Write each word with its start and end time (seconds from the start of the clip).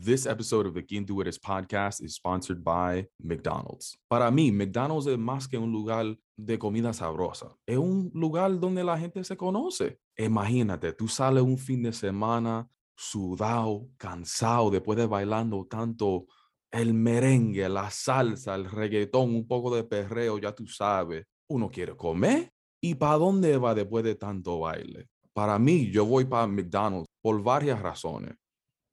This 0.00 0.26
episode 0.26 0.68
of 0.68 0.74
the 0.74 0.84
Quien 0.84 1.04
Tú 1.04 1.20
Eres 1.20 1.40
podcast 1.40 2.00
is 2.00 2.14
sponsored 2.14 2.62
by 2.62 3.08
McDonald's. 3.20 3.98
Para 4.08 4.30
mí, 4.30 4.52
McDonald's 4.52 5.08
es 5.08 5.18
más 5.18 5.48
que 5.48 5.58
un 5.58 5.72
lugar 5.72 6.16
de 6.36 6.56
comida 6.56 6.92
sabrosa. 6.92 7.56
Es 7.66 7.78
un 7.78 8.08
lugar 8.14 8.60
donde 8.60 8.84
la 8.84 8.96
gente 8.96 9.24
se 9.24 9.36
conoce. 9.36 9.98
Imagínate, 10.16 10.92
tú 10.92 11.08
sales 11.08 11.42
un 11.42 11.58
fin 11.58 11.82
de 11.82 11.92
semana 11.92 12.68
sudado, 12.96 13.88
cansado, 13.96 14.70
después 14.70 14.96
de 14.96 15.06
bailando 15.06 15.66
tanto 15.66 16.26
el 16.70 16.94
merengue, 16.94 17.68
la 17.68 17.90
salsa, 17.90 18.54
el 18.54 18.70
reggaetón, 18.70 19.34
un 19.34 19.48
poco 19.48 19.74
de 19.74 19.82
perreo, 19.82 20.38
ya 20.38 20.54
tú 20.54 20.68
sabes. 20.68 21.26
Uno 21.48 21.68
quiere 21.68 21.96
comer. 21.96 22.52
¿Y 22.80 22.94
para 22.94 23.16
dónde 23.16 23.56
va 23.56 23.74
después 23.74 24.04
de 24.04 24.14
tanto 24.14 24.60
baile? 24.60 25.08
Para 25.32 25.58
mí, 25.58 25.90
yo 25.90 26.04
voy 26.04 26.24
para 26.24 26.46
McDonald's 26.46 27.08
por 27.20 27.42
varias 27.42 27.82
razones. 27.82 28.36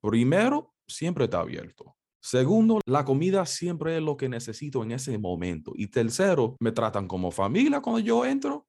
Primero, 0.01 0.74
siempre 0.87 1.25
está 1.25 1.39
abierto. 1.39 1.95
Segundo, 2.25 2.81
la 2.87 3.05
comida 3.05 3.45
siempre 3.45 3.97
es 3.97 4.01
lo 4.01 4.17
que 4.17 4.27
necesito 4.27 4.81
en 4.81 4.93
ese 4.93 5.15
momento. 5.19 5.73
Y 5.75 5.87
tercero, 5.87 6.55
me 6.59 6.71
tratan 6.71 7.07
como 7.07 7.29
familia 7.29 7.81
cuando 7.81 7.99
yo 7.99 8.25
entro. 8.25 8.65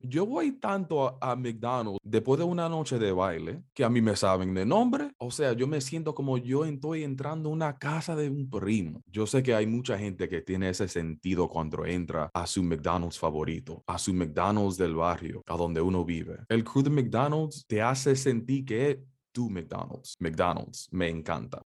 Yo 0.00 0.26
voy 0.26 0.52
tanto 0.58 1.16
a, 1.22 1.36
McDonald's 1.36 2.00
después 2.02 2.38
de 2.38 2.44
una 2.44 2.68
noche 2.68 2.98
de 2.98 3.12
baile 3.12 3.62
que 3.74 3.84
a 3.84 3.88
mí 3.88 4.00
me 4.00 4.16
saben 4.16 4.52
de 4.54 4.66
nombre. 4.66 5.12
O 5.18 5.30
sea, 5.30 5.52
yo 5.52 5.68
me 5.68 5.80
siento 5.80 6.16
como 6.16 6.36
yo 6.36 6.64
estoy 6.64 7.04
entrando 7.04 7.48
a 7.48 7.52
una 7.52 7.78
casa 7.78 8.14
de 8.16 8.28
un 8.28 8.50
primo. 8.50 9.00
Yo 9.06 9.24
sé 9.26 9.40
que 9.40 9.54
hay 9.54 9.68
mucha 9.68 9.96
gente 9.96 10.28
que 10.28 10.42
tiene 10.42 10.68
ese 10.70 10.88
sentido 10.88 11.48
cuando 11.48 11.86
entra 11.86 12.28
a 12.34 12.46
su 12.46 12.62
McDonald's 12.62 13.18
favorito, 13.20 13.84
a 13.86 13.98
su 13.98 14.12
McDonald's 14.12 14.76
del 14.76 14.96
barrio, 14.96 15.42
a 15.46 15.56
donde 15.56 15.80
uno 15.80 16.04
vive. 16.04 16.38
El 16.48 16.64
crew 16.64 16.82
de 16.82 16.90
McDonald's 16.90 17.64
te 17.66 17.80
hace 17.80 18.16
sentir 18.16 18.64
que 18.64 19.04
tu 19.36 19.50
McDonald's. 19.50 20.16
McDonald's 20.18 20.88
me 20.92 21.12
encanta. 21.12 21.60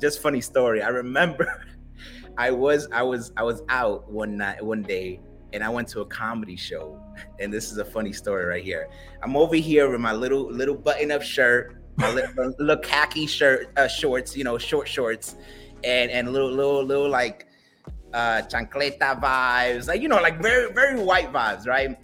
Just 0.00 0.20
funny 0.20 0.40
story. 0.40 0.82
I 0.82 0.88
remember 0.88 1.46
I 2.38 2.50
was 2.50 2.88
I 2.90 3.02
was 3.02 3.32
I 3.36 3.44
was 3.44 3.62
out 3.68 4.10
one 4.10 4.36
night 4.36 4.64
one 4.64 4.82
day 4.82 5.20
and 5.52 5.62
I 5.62 5.68
went 5.68 5.86
to 5.88 6.00
a 6.00 6.06
comedy 6.06 6.56
show. 6.56 7.00
And 7.38 7.52
this 7.52 7.70
is 7.70 7.78
a 7.78 7.84
funny 7.84 8.12
story 8.12 8.44
right 8.44 8.64
here. 8.64 8.88
I'm 9.22 9.36
over 9.36 9.54
here 9.54 9.88
with 9.88 10.00
my 10.00 10.12
little 10.12 10.50
little 10.50 10.74
button 10.74 11.12
up 11.12 11.22
shirt, 11.22 11.80
my 11.96 12.12
little, 12.12 12.54
little 12.58 12.82
khaki 12.82 13.26
shirt 13.26 13.72
uh, 13.76 13.86
shorts, 13.86 14.36
you 14.36 14.44
know, 14.44 14.58
short 14.58 14.88
shorts, 14.88 15.36
and 15.84 16.10
and 16.10 16.32
little 16.32 16.50
little 16.50 16.84
little 16.84 17.08
like 17.08 17.46
uh 18.12 18.42
chancleta 18.50 19.20
vibes, 19.20 19.86
like 19.86 20.00
you 20.02 20.08
know, 20.08 20.20
like 20.20 20.42
very 20.42 20.72
very 20.72 20.98
white 21.00 21.32
vibes, 21.32 21.66
right? 21.68 21.96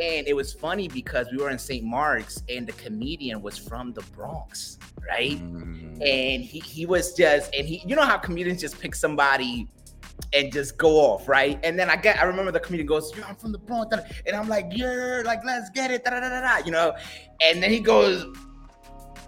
And 0.00 0.28
it 0.28 0.34
was 0.34 0.52
funny 0.52 0.86
because 0.86 1.26
we 1.32 1.38
were 1.38 1.50
in 1.50 1.58
St. 1.58 1.84
Mark's 1.84 2.42
and 2.48 2.66
the 2.66 2.72
comedian 2.72 3.42
was 3.42 3.58
from 3.58 3.92
the 3.92 4.02
Bronx, 4.14 4.78
right? 5.08 5.40
Mm. 5.40 5.94
And 5.94 6.44
he, 6.44 6.60
he 6.60 6.86
was 6.86 7.14
just, 7.14 7.52
and 7.52 7.66
he, 7.66 7.82
you 7.84 7.96
know 7.96 8.04
how 8.04 8.16
comedians 8.16 8.60
just 8.60 8.78
pick 8.78 8.94
somebody 8.94 9.66
and 10.32 10.52
just 10.52 10.78
go 10.78 10.96
off, 10.96 11.28
right? 11.28 11.58
And 11.64 11.78
then 11.78 11.90
I 11.90 11.96
get, 11.96 12.20
I 12.20 12.24
remember 12.24 12.52
the 12.52 12.60
comedian 12.60 12.86
goes, 12.86 13.16
"Yo, 13.16 13.24
I'm 13.24 13.34
from 13.36 13.52
the 13.52 13.58
Bronx," 13.58 13.96
and 14.26 14.36
I'm 14.36 14.48
like, 14.48 14.66
"Yeah, 14.72 15.22
like 15.24 15.40
let's 15.44 15.70
get 15.70 15.90
it," 15.90 16.04
da, 16.04 16.10
da, 16.10 16.20
da, 16.20 16.64
you 16.64 16.70
know. 16.70 16.94
And 17.44 17.62
then 17.62 17.70
he 17.70 17.80
goes, 17.80 18.26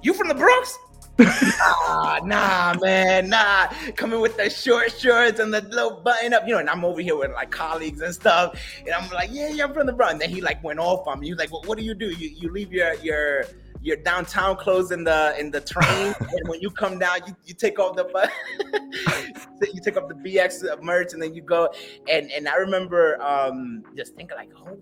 "You 0.03 0.15
from 0.15 0.29
the 0.29 0.34
Bronx?" 0.34 0.77
Nah, 1.21 2.21
nah, 2.25 2.75
man, 2.81 3.29
nah. 3.29 3.69
Coming 3.97 4.21
with 4.21 4.37
the 4.37 4.51
short 4.51 4.93
shorts 4.99 5.41
and 5.41 5.53
the 5.53 5.61
little 5.62 6.01
button 6.01 6.33
up, 6.33 6.47
you 6.47 6.55
know, 6.55 6.61
and 6.61 6.71
I'm 6.71 6.85
over 6.85 7.01
here 7.01 7.17
with 7.17 7.33
like 7.33 7.51
colleagues 7.51 8.01
and 8.01 8.15
stuff. 8.15 8.61
And 8.81 8.91
I'm 8.91 9.09
like, 9.11 9.31
yeah, 9.33 9.49
yeah, 9.49 9.65
I'm 9.65 9.75
from 9.75 9.87
the 9.87 9.93
Bronx. 9.93 10.12
And 10.12 10.21
then 10.23 10.31
he 10.31 10.41
like 10.41 10.62
went 10.62 10.79
off 10.79 11.07
on 11.07 11.21
me. 11.21 11.27
He 11.27 11.33
was 11.33 11.41
like, 11.41 11.53
well, 11.53 11.62
what 11.67 11.79
do 11.79 11.85
you 11.85 11.95
do? 11.95 12.11
You 12.11 12.29
you 12.29 12.51
leave 12.51 12.73
your 12.73 12.95
your 12.95 13.45
your 13.83 13.97
downtown 13.97 14.57
clothes 14.57 14.91
in 14.91 15.05
the 15.05 15.35
in 15.39 15.51
the 15.51 15.61
train, 15.61 16.15
and 16.21 16.49
when 16.49 16.61
you 16.61 16.71
come 16.71 16.99
down, 16.99 17.19
you, 17.27 17.34
you 17.45 17.55
take 17.55 17.79
off 17.79 17.97
the 17.97 18.05
you 19.73 19.81
take 19.83 19.97
off 19.97 20.09
the 20.09 20.15
BX 20.15 20.83
merch, 20.83 21.12
and 21.12 21.23
then 21.23 21.34
you 21.34 21.43
go. 21.43 21.69
And 22.09 22.31
and 22.31 22.49
I 22.49 22.57
remember 22.57 23.21
um 23.23 23.83
just 23.97 24.15
thinking 24.15 24.37
like, 24.37 24.53
holy 24.53 24.78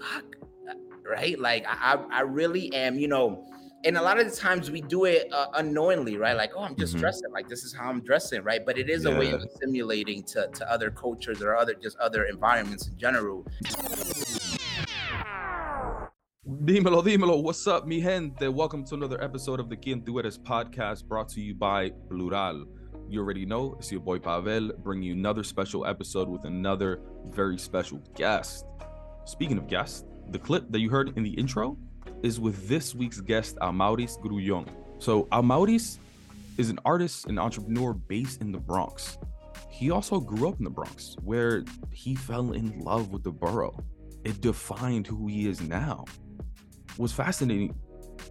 fuck, 0.00 0.36
right? 1.04 1.38
Like 1.38 1.64
I 1.68 2.02
I 2.10 2.20
really 2.20 2.72
am, 2.74 2.98
you 2.98 3.08
know 3.08 3.46
and 3.84 3.98
a 3.98 4.02
lot 4.02 4.18
of 4.18 4.30
the 4.30 4.34
times 4.34 4.70
we 4.70 4.80
do 4.80 5.04
it 5.04 5.30
uh, 5.30 5.48
unknowingly, 5.54 6.16
right? 6.16 6.34
Like, 6.34 6.52
oh, 6.56 6.62
I'm 6.62 6.74
just 6.74 6.94
mm-hmm. 6.94 7.02
dressing 7.02 7.30
like 7.32 7.48
this 7.48 7.64
is 7.64 7.74
how 7.74 7.90
I'm 7.90 8.00
dressing, 8.00 8.42
right? 8.42 8.64
But 8.64 8.78
it 8.78 8.88
is 8.88 9.04
yeah. 9.04 9.10
a 9.10 9.18
way 9.18 9.30
of 9.30 9.42
assimilating 9.42 10.22
to, 10.24 10.48
to 10.48 10.72
other 10.72 10.90
cultures 10.90 11.42
or 11.42 11.54
other 11.54 11.74
just 11.74 11.98
other 11.98 12.24
environments 12.24 12.88
in 12.88 12.96
general. 12.96 13.44
Dímelo, 16.64 17.02
dímelo. 17.02 17.42
What's 17.42 17.66
up, 17.66 17.86
mi 17.86 18.00
gente? 18.00 18.48
Welcome 18.48 18.84
to 18.86 18.94
another 18.94 19.22
episode 19.22 19.60
of 19.60 19.68
the 19.68 19.76
Quien 19.76 20.00
Tú 20.00 20.18
Eres 20.18 20.38
podcast 20.38 21.04
brought 21.04 21.28
to 21.30 21.42
you 21.42 21.54
by 21.54 21.90
Plural. 22.08 22.64
You 23.10 23.20
already 23.20 23.44
know 23.44 23.76
it's 23.78 23.92
your 23.92 24.00
boy 24.00 24.18
Pavel 24.18 24.72
bringing 24.78 25.04
you 25.04 25.12
another 25.12 25.44
special 25.44 25.84
episode 25.84 26.26
with 26.26 26.46
another 26.46 27.02
very 27.28 27.58
special 27.58 27.98
guest. 28.14 28.64
Speaking 29.26 29.58
of 29.58 29.68
guests, 29.68 30.04
the 30.30 30.38
clip 30.38 30.70
that 30.70 30.80
you 30.80 30.88
heard 30.88 31.14
in 31.18 31.22
the 31.22 31.32
intro 31.32 31.76
is 32.22 32.40
with 32.40 32.68
this 32.68 32.94
week's 32.94 33.20
guest, 33.20 33.56
Amaurys 33.56 34.18
Grullon. 34.20 34.68
So, 34.98 35.24
Amaurys 35.32 35.98
is 36.58 36.70
an 36.70 36.78
artist 36.84 37.26
and 37.26 37.38
entrepreneur 37.38 37.92
based 37.92 38.40
in 38.40 38.52
the 38.52 38.58
Bronx. 38.58 39.18
He 39.68 39.90
also 39.90 40.20
grew 40.20 40.48
up 40.48 40.58
in 40.58 40.64
the 40.64 40.70
Bronx, 40.70 41.16
where 41.24 41.64
he 41.90 42.14
fell 42.14 42.52
in 42.52 42.78
love 42.80 43.10
with 43.10 43.24
the 43.24 43.32
borough. 43.32 43.76
It 44.24 44.40
defined 44.40 45.06
who 45.06 45.26
he 45.26 45.48
is 45.48 45.60
now. 45.60 46.04
Was 46.96 47.12
fascinating 47.12 47.74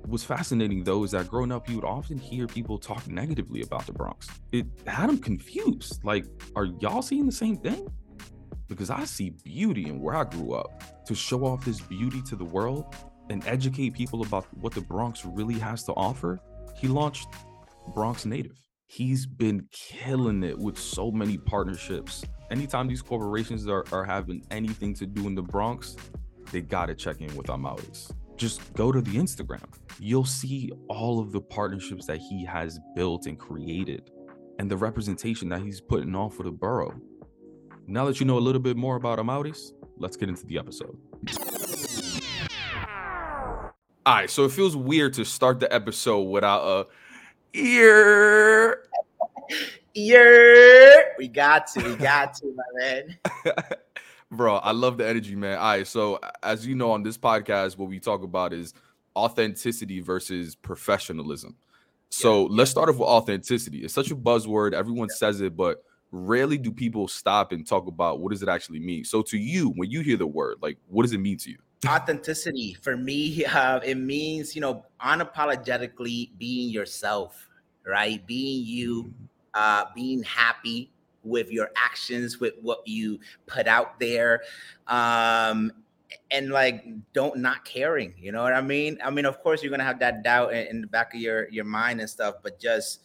was 0.08 0.24
fascinating 0.24 0.84
though 0.84 1.04
is 1.04 1.12
that 1.12 1.30
growing 1.30 1.52
up 1.52 1.70
you 1.70 1.76
would 1.76 1.86
often 1.86 2.18
hear 2.18 2.48
people 2.48 2.78
talk 2.78 3.08
negatively 3.08 3.62
about 3.62 3.86
the 3.86 3.94
Bronx. 3.94 4.28
It 4.52 4.66
had 4.88 5.10
him 5.10 5.18
confused. 5.18 6.04
Like, 6.04 6.26
are 6.56 6.66
y'all 6.66 7.02
seeing 7.02 7.26
the 7.26 7.32
same 7.32 7.58
thing? 7.58 7.88
Because 8.68 8.90
I 8.90 9.06
see 9.06 9.32
beauty 9.44 9.88
in 9.88 10.00
where 10.00 10.16
I 10.16 10.24
grew 10.24 10.54
up. 10.54 11.06
To 11.06 11.16
show 11.16 11.46
off 11.46 11.66
this 11.66 11.82
beauty 11.82 12.22
to 12.24 12.36
the 12.36 12.46
world, 12.46 12.96
and 13.30 13.46
educate 13.48 13.94
people 13.94 14.22
about 14.22 14.46
what 14.58 14.74
the 14.74 14.82
Bronx 14.82 15.26
really 15.26 15.60
has 15.60 15.84
to 15.84 15.94
offer, 15.94 16.40
he 16.76 16.88
launched 16.88 17.28
Bronx 17.94 18.26
Native. 18.26 18.60
He's 18.86 19.26
been 19.26 19.68
killing 19.72 20.44
it 20.44 20.58
with 20.58 20.78
so 20.78 21.12
many 21.12 21.38
partnerships. 21.38 22.24
Anytime 22.52 22.88
these 22.88 23.02
corporations 23.02 23.68
are, 23.68 23.86
are 23.92 24.04
having 24.04 24.46
anything 24.52 24.94
to 24.96 25.06
do 25.06 25.26
in 25.28 25.36
the 25.36 25.42
Bronx, 25.42 25.96
they 26.52 26.62
gotta 26.62 26.94
check 26.94 27.22
in 27.22 27.36
with 27.36 27.48
Amaurys. 27.48 28.12
Just 28.36 28.74
go 28.74 28.92
to 28.92 29.02
the 29.02 29.16
Instagram. 29.16 29.64
You'll 30.00 30.26
see 30.26 30.72
all 30.90 31.20
of 31.20 31.32
the 31.32 31.42
partnerships 31.42 32.06
that 32.08 32.18
he 32.18 32.46
has 32.46 32.80
built 32.96 33.26
and 33.26 33.40
created 33.40 34.12
and 34.60 34.70
the 34.70 34.78
representation 34.78 35.50
that 35.50 35.62
he's 35.62 35.82
putting 35.82 36.14
on 36.16 36.30
for 36.30 36.44
the 36.44 36.52
borough. 36.52 36.94
Now 37.88 38.06
that 38.06 38.20
you 38.20 38.26
know 38.26 38.38
a 38.38 38.40
little 38.40 38.62
bit 38.62 38.78
more 38.78 38.96
about 38.96 39.20
Amaurys, 39.20 39.72
let's 39.98 40.18
get 40.18 40.30
into 40.30 40.46
the 40.46 40.58
episode. 40.58 40.98
All 44.06 44.16
right, 44.16 44.30
so 44.30 44.44
it 44.44 44.52
feels 44.52 44.76
weird 44.76 45.14
to 45.14 45.24
start 45.24 45.62
the 45.62 45.74
episode 45.74 46.24
without 46.24 46.68
a 46.68 46.88
ear. 47.58 48.84
Ear. 49.96 51.14
We 51.18 51.30
got 51.30 51.68
to, 51.68 51.84
we 51.84 51.96
got 51.96 52.34
to, 52.36 52.54
my 52.54 52.64
man. 52.82 53.18
Bro, 54.32 54.58
I 54.58 54.72
love 54.72 54.98
the 54.98 55.08
energy, 55.08 55.38
man. 55.38 55.58
All 55.58 55.64
right, 55.64 55.88
so 55.88 56.20
as 56.42 56.68
you 56.68 56.76
know, 56.76 56.92
on 56.92 57.04
this 57.04 57.18
podcast, 57.18 57.78
what 57.78 57.88
we 57.88 58.02
talk 58.02 58.24
about 58.24 58.52
is 58.52 58.74
authenticity 59.16 60.02
versus 60.02 60.54
professionalism. 60.54 61.56
So 62.10 62.42
yeah. 62.42 62.48
let's 62.52 62.72
start 62.72 62.90
off 62.90 62.98
with 62.98 63.08
authenticity. 63.08 63.86
It's 63.86 63.94
such 63.94 64.12
a 64.12 64.18
buzzword, 64.18 64.74
everyone 64.74 65.08
yeah. 65.12 65.16
says 65.16 65.40
it, 65.40 65.56
but 65.56 65.82
rarely 66.12 66.58
do 66.58 66.74
people 66.74 67.08
stop 67.08 67.54
and 67.54 67.66
talk 67.66 67.88
about 67.88 68.20
what 68.20 68.32
does 68.32 68.44
it 68.44 68.50
actually 68.50 68.80
mean. 68.80 69.06
So 69.06 69.22
to 69.22 69.38
you, 69.38 69.70
when 69.78 69.90
you 69.90 70.02
hear 70.02 70.18
the 70.18 70.28
word, 70.28 70.58
like 70.62 70.78
what 70.90 71.04
does 71.04 71.14
it 71.14 71.20
mean 71.20 71.38
to 71.38 71.52
you? 71.52 71.60
authenticity 71.88 72.76
for 72.82 72.98
me 72.98 73.46
uh, 73.54 73.80
it 73.84 73.96
means 73.96 74.56
you 74.56 74.62
know 74.62 74.86
unapologetically 75.02 76.32
being 76.38 76.70
yourself 76.70 77.50
right 77.86 78.26
being 78.26 78.66
you 78.66 79.04
mm-hmm. 79.04 79.26
uh, 79.54 79.86
being 79.96 80.24
happy 80.24 80.90
with 81.24 81.50
your 81.52 81.70
actions 81.78 82.40
with 82.40 82.54
what 82.62 82.86
you 82.86 83.20
put 83.46 83.68
out 83.68 84.00
there 84.00 84.42
um 84.88 85.72
and 86.32 86.50
like 86.50 86.86
don't 87.14 87.38
not 87.38 87.64
caring 87.64 88.14
you 88.18 88.32
know 88.32 88.44
what 88.44 88.54
i 88.54 88.62
mean 88.62 88.98
i 89.04 89.10
mean 89.10 89.26
of 89.26 89.42
course 89.42 89.64
you're 89.64 89.72
gonna 89.72 89.84
have 89.84 90.00
that 90.00 90.24
doubt 90.24 90.54
in, 90.54 90.68
in 90.68 90.82
the 90.82 90.88
back 90.88 91.14
of 91.14 91.22
your 91.22 91.50
your 91.50 91.64
mind 91.64 92.02
and 92.02 92.10
stuff 92.10 92.36
but 92.44 92.60
just 92.60 93.02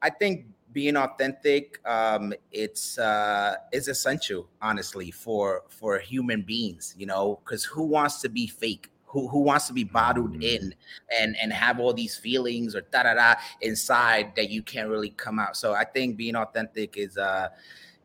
i 0.00 0.08
think 0.08 0.46
being 0.76 0.94
authentic 0.94 1.80
um, 1.86 2.34
it's 2.52 2.98
uh, 2.98 3.56
is 3.72 3.88
essential 3.88 4.46
honestly 4.60 5.10
for 5.10 5.62
for 5.70 5.98
human 5.98 6.42
beings 6.42 6.94
you 6.98 7.06
know 7.06 7.40
because 7.42 7.64
who 7.64 7.82
wants 7.82 8.20
to 8.20 8.28
be 8.28 8.46
fake? 8.46 8.90
Who, 9.06 9.26
who 9.28 9.40
wants 9.40 9.66
to 9.68 9.72
be 9.72 9.84
bottled 9.84 10.32
mm-hmm. 10.32 10.42
in 10.42 10.74
and 11.18 11.34
and 11.40 11.50
have 11.50 11.80
all 11.80 11.94
these 11.94 12.14
feelings 12.14 12.76
or 12.76 12.82
da 12.92 13.04
da 13.04 13.14
da 13.14 13.36
inside 13.62 14.34
that 14.36 14.50
you 14.50 14.62
can't 14.62 14.90
really 14.90 15.08
come 15.10 15.38
out? 15.38 15.56
So 15.56 15.72
i 15.72 15.84
think 15.84 16.18
being 16.18 16.36
authentic 16.36 16.98
is 16.98 17.16
uh 17.16 17.48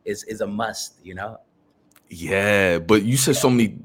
is 0.06 0.24
is 0.24 0.40
a 0.40 0.48
must 0.48 0.94
you 1.04 1.14
know? 1.14 1.42
Yeah 2.08 2.80
but 2.80 3.04
you 3.04 3.18
said 3.18 3.36
so 3.36 3.50
many 3.50 3.80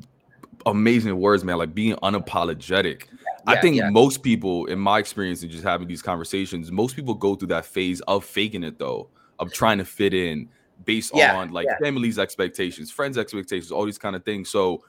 amazing 0.65 1.19
words 1.19 1.43
man 1.43 1.59
like 1.59 1.75
being 1.75 1.97
unapologetic 1.97 3.09
I 3.47 3.61
think 3.61 3.77
yeah. 3.77 3.91
most 3.91 4.23
people, 4.23 4.67
in 4.67 4.79
my 4.79 4.99
experience, 4.99 5.43
in 5.43 5.51
just 5.51 5.65
having 5.65 5.89
these 5.89 6.03
conversations, 6.03 6.71
most 6.73 6.97
people 6.97 7.15
go 7.15 7.35
through 7.35 7.49
that 7.49 7.67
phase 7.67 8.01
of 8.03 8.25
faking 8.25 8.65
it 8.65 8.79
though, 8.79 9.09
of 9.39 9.53
trying 9.53 9.79
to 9.79 9.85
fit 9.85 10.15
in 10.15 10.49
based 10.85 11.13
yeah, 11.15 11.37
on 11.37 11.51
like 11.53 11.67
family's 11.81 12.19
expectations, 12.19 12.91
friends' 12.91 13.19
expectations, 13.19 13.71
all 13.71 13.85
these 13.85 13.99
kind 13.99 14.17
of 14.17 14.25
things. 14.25 14.49
So, 14.49 14.85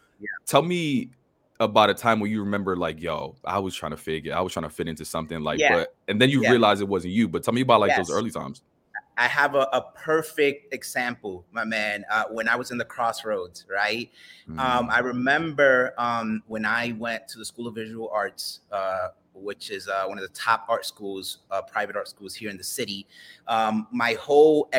tell 0.46 0.62
me 0.62 1.12
about 1.60 1.90
a 1.90 1.94
time 1.94 2.20
where 2.20 2.30
you 2.30 2.40
remember 2.42 2.76
like, 2.76 3.02
yo, 3.02 3.36
I 3.44 3.60
was 3.60 3.76
trying 3.76 3.92
to 3.92 3.98
figure, 3.98 4.36
I 4.36 4.42
was 4.42 4.54
trying 4.54 4.66
to 4.66 4.70
fit 4.70 4.88
into 4.88 5.06
something 5.06 5.42
like, 5.42 5.60
but 5.70 5.96
and 6.08 6.22
then 6.22 6.30
you 6.30 6.42
realize 6.42 6.82
it 6.82 6.88
wasn't 6.88 7.14
you. 7.14 7.28
But 7.28 7.44
tell 7.44 7.54
me 7.54 7.62
about 7.62 7.82
like 7.82 7.90
yes. 7.90 8.08
those 8.08 8.12
early 8.12 8.32
times. 8.32 8.62
I 9.18 9.28
have 9.28 9.56
a, 9.56 9.68
a 9.74 9.82
perfect 9.96 10.74
example, 10.74 11.46
my 11.52 11.66
man. 11.66 12.06
Uh, 12.10 12.26
when 12.30 12.48
I 12.48 12.56
was 12.56 12.72
in 12.72 12.78
the 12.78 12.86
crossroads, 12.86 13.66
right? 13.70 14.12
Mm-hmm. 14.48 14.60
Um, 14.60 14.90
I 14.92 15.00
remember 15.00 15.94
um, 15.98 16.44
when 16.48 16.66
I 16.66 16.94
went 16.98 17.28
to 17.30 17.40
the 17.40 17.46
School 17.46 17.68
of 17.68 17.76
Visual 17.76 18.10
Arts, 18.14 18.62
uh, 18.72 19.10
which 19.34 19.70
is 19.70 19.88
uh, 19.88 20.06
one 20.06 20.18
of 20.18 20.24
the 20.24 20.34
top 20.34 20.66
art 20.68 20.86
schools, 20.86 21.40
uh, 21.52 21.62
private 21.62 21.96
art 21.96 22.08
schools 22.08 22.34
here 22.34 22.50
in 22.50 22.58
the 22.58 22.64
city. 22.64 23.08
Um, 23.48 23.88
my 23.92 24.14
whole, 24.14 24.70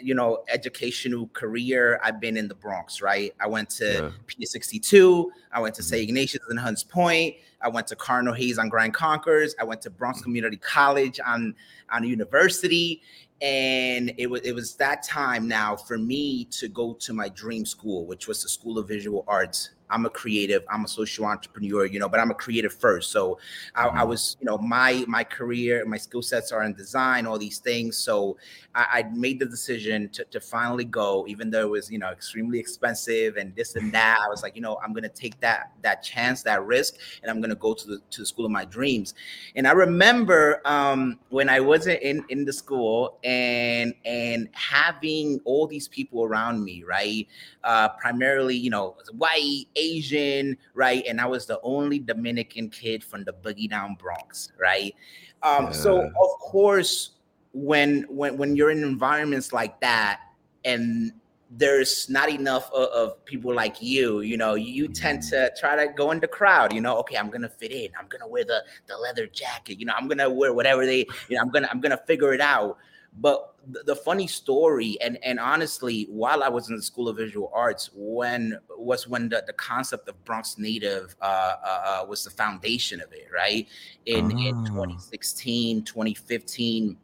you 0.00 0.14
know, 0.14 0.44
educational 0.48 1.28
career, 1.28 2.00
I've 2.02 2.20
been 2.20 2.36
in 2.36 2.48
the 2.48 2.54
Bronx, 2.54 3.02
right? 3.02 3.34
I 3.40 3.46
went 3.46 3.70
to 3.70 3.92
yeah. 3.92 4.10
P 4.26 4.44
62. 4.44 5.30
I 5.52 5.60
went 5.60 5.74
to 5.76 5.82
St. 5.82 6.02
Mm-hmm. 6.02 6.08
Ignatius 6.08 6.42
in 6.50 6.56
Hunts 6.56 6.82
Point. 6.82 7.36
I 7.62 7.68
went 7.68 7.86
to 7.88 7.96
Cardinal 7.96 8.34
Hayes 8.34 8.58
on 8.58 8.68
Grand 8.68 8.94
Concourse. 8.94 9.54
I 9.60 9.64
went 9.64 9.82
to 9.82 9.90
Bronx 9.90 10.20
Community 10.20 10.56
College 10.56 11.20
on 11.24 11.54
on 11.90 12.04
university, 12.04 13.02
and 13.40 14.12
it 14.18 14.28
was 14.28 14.42
it 14.42 14.52
was 14.52 14.74
that 14.76 15.02
time 15.02 15.48
now 15.48 15.76
for 15.76 15.96
me 15.96 16.44
to 16.46 16.68
go 16.68 16.94
to 16.94 17.12
my 17.12 17.28
dream 17.30 17.64
school 17.64 18.06
which 18.06 18.28
was 18.28 18.42
the 18.42 18.48
school 18.48 18.78
of 18.78 18.86
visual 18.86 19.24
arts 19.26 19.70
I'm 19.90 20.06
a 20.06 20.10
creative, 20.10 20.62
I'm 20.70 20.84
a 20.84 20.88
social 20.88 21.26
entrepreneur, 21.26 21.84
you 21.84 21.98
know, 21.98 22.08
but 22.08 22.20
I'm 22.20 22.30
a 22.30 22.34
creative 22.34 22.72
first. 22.72 23.10
So 23.10 23.38
I, 23.74 23.86
mm-hmm. 23.86 23.98
I 23.98 24.04
was, 24.04 24.36
you 24.40 24.46
know, 24.46 24.58
my 24.58 25.04
my 25.08 25.24
career, 25.24 25.84
my 25.86 25.98
skill 25.98 26.22
sets 26.22 26.52
are 26.52 26.62
in 26.62 26.74
design, 26.74 27.26
all 27.26 27.38
these 27.38 27.58
things. 27.58 27.96
So 27.96 28.36
I, 28.74 28.86
I, 28.92 29.02
made 29.14 29.40
the 29.40 29.46
decision 29.46 30.08
to, 30.10 30.24
to 30.24 30.40
finally 30.40 30.84
go, 30.84 31.26
even 31.26 31.50
though 31.50 31.62
it 31.62 31.70
was, 31.70 31.90
you 31.90 31.98
know, 31.98 32.10
extremely 32.10 32.58
expensive 32.58 33.36
and 33.36 33.54
this 33.56 33.74
and 33.74 33.92
that. 33.92 34.18
I 34.24 34.28
was 34.28 34.42
like, 34.42 34.54
you 34.54 34.62
know, 34.62 34.78
I'm 34.84 34.92
gonna 34.92 35.08
take 35.08 35.38
that 35.40 35.72
that 35.82 36.02
chance, 36.02 36.42
that 36.44 36.64
risk, 36.64 36.96
and 37.22 37.30
I'm 37.30 37.40
gonna 37.40 37.54
go 37.54 37.74
to 37.74 37.86
the 37.86 37.98
to 38.10 38.20
the 38.20 38.26
school 38.26 38.44
of 38.44 38.52
my 38.52 38.64
dreams. 38.64 39.14
And 39.56 39.66
I 39.66 39.72
remember 39.72 40.60
um, 40.64 41.18
when 41.30 41.48
I 41.48 41.60
wasn't 41.60 42.00
in 42.02 42.24
in 42.28 42.44
the 42.44 42.52
school 42.52 43.18
and 43.24 43.94
and 44.04 44.48
having 44.52 45.40
all 45.44 45.66
these 45.66 45.88
people 45.88 46.24
around 46.24 46.62
me, 46.62 46.84
right? 46.84 47.26
Uh, 47.64 47.88
primarily, 47.88 48.56
you 48.56 48.70
know, 48.70 48.96
white 49.12 49.64
Asian, 49.80 50.56
right? 50.74 51.02
And 51.08 51.20
I 51.20 51.26
was 51.26 51.46
the 51.46 51.60
only 51.62 51.98
Dominican 51.98 52.68
kid 52.68 53.02
from 53.02 53.24
the 53.24 53.32
Boogie 53.32 53.68
Down 53.68 53.94
Bronx, 53.94 54.52
right? 54.60 54.94
Um, 55.42 55.66
yeah. 55.66 55.72
So 55.72 56.00
of 56.00 56.38
course, 56.40 57.10
when 57.52 58.02
when 58.08 58.36
when 58.36 58.56
you're 58.56 58.70
in 58.70 58.82
environments 58.82 59.52
like 59.52 59.80
that, 59.80 60.20
and 60.64 61.12
there's 61.50 62.08
not 62.08 62.30
enough 62.30 62.70
of, 62.72 62.88
of, 62.90 63.24
people 63.24 63.52
like 63.52 63.82
you 63.82 64.20
you 64.20 64.36
know 64.36 64.54
you 64.54 64.86
tend 64.86 65.18
mm-hmm. 65.20 65.30
to 65.30 65.52
try 65.58 65.74
to 65.74 65.92
go 65.92 66.12
in 66.12 66.20
the 66.20 66.28
crowd 66.28 66.72
you 66.72 66.80
know 66.80 66.96
okay 66.96 67.16
i'm 67.16 67.28
gonna 67.28 67.48
fit 67.48 67.72
in 67.72 67.88
i'm 67.98 68.06
gonna 68.08 68.26
wear 68.26 68.44
the 68.44 68.62
the 68.86 68.96
leather 68.96 69.26
jacket 69.26 69.78
you 69.78 69.84
know 69.84 69.92
i'm 69.96 70.06
gonna 70.06 70.30
wear 70.30 70.52
whatever 70.52 70.86
they 70.86 70.98
you 71.28 71.36
know 71.36 71.40
i'm 71.40 71.50
gonna 71.50 71.68
i'm 71.70 71.80
gonna 71.80 72.00
figure 72.06 72.32
it 72.32 72.40
out 72.40 72.78
but 73.18 73.54
the, 73.66 73.82
the 73.84 73.96
funny 73.96 74.26
story, 74.26 74.96
and 75.00 75.18
and 75.24 75.38
honestly, 75.40 76.06
while 76.10 76.42
I 76.42 76.48
was 76.48 76.70
in 76.70 76.76
the 76.76 76.82
School 76.82 77.08
of 77.08 77.16
Visual 77.16 77.50
Arts, 77.54 77.90
when 77.94 78.58
was 78.70 79.08
when 79.08 79.28
the, 79.28 79.42
the 79.46 79.52
concept 79.52 80.08
of 80.08 80.22
Bronx 80.24 80.58
Native 80.58 81.14
uh, 81.20 81.24
uh, 81.24 81.82
uh 82.02 82.06
was 82.06 82.24
the 82.24 82.30
foundation 82.30 83.00
of 83.00 83.12
it, 83.12 83.28
right? 83.34 83.68
In 84.06 84.30
in 84.38 84.54
ah. 84.56 84.66
2016, 84.66 85.82
2015 85.82 86.96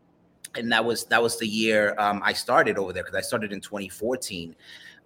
and 0.57 0.73
that 0.73 0.85
was 0.85 1.05
that 1.05 1.23
was 1.23 1.39
the 1.39 1.47
year 1.47 1.95
um, 1.99 2.23
I 2.25 2.33
started 2.33 2.79
over 2.79 2.93
there 2.93 3.03
because 3.03 3.17
I 3.17 3.21
started 3.21 3.53
in 3.53 3.61
2014. 3.61 4.55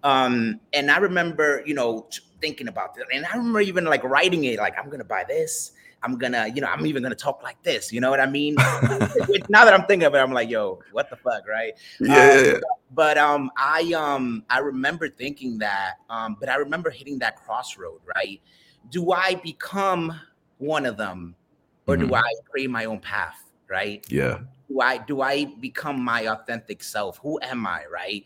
Um, 0.03 0.59
and 0.73 0.89
I 0.89 0.97
remember, 0.97 1.61
you 1.65 1.75
know, 1.75 2.07
thinking 2.39 2.67
about 2.67 2.97
it, 2.97 3.05
and 3.13 3.25
I 3.25 3.35
remember 3.35 3.61
even 3.61 3.85
like 3.85 4.03
writing 4.03 4.45
it, 4.45 4.57
like 4.57 4.77
I'm 4.77 4.89
gonna 4.89 5.03
buy 5.03 5.25
this, 5.27 5.73
I'm 6.03 6.17
gonna, 6.17 6.47
you 6.53 6.61
know, 6.61 6.67
I'm 6.67 6.85
even 6.85 7.03
gonna 7.03 7.15
talk 7.15 7.43
like 7.43 7.61
this. 7.63 7.91
You 7.91 8.01
know 8.01 8.09
what 8.09 8.19
I 8.19 8.25
mean? 8.25 8.55
now 9.49 9.65
that 9.65 9.73
I'm 9.73 9.85
thinking 9.85 10.05
of 10.05 10.15
it, 10.15 10.17
I'm 10.17 10.33
like, 10.33 10.49
yo, 10.49 10.79
what 10.91 11.09
the 11.09 11.15
fuck, 11.15 11.47
right? 11.47 11.73
Yeah. 11.99 12.53
Um, 12.55 12.61
but 12.93 13.17
um, 13.17 13.51
I 13.55 13.93
um, 13.95 14.43
I 14.49 14.59
remember 14.59 15.09
thinking 15.09 15.59
that, 15.59 15.95
um, 16.09 16.37
but 16.39 16.49
I 16.49 16.55
remember 16.55 16.89
hitting 16.89 17.19
that 17.19 17.37
crossroad, 17.37 18.01
right? 18.15 18.41
Do 18.89 19.11
I 19.11 19.35
become 19.35 20.19
one 20.57 20.85
of 20.85 20.97
them, 20.97 21.35
or 21.87 21.95
mm-hmm. 21.95 22.07
do 22.07 22.15
I 22.15 22.33
create 22.49 22.69
my 22.69 22.85
own 22.85 22.99
path, 22.99 23.43
right? 23.69 24.05
Yeah. 24.09 24.39
Do 24.69 24.79
I 24.79 24.97
do 24.97 25.21
I 25.21 25.45
become 25.45 26.01
my 26.01 26.27
authentic 26.27 26.83
self? 26.83 27.19
Who 27.19 27.39
am 27.43 27.67
I, 27.67 27.83
right? 27.91 28.25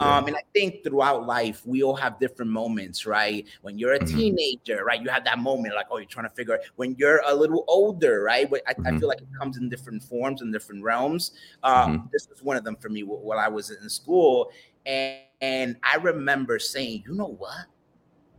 Yeah. 0.00 0.16
Um, 0.16 0.26
and 0.26 0.36
I 0.36 0.42
think 0.52 0.82
throughout 0.82 1.24
life, 1.26 1.62
we 1.64 1.82
all 1.82 1.94
have 1.94 2.18
different 2.18 2.50
moments, 2.50 3.06
right? 3.06 3.46
When 3.62 3.78
you're 3.78 3.92
a 3.92 3.98
mm-hmm. 3.98 4.16
teenager, 4.16 4.84
right? 4.84 5.00
You 5.00 5.08
have 5.08 5.24
that 5.24 5.38
moment 5.38 5.74
like, 5.74 5.86
oh, 5.90 5.98
you're 5.98 6.06
trying 6.06 6.28
to 6.28 6.34
figure 6.34 6.54
out 6.54 6.60
when 6.76 6.96
you're 6.98 7.22
a 7.26 7.34
little 7.34 7.64
older, 7.68 8.22
right? 8.22 8.50
But 8.50 8.62
I, 8.66 8.74
mm-hmm. 8.74 8.96
I 8.96 8.98
feel 8.98 9.08
like 9.08 9.20
it 9.20 9.28
comes 9.38 9.56
in 9.56 9.68
different 9.68 10.02
forms 10.02 10.42
and 10.42 10.52
different 10.52 10.82
realms. 10.82 11.32
Um, 11.62 11.98
mm-hmm. 11.98 12.06
This 12.12 12.28
was 12.28 12.42
one 12.42 12.56
of 12.56 12.64
them 12.64 12.76
for 12.76 12.88
me 12.88 13.02
while 13.02 13.38
I 13.38 13.48
was 13.48 13.70
in 13.70 13.88
school. 13.88 14.50
And, 14.84 15.20
and 15.40 15.76
I 15.84 15.96
remember 15.96 16.58
saying, 16.58 17.04
you 17.06 17.14
know 17.14 17.36
what? 17.38 17.66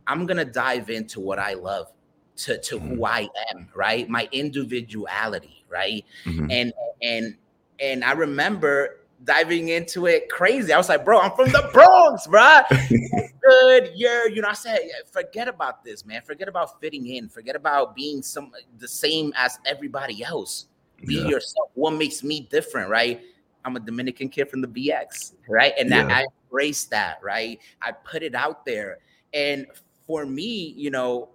I'm 0.06 0.26
going 0.26 0.36
to 0.36 0.44
dive 0.44 0.90
into 0.90 1.20
what 1.20 1.38
I 1.38 1.54
love 1.54 1.90
to, 2.36 2.58
to 2.58 2.78
who 2.78 2.96
mm-hmm. 2.96 3.04
I 3.04 3.28
am, 3.50 3.68
right? 3.74 4.08
My 4.10 4.28
individuality, 4.30 5.64
right? 5.70 6.04
Mm-hmm. 6.26 6.50
And, 6.50 6.72
and, 7.00 7.36
and 7.80 8.04
I 8.04 8.12
remember 8.12 9.05
diving 9.24 9.68
into 9.68 10.06
it 10.06 10.28
crazy. 10.28 10.72
I 10.72 10.78
was 10.78 10.88
like, 10.88 11.04
bro, 11.04 11.20
I'm 11.20 11.32
from 11.32 11.50
the 11.50 11.68
Bronx, 11.72 12.26
bro. 12.26 12.60
Good 13.42 13.92
year. 13.94 14.28
You 14.28 14.42
know, 14.42 14.48
I 14.48 14.54
said, 14.54 14.78
forget 15.10 15.48
about 15.48 15.84
this, 15.84 16.04
man. 16.04 16.22
Forget 16.22 16.48
about 16.48 16.80
fitting 16.80 17.06
in. 17.06 17.28
Forget 17.28 17.56
about 17.56 17.94
being 17.94 18.22
some 18.22 18.52
the 18.78 18.88
same 18.88 19.32
as 19.36 19.58
everybody 19.64 20.22
else. 20.22 20.66
Be 21.04 21.16
yeah. 21.16 21.28
yourself. 21.28 21.70
What 21.74 21.92
makes 21.92 22.22
me 22.22 22.48
different, 22.50 22.90
right? 22.90 23.20
I'm 23.64 23.76
a 23.76 23.80
Dominican 23.80 24.28
kid 24.28 24.48
from 24.48 24.60
the 24.60 24.68
BX, 24.68 25.34
right? 25.48 25.72
And 25.78 25.90
yeah. 25.90 26.06
I 26.10 26.26
embrace 26.44 26.84
that, 26.86 27.18
right? 27.22 27.58
I 27.82 27.92
put 27.92 28.22
it 28.22 28.34
out 28.34 28.64
there. 28.64 28.98
And 29.34 29.66
for 30.06 30.24
me, 30.24 30.72
you 30.76 30.90
know, 30.90 31.30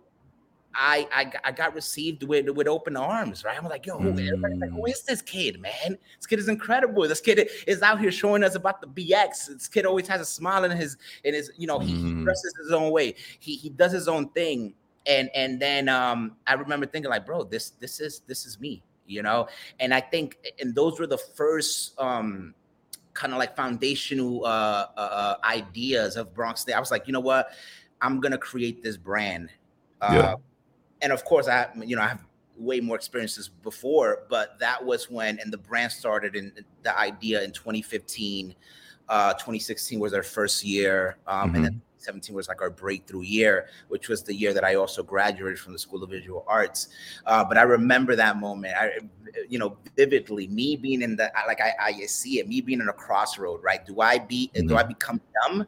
I, 0.74 1.08
I 1.14 1.32
I 1.50 1.52
got 1.52 1.74
received 1.74 2.24
with 2.24 2.50
with 2.50 2.68
open 2.68 2.96
arms, 2.96 3.44
right? 3.44 3.58
I'm 3.58 3.68
like, 3.68 3.86
yo, 3.86 4.00
mm. 4.00 4.60
like, 4.60 4.70
who 4.70 4.86
is 4.86 5.04
this 5.04 5.22
kid, 5.22 5.60
man? 5.60 5.98
This 6.18 6.28
kid 6.28 6.40
is 6.40 6.48
incredible. 6.48 7.08
This 7.08 7.20
kid 7.20 7.50
is 7.68 7.82
out 7.82 8.00
here 8.00 8.12
showing 8.12 8.44
us 8.44 8.56
about 8.56 8.82
the 8.82 8.88
BX. 8.88 9.48
This 9.48 9.68
kid 9.68 9.86
always 9.86 10.08
has 10.08 10.22
a 10.22 10.26
smile 10.26 10.64
in 10.64 10.72
his 10.72 10.98
in 11.24 11.34
his, 11.34 11.52
you 11.58 11.68
know, 11.68 11.80
he, 11.80 11.94
mm. 11.94 12.18
he 12.20 12.24
dresses 12.24 12.54
his 12.64 12.72
own 12.72 12.92
way. 12.92 13.16
He 13.40 13.56
he 13.56 13.70
does 13.70 13.92
his 13.92 14.08
own 14.08 14.30
thing. 14.30 14.74
And 15.06 15.30
and 15.36 15.60
then 15.60 15.90
um 15.90 16.38
I 16.48 16.54
remember 16.54 16.86
thinking 16.86 17.10
like, 17.10 17.26
bro, 17.26 17.44
this 17.44 17.72
this 17.72 18.00
is 18.00 18.22
this 18.28 18.46
is 18.46 18.60
me, 18.60 18.82
you 19.08 19.24
know. 19.24 19.48
And 19.80 19.94
I 19.94 20.00
think 20.00 20.38
and 20.60 20.74
those 20.74 21.00
were 21.00 21.08
the 21.08 21.18
first 21.18 22.00
um 22.00 22.54
kind 23.14 23.34
of 23.34 23.40
like 23.40 23.58
foundational 23.58 24.46
uh, 24.46 24.88
uh, 24.96 25.00
uh 25.00 25.36
ideas 25.44 26.16
of 26.16 26.34
Bronx 26.34 26.64
Day. 26.64 26.74
I 26.74 26.80
was 26.80 26.92
like, 26.92 27.08
you 27.08 27.14
know 27.14 27.20
what? 27.20 27.50
I'm 28.00 28.22
gonna 28.22 28.38
create 28.38 28.82
this 28.82 28.96
brand. 28.96 29.50
Uh, 30.00 30.12
yeah 30.14 30.36
and 31.02 31.12
of 31.12 31.26
course, 31.26 31.48
I 31.48 31.68
you 31.84 31.96
know 31.96 32.02
I 32.02 32.08
have 32.08 32.26
way 32.58 32.80
more 32.80 32.96
experiences 32.96 33.50
before, 33.50 34.24
but 34.30 34.60
that 34.60 34.84
was 34.84 35.10
when 35.10 35.40
and 35.40 35.52
the 35.52 35.58
brand 35.58 35.92
started 35.92 36.36
in 36.36 36.52
the 36.84 36.98
idea 36.98 37.44
in 37.44 37.52
2015. 37.52 38.56
Uh, 39.10 39.34
2016 39.34 40.00
was 40.00 40.14
our 40.14 40.24
first 40.24 40.64
year, 40.64 41.18
um, 41.28 41.48
mm-hmm. 41.48 41.56
and 41.56 41.66
then 41.66 41.82
17 41.98 42.36
was 42.36 42.48
like 42.48 42.62
our 42.62 42.70
breakthrough 42.70 43.22
year, 43.22 43.68
which 43.90 44.10
was 44.10 44.24
the 44.24 44.34
year 44.34 44.54
that 44.54 44.64
I 44.64 44.76
also 44.76 45.04
graduated 45.04 45.60
from 45.60 45.74
the 45.74 45.80
School 45.80 46.04
of 46.04 46.10
Visual 46.10 46.46
Arts. 46.48 46.90
Uh, 47.26 47.44
but 47.44 47.58
I 47.58 47.64
remember 47.64 48.16
that 48.16 48.38
moment, 48.38 48.76
I, 48.78 49.00
you 49.50 49.60
know, 49.60 49.78
vividly. 49.96 50.48
Me 50.48 50.76
being 50.76 51.02
in 51.02 51.16
the 51.16 51.32
like 51.48 51.62
I, 51.62 51.74
I 51.80 52.06
see 52.06 52.40
it, 52.40 52.48
me 52.48 52.62
being 52.62 52.82
in 52.82 52.90
a 52.90 52.94
crossroad. 52.94 53.62
Right? 53.64 53.86
Do 53.86 54.02
I 54.02 54.20
be? 54.20 54.52
Mm-hmm. 54.56 54.68
Do 54.68 54.78
I 54.78 54.84
become 54.84 55.22
dumb, 55.44 55.68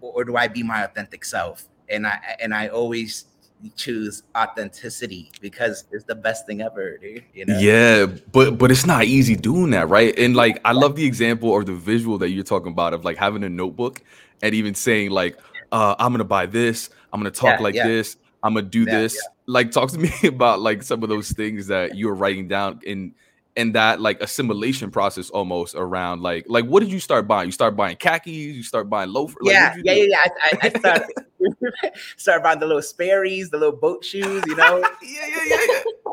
or, 0.00 0.12
or 0.12 0.24
do 0.24 0.36
I 0.36 0.48
be 0.48 0.62
my 0.62 0.84
authentic 0.84 1.24
self? 1.24 1.68
And 1.88 2.06
I 2.06 2.18
and 2.40 2.54
I 2.54 2.68
always 2.68 3.26
choose 3.70 4.22
authenticity 4.36 5.30
because 5.40 5.84
it's 5.92 6.04
the 6.04 6.14
best 6.14 6.46
thing 6.46 6.60
ever, 6.60 6.98
dude. 6.98 7.24
You 7.32 7.46
know? 7.46 7.58
Yeah, 7.58 8.06
but 8.32 8.58
but 8.58 8.70
it's 8.70 8.86
not 8.86 9.04
easy 9.04 9.36
doing 9.36 9.70
that, 9.70 9.88
right? 9.88 10.16
And 10.18 10.36
like 10.36 10.60
I 10.64 10.72
love 10.72 10.96
the 10.96 11.06
example 11.06 11.50
or 11.50 11.64
the 11.64 11.74
visual 11.74 12.18
that 12.18 12.30
you're 12.30 12.44
talking 12.44 12.72
about 12.72 12.94
of 12.94 13.04
like 13.04 13.16
having 13.16 13.44
a 13.44 13.48
notebook 13.48 14.02
and 14.42 14.54
even 14.54 14.74
saying 14.74 15.10
like, 15.10 15.38
uh, 15.72 15.94
I'm 15.98 16.12
gonna 16.12 16.24
buy 16.24 16.46
this, 16.46 16.90
I'm 17.12 17.20
gonna 17.20 17.30
talk 17.30 17.58
yeah, 17.58 17.62
like 17.62 17.74
yeah. 17.74 17.86
this, 17.86 18.16
I'm 18.42 18.54
gonna 18.54 18.66
do 18.66 18.84
yeah, 18.84 19.00
this. 19.00 19.28
Like 19.46 19.70
talk 19.70 19.90
to 19.90 19.98
me 19.98 20.10
about 20.24 20.60
like 20.60 20.82
some 20.82 21.02
of 21.02 21.08
those 21.08 21.30
things 21.32 21.66
that 21.68 21.96
you 21.96 22.08
were 22.08 22.14
writing 22.14 22.48
down 22.48 22.80
in 22.84 23.14
and 23.56 23.74
that 23.74 24.00
like 24.00 24.20
assimilation 24.20 24.90
process 24.90 25.30
almost 25.30 25.74
around 25.76 26.22
like 26.22 26.44
like 26.48 26.64
what 26.64 26.80
did 26.80 26.90
you 26.90 27.00
start 27.00 27.28
buying? 27.28 27.48
You 27.48 27.52
start 27.52 27.76
buying 27.76 27.96
khakis, 27.96 28.56
you 28.56 28.62
start 28.62 28.90
buying 28.90 29.10
loafers. 29.10 29.36
Yeah, 29.44 29.74
like, 29.76 29.84
yeah, 29.84 29.92
yeah, 29.92 30.04
yeah. 30.08 30.16
I, 30.42 30.58
I 30.62 30.68
started 30.78 31.06
Start 32.16 32.42
buying 32.42 32.58
the 32.58 32.66
little 32.66 32.82
Sperry's, 32.82 33.50
the 33.50 33.58
little 33.58 33.76
boat 33.76 34.04
shoes, 34.04 34.42
you 34.46 34.56
know. 34.56 34.78
yeah, 35.02 35.26
yeah, 35.28 35.42
yeah, 35.46 35.56
yeah. 35.68 36.12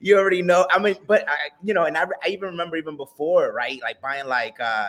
you 0.00 0.18
already 0.18 0.42
know. 0.42 0.66
I 0.70 0.78
mean, 0.78 0.96
but 1.06 1.28
I, 1.28 1.34
you 1.62 1.74
know, 1.74 1.84
and 1.84 1.96
I, 1.96 2.04
I 2.24 2.28
even 2.28 2.50
remember 2.50 2.76
even 2.76 2.96
before, 2.96 3.52
right? 3.52 3.80
Like 3.82 4.00
buying 4.00 4.26
like 4.26 4.58
uh 4.60 4.88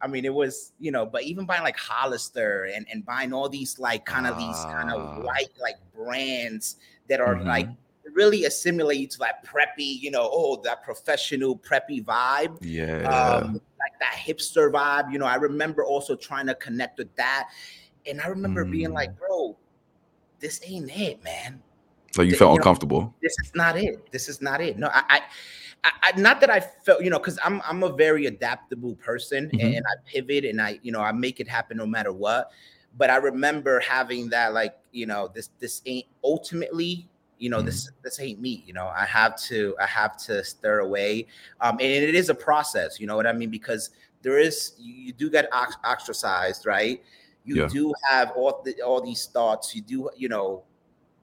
I 0.00 0.08
mean, 0.08 0.24
it 0.24 0.34
was, 0.34 0.72
you 0.80 0.90
know, 0.90 1.06
but 1.06 1.22
even 1.22 1.46
buying 1.46 1.62
like 1.62 1.76
Hollister 1.78 2.64
and, 2.74 2.84
and 2.90 3.06
buying 3.06 3.32
all 3.32 3.48
these 3.48 3.78
like 3.78 4.04
kind 4.04 4.26
of 4.26 4.36
these 4.36 4.56
kind 4.64 4.90
of 4.90 5.00
Ah. 5.00 5.20
white 5.20 5.52
like 5.60 5.76
brands 5.94 6.76
that 7.08 7.20
are 7.20 7.36
Mhm. 7.36 7.46
like 7.46 7.68
really 8.12 8.44
assimilate 8.44 8.98
you 8.98 9.06
to 9.08 9.18
that 9.18 9.44
preppy, 9.44 10.00
you 10.00 10.10
know, 10.10 10.28
oh, 10.32 10.60
that 10.64 10.82
professional 10.82 11.56
preppy 11.56 12.04
vibe. 12.04 12.56
Yeah. 12.60 13.02
Um, 13.08 13.54
like 13.54 13.98
that 14.00 14.14
hipster 14.14 14.70
vibe. 14.72 15.12
You 15.12 15.18
know, 15.18 15.26
I 15.26 15.36
remember 15.36 15.84
also 15.84 16.14
trying 16.16 16.46
to 16.46 16.54
connect 16.56 16.98
with 16.98 17.14
that. 17.16 17.50
And 18.06 18.20
I 18.20 18.26
remember 18.26 18.64
being 18.64 18.90
Mm. 18.90 18.94
like, 18.94 19.16
bro, 19.18 19.56
this 20.40 20.60
ain't 20.64 20.90
it, 20.96 21.22
man 21.22 21.62
So 22.12 22.22
you 22.22 22.32
the- 22.32 22.36
felt 22.36 22.48
you 22.50 22.54
know, 22.54 22.60
uncomfortable. 22.62 23.14
this 23.22 23.34
is 23.44 23.52
not 23.54 23.76
it. 23.78 24.10
This 24.10 24.28
is 24.28 24.42
not 24.42 24.60
it. 24.60 24.76
No, 24.78 24.88
I, 24.92 25.20
I, 25.84 25.90
I, 26.02 26.20
not 26.20 26.40
that 26.40 26.50
I 26.50 26.60
felt, 26.60 27.02
you 27.02 27.10
know, 27.10 27.18
because 27.18 27.38
I'm 27.44 27.60
I'm 27.64 27.82
a 27.82 27.92
very 27.92 28.26
adaptable 28.26 28.94
person 28.96 29.48
and, 29.52 29.60
Mhm. 29.60 29.76
and 29.78 29.84
I 29.86 29.94
pivot 30.04 30.44
and 30.44 30.60
I, 30.60 30.78
you 30.82 30.92
know, 30.92 31.00
I 31.00 31.12
make 31.12 31.40
it 31.40 31.48
happen 31.48 31.76
no 31.76 31.86
matter 31.86 32.12
what. 32.12 32.50
But 32.98 33.08
I 33.10 33.16
remember 33.16 33.80
having 33.80 34.28
that, 34.30 34.52
like, 34.52 34.76
you 34.92 35.06
know, 35.06 35.28
this 35.34 35.48
this 35.58 35.80
ain't 35.86 36.06
ultimately, 36.22 37.08
you 37.42 37.50
know, 37.50 37.60
this 37.60 37.90
this 38.04 38.20
ain't 38.20 38.40
me. 38.40 38.62
You 38.66 38.72
know, 38.72 38.86
I 38.86 39.04
have 39.04 39.36
to 39.48 39.74
I 39.80 39.86
have 39.86 40.16
to 40.28 40.44
stir 40.44 40.78
away, 40.78 41.26
um, 41.60 41.72
and 41.80 41.82
it 41.82 42.14
is 42.14 42.28
a 42.28 42.34
process. 42.34 43.00
You 43.00 43.08
know 43.08 43.16
what 43.16 43.26
I 43.26 43.32
mean? 43.32 43.50
Because 43.50 43.90
there 44.22 44.38
is 44.38 44.74
you, 44.78 44.94
you 44.94 45.12
do 45.12 45.28
get 45.28 45.52
ox- 45.52 45.76
ostracized, 45.84 46.66
right? 46.66 47.02
You 47.44 47.56
Yeah. 47.56 47.66
do 47.66 47.92
have 48.08 48.30
all 48.36 48.62
the, 48.64 48.80
all 48.82 49.00
these 49.00 49.26
thoughts. 49.26 49.74
You 49.74 49.82
do, 49.82 50.08
you 50.16 50.28
know, 50.28 50.62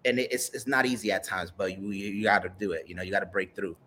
and 0.04 0.20
it's 0.20 0.50
it's 0.50 0.68
not 0.68 0.86
easy 0.86 1.10
at 1.10 1.24
times, 1.24 1.54
but 1.56 1.80
you 1.80 1.92
you, 1.92 2.10
you 2.12 2.24
got 2.24 2.44
to 2.44 2.52
do 2.60 2.74
it. 2.74 2.84
You 2.90 2.96
know, 2.96 3.02
you 3.02 3.12
got 3.12 3.22
to 3.22 3.26
break 3.26 3.56
through. 3.56 3.78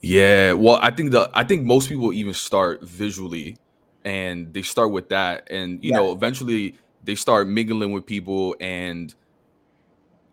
Yeah, 0.00 0.54
well, 0.54 0.78
I 0.80 0.90
think 0.90 1.10
the 1.12 1.30
I 1.34 1.44
think 1.44 1.64
most 1.64 1.90
people 1.90 2.14
even 2.14 2.32
start 2.32 2.82
visually, 2.82 3.58
and 4.06 4.52
they 4.54 4.62
start 4.62 4.90
with 4.90 5.10
that, 5.10 5.46
and 5.50 5.84
you 5.84 5.90
Yeah. 5.90 5.98
know, 5.98 6.12
eventually 6.12 6.78
they 7.04 7.14
start 7.14 7.46
mingling 7.46 7.92
with 7.92 8.06
people. 8.06 8.56
And 8.58 9.14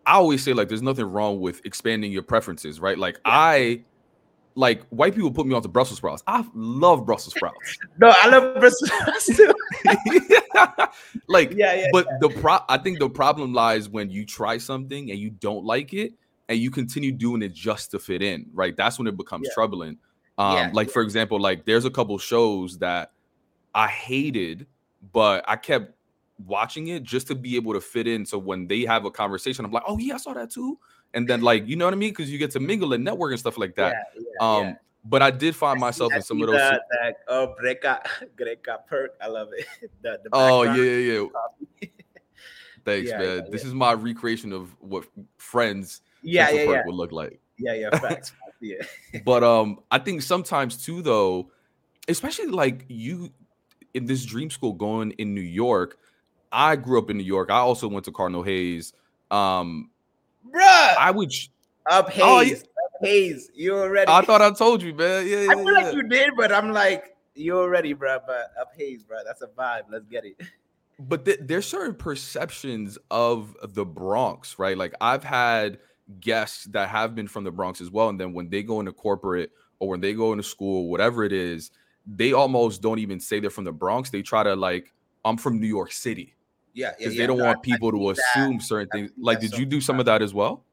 I 0.10 0.14
always 0.14 0.44
say 0.44 0.54
like, 0.54 0.70
there's 0.70 0.82
nothing 0.82 1.06
wrong 1.06 1.40
with 1.40 1.64
expanding 1.66 2.12
your 2.12 2.24
preferences, 2.24 2.80
right? 2.80 2.98
Like 2.98 3.20
I, 3.26 3.84
like 4.56 4.84
white 4.88 5.14
people 5.14 5.32
put 5.32 5.46
me 5.46 5.54
onto 5.54 5.70
Brussels 5.70 5.98
sprouts. 5.98 6.24
I 6.26 6.44
love 6.56 7.06
Brussels 7.06 7.36
sprouts. 7.36 7.78
No, 8.00 8.12
I 8.16 8.28
love 8.30 8.60
Brussels 8.60 8.90
sprouts 8.92 9.26
too. 9.38 9.54
like, 11.28 11.54
Yeah, 11.56 11.76
yeah. 11.76 11.88
but 11.92 12.08
the 12.22 12.30
pro 12.30 12.58
I 12.68 12.80
think 12.80 12.98
the 12.98 13.10
problem 13.10 13.54
lies 13.54 13.88
when 13.88 14.10
you 14.10 14.26
try 14.26 14.58
something 14.58 15.12
and 15.12 15.20
you 15.20 15.30
don't 15.30 15.64
like 15.64 15.94
it 15.94 16.14
and 16.48 16.58
you 16.58 16.72
continue 16.72 17.12
doing 17.12 17.44
it 17.44 17.54
just 17.54 17.92
to 17.92 18.00
fit 18.00 18.24
in, 18.24 18.48
right? 18.52 18.76
That's 18.76 18.98
when 18.98 19.08
it 19.08 19.16
becomes 19.16 19.48
Yeah. 19.48 19.54
troubling. 19.54 19.98
Um, 20.40 20.56
Yeah, 20.56 20.72
like 20.74 20.90
for 20.90 21.04
example, 21.04 21.40
like 21.40 21.66
there's 21.66 21.86
a 21.86 21.92
couple 21.92 22.18
shows 22.18 22.80
that 22.80 23.12
I 23.76 23.88
hated, 23.88 24.66
but 25.14 25.46
I 25.48 25.56
kept 25.56 25.94
watching 26.46 26.88
it 26.88 27.04
just 27.04 27.28
to 27.28 27.36
be 27.36 27.56
able 27.56 27.74
to 27.74 27.82
fit 27.82 28.08
in. 28.08 28.26
So 28.26 28.38
when 28.38 28.68
they 28.68 28.82
have 28.82 29.06
a 29.06 29.12
conversation, 29.12 29.66
I'm 29.66 29.72
like, 29.72 29.84
oh 29.88 29.98
yeah, 29.98 30.16
I 30.16 30.18
saw 30.18 30.34
that 30.34 30.52
too. 30.52 30.80
And 31.14 31.28
then 31.28 31.42
like, 31.42 31.68
you 31.68 31.76
know 31.76 31.86
what 31.86 31.94
I 31.94 31.98
mean? 31.98 32.12
Because 32.12 32.32
you 32.32 32.38
get 32.38 32.52
to 32.52 32.60
mingle 32.60 32.94
and 32.94 33.04
network 33.04 33.32
and 33.32 33.40
stuff 33.40 33.58
like 33.58 33.76
that. 33.76 34.08
Yeah, 34.16 34.22
yeah, 34.22 34.48
um, 34.48 34.64
yeah. 34.66 34.76
but 35.04 35.22
I 35.22 35.32
did 35.32 35.56
find 35.56 35.78
I 35.78 35.82
myself 35.82 36.12
see- 36.12 36.18
in 36.18 36.22
some 36.22 36.42
of 36.42 36.48
those. 36.48 36.58
The, 36.58 37.14
oh, 37.28 37.56
Greca, 37.62 38.02
Greca 38.40 38.86
perk. 38.88 39.16
I 39.22 39.28
love 39.28 39.50
it. 39.58 39.66
The, 40.02 40.20
the 40.24 40.30
Oh 40.32 40.64
yeah, 40.64 40.76
yeah, 40.76 41.28
yeah. 41.82 41.88
Thanks, 42.86 43.12
man. 43.12 43.52
This 43.52 43.66
is 43.66 43.74
my 43.74 43.94
recreation 43.94 44.54
of 44.54 44.76
what 44.80 45.06
friends 45.38 46.02
yeah, 46.22 46.50
yeah, 46.50 46.64
yeah, 46.64 46.84
would 46.86 46.96
look 46.96 47.12
like. 47.12 47.40
yeah, 47.58 47.74
yeah. 47.74 47.98
Facts. 48.00 48.34
yeah. 48.62 48.78
But 49.26 49.44
um, 49.44 49.80
I 49.92 50.00
think 50.00 50.22
sometimes 50.22 50.84
too, 50.84 51.02
though, 51.02 51.52
especially 52.08 52.48
like 52.48 52.86
you 52.88 53.30
in 53.94 54.06
this 54.06 54.26
dream 54.26 54.50
school 54.50 54.74
going 54.74 55.12
in 55.12 55.34
New 55.34 55.42
York. 55.42 55.98
I 56.52 56.76
grew 56.76 57.00
up 57.00 57.10
in 57.10 57.18
New 57.18 57.24
York. 57.24 57.50
I 57.52 57.60
also 57.60 57.88
went 57.88 58.06
to 58.06 58.12
Cardinal 58.12 58.44
Hayes. 58.44 58.94
Um, 59.32 59.90
Bruh, 60.52 60.96
I 60.98 61.12
would. 61.12 61.32
up 61.86 62.10
Oh, 62.20 62.40
Hayes, 62.40 62.64
up 62.64 62.68
Hayes. 63.02 63.50
You 63.54 63.78
already. 63.78 64.10
I 64.12 64.22
thought 64.22 64.42
I 64.42 64.52
told 64.52 64.82
you, 64.82 64.94
man. 64.94 65.28
Yeah, 65.28 65.42
yeah, 65.42 65.52
I 65.52 65.56
feel 65.56 65.66
yeah. 65.66 65.72
like 65.86 65.96
you 65.96 66.04
did, 66.04 66.32
but 66.36 66.52
I'm 66.52 66.72
like, 66.72 67.16
you 67.36 67.58
already, 67.58 67.94
bro. 67.94 68.20
But 68.26 68.52
up 68.60 68.72
Hayes, 68.78 69.04
bro. 69.04 69.18
That's 69.26 69.42
a 69.42 69.48
vibe. 69.48 69.84
Let's 69.92 70.06
get 70.08 70.26
it. 70.26 70.42
but 71.00 71.26
th- 71.26 71.40
there's 71.42 71.68
certain 71.68 71.96
perceptions 71.96 72.98
of 73.12 73.56
the 73.74 73.86
Bronx, 73.86 74.58
right? 74.58 74.78
Like 74.78 74.94
I've 75.02 75.24
had 75.24 75.80
guests 76.20 76.66
that 76.66 76.90
have 76.90 77.14
been 77.14 77.28
from 77.28 77.44
the 77.44 77.52
Bronx 77.52 77.82
as 77.82 77.92
well, 77.92 78.10
and 78.10 78.20
then 78.20 78.34
when 78.34 78.50
they 78.50 78.64
go 78.64 78.80
into 78.80 78.92
corporate 78.92 79.52
or 79.80 79.88
when 79.90 80.02
they 80.02 80.14
go 80.14 80.32
into 80.32 80.44
school, 80.44 80.90
whatever 80.90 81.24
it 81.24 81.32
is, 81.32 81.72
they 82.08 82.34
almost 82.34 82.82
don't 82.82 83.00
even 83.00 83.20
say 83.20 83.40
they're 83.40 83.50
from 83.50 83.66
the 83.66 83.72
Bronx. 83.72 84.10
They 84.10 84.22
try 84.24 84.44
to 84.44 84.56
like, 84.56 84.92
I'm 85.24 85.38
from 85.38 85.60
New 85.60 85.68
York 85.68 85.92
City 85.92 86.34
Yeah, 86.74 86.94
because 86.98 87.16
yeah. 87.16 87.22
they 87.22 87.28
don't 87.28 87.38
No, 87.38 87.46
want 87.46 87.60
I 87.60 87.62
people 87.64 87.92
to 87.92 87.98
see 87.98 88.22
that. 88.22 88.38
assume 88.38 88.60
certain 88.62 88.90
I 88.94 88.96
things. 88.98 89.12
Like, 89.18 89.40
did 89.40 89.52
so 89.52 89.58
you 89.58 89.66
do 89.66 89.82
some 89.82 90.00
of 90.00 90.06
that 90.06 90.22
as 90.22 90.34
well? 90.34 90.66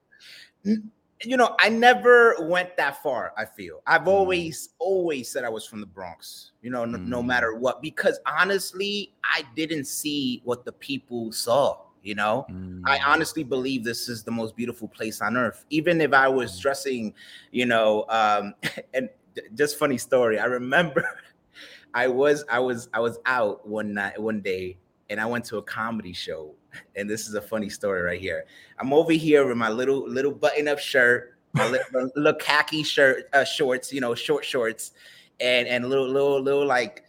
you 1.22 1.36
know, 1.36 1.56
I 1.58 1.68
never 1.68 2.36
went 2.40 2.76
that 2.76 3.02
far. 3.02 3.32
I 3.36 3.44
feel 3.44 3.80
I've 3.86 4.02
Mm. 4.02 4.06
always, 4.08 4.70
always 4.78 5.28
said 5.30 5.44
I 5.44 5.48
was 5.48 5.66
from 5.66 5.80
the 5.80 5.86
Bronx. 5.86 6.52
You 6.62 6.70
know, 6.70 6.84
no, 6.84 6.98
no 6.98 7.22
Mm. 7.22 7.26
matter 7.26 7.54
what, 7.54 7.80
because 7.80 8.20
honestly, 8.26 9.14
I 9.24 9.44
didn't 9.54 9.86
see 9.86 10.42
what 10.44 10.64
the 10.64 10.72
people 10.72 11.32
saw. 11.32 11.82
You 12.02 12.14
know, 12.14 12.46
I 12.84 12.98
Mm. 12.98 13.06
honestly 13.06 13.42
believe 13.42 13.82
this 13.82 14.08
is 14.08 14.22
the 14.22 14.30
most 14.30 14.54
beautiful 14.54 14.88
place 14.88 15.20
on 15.20 15.36
earth. 15.36 15.64
Even 15.70 16.00
if 16.00 16.12
I 16.12 16.28
was 16.28 16.58
Mm. 16.58 16.62
dressing, 16.62 17.14
you 17.50 17.66
know, 17.66 18.04
um, 18.08 18.54
and 18.94 19.08
just 19.54 19.78
funny 19.78 19.98
story. 19.98 20.38
I 20.38 20.44
remember 20.44 21.04
I 21.94 22.08
was 22.08 22.44
I 22.50 22.58
was 22.60 22.88
I 22.92 23.00
was 23.00 23.18
out 23.26 23.66
one 23.66 23.94
night 23.94 24.20
one 24.20 24.40
day 24.40 24.76
and 25.10 25.20
I 25.20 25.26
went 25.26 25.44
to 25.46 25.58
a 25.58 25.62
comedy 25.62 26.12
show. 26.12 26.54
And 26.94 27.08
this 27.08 27.28
is 27.28 27.34
a 27.34 27.40
funny 27.42 27.68
story 27.68 28.02
right 28.02 28.20
here. 28.20 28.44
I'm 28.78 28.92
over 28.92 29.12
here 29.12 29.46
with 29.46 29.56
my 29.56 29.70
little 29.70 30.08
little 30.08 30.32
button-up 30.32 30.78
shirt, 30.78 31.34
my 31.52 31.68
li- 31.68 31.80
my 31.92 32.04
little 32.16 32.38
khaki 32.38 32.82
shirt, 32.82 33.28
uh, 33.32 33.44
shorts, 33.44 33.92
you 33.92 34.00
know, 34.00 34.14
short 34.14 34.44
shorts, 34.44 34.92
and 35.40 35.66
and 35.68 35.88
little 35.88 36.08
little 36.08 36.40
little 36.40 36.66
like 36.66 37.04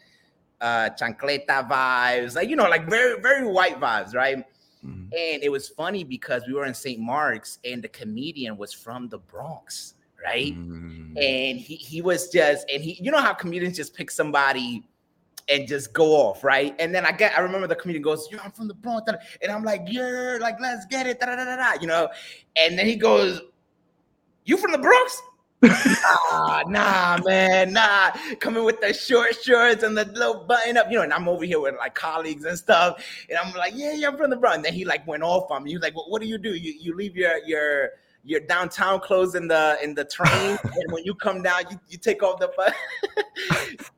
uh 0.62 0.90
chancleta 1.00 1.68
vibes, 1.70 2.36
like 2.36 2.50
you 2.50 2.56
know, 2.56 2.70
like 2.70 2.90
very 2.90 3.20
very 3.20 3.46
white 3.46 3.80
vibes, 3.80 4.16
right? 4.16 4.46
Mhm. 4.86 5.12
And 5.12 5.44
it 5.44 5.52
was 5.52 5.68
funny 5.68 6.04
because 6.04 6.44
we 6.48 6.54
were 6.54 6.66
in 6.66 6.74
St. 6.74 7.00
Mark's 7.00 7.60
and 7.66 7.84
the 7.84 7.88
comedian 7.90 8.58
was 8.58 8.74
from 8.74 9.10
the 9.10 9.18
Bronx, 9.18 9.96
right? 10.24 10.56
Mm. 10.56 11.18
And 11.18 11.60
he 11.60 11.76
he 11.76 12.02
was 12.02 12.30
just 12.30 12.70
and 12.72 12.82
he 12.82 12.98
you 13.02 13.12
know 13.12 13.22
how 13.22 13.34
comedians 13.34 13.76
just 13.76 13.94
pick 13.94 14.12
somebody 14.12 14.88
and 15.50 15.68
just 15.68 15.94
go 15.94 16.12
off, 16.14 16.44
right? 16.44 16.76
And 16.80 16.94
then 16.94 17.06
I 17.06 17.12
get 17.12 17.38
I 17.38 17.42
remember 17.42 17.68
the 17.68 17.76
comedian 17.76 18.04
goes, 18.04 18.28
Yo, 18.32 18.38
I'm 18.44 18.52
from 18.52 18.68
the 18.68 18.74
Bronx, 18.74 19.06
da- 19.06 19.14
da," 19.14 19.20
and 19.42 19.52
I'm 19.52 19.64
like, 19.64 19.82
Yeah, 19.88 20.38
like 20.40 20.60
let's 20.60 20.86
get 20.86 21.08
it, 21.08 21.20
da, 21.20 21.28
da, 21.28 21.36
da, 21.36 21.46
da, 21.46 21.56
da," 21.56 21.82
you 21.82 21.88
know. 21.88 22.10
And 22.56 22.78
then 22.78 22.86
he 22.86 22.96
goes, 22.96 23.42
You 24.46 24.58
from 24.58 24.72
the 24.72 24.78
Bronx? 24.78 25.22
nah, 25.64 26.62
nah, 26.68 27.18
man, 27.26 27.74
nah. 27.74 28.12
Coming 28.40 28.64
with 28.64 28.80
the 28.80 28.94
short 28.94 29.36
shorts 29.42 29.82
and 29.82 29.98
the 29.98 30.06
little 30.06 30.46
button 30.46 30.78
up, 30.78 30.86
you 30.92 30.98
know, 30.98 31.04
and 31.04 31.12
I'm 31.12 31.28
over 31.28 31.46
here 31.46 31.60
with 31.60 31.76
like 31.78 31.96
colleagues 31.96 32.46
and 32.46 32.56
stuff. 32.56 33.04
And 33.28 33.40
I'm 33.40 33.54
like, 33.56 33.74
yeah, 33.76 33.94
yeah, 33.94 34.10
I'm 34.10 34.18
from 34.18 34.30
the 34.30 34.36
Bronx. 34.36 34.58
And 34.58 34.66
then 34.66 34.74
he 34.74 34.86
like 34.86 35.08
went 35.08 35.24
off 35.24 35.50
on 35.50 35.64
me. 35.64 35.72
He 35.72 35.76
was 35.76 35.84
like, 35.84 35.96
well, 35.96 36.06
what 36.10 36.22
do 36.22 36.28
you 36.28 36.38
do? 36.38 36.54
You 36.54 36.74
you 36.80 36.96
leave 36.96 37.16
your 37.16 37.40
your 37.46 37.90
your 38.28 38.42
downtown 38.42 39.00
clothes 39.00 39.36
in 39.36 39.48
the 39.48 39.78
in 39.82 39.96
the 39.96 40.06
train, 40.06 40.58
and 40.64 40.92
when 40.92 41.04
you 41.06 41.16
come 41.16 41.42
down, 41.42 41.64
you, 41.72 41.80
you 41.88 41.98
take 41.98 42.22
off 42.22 42.40
the 42.40 42.52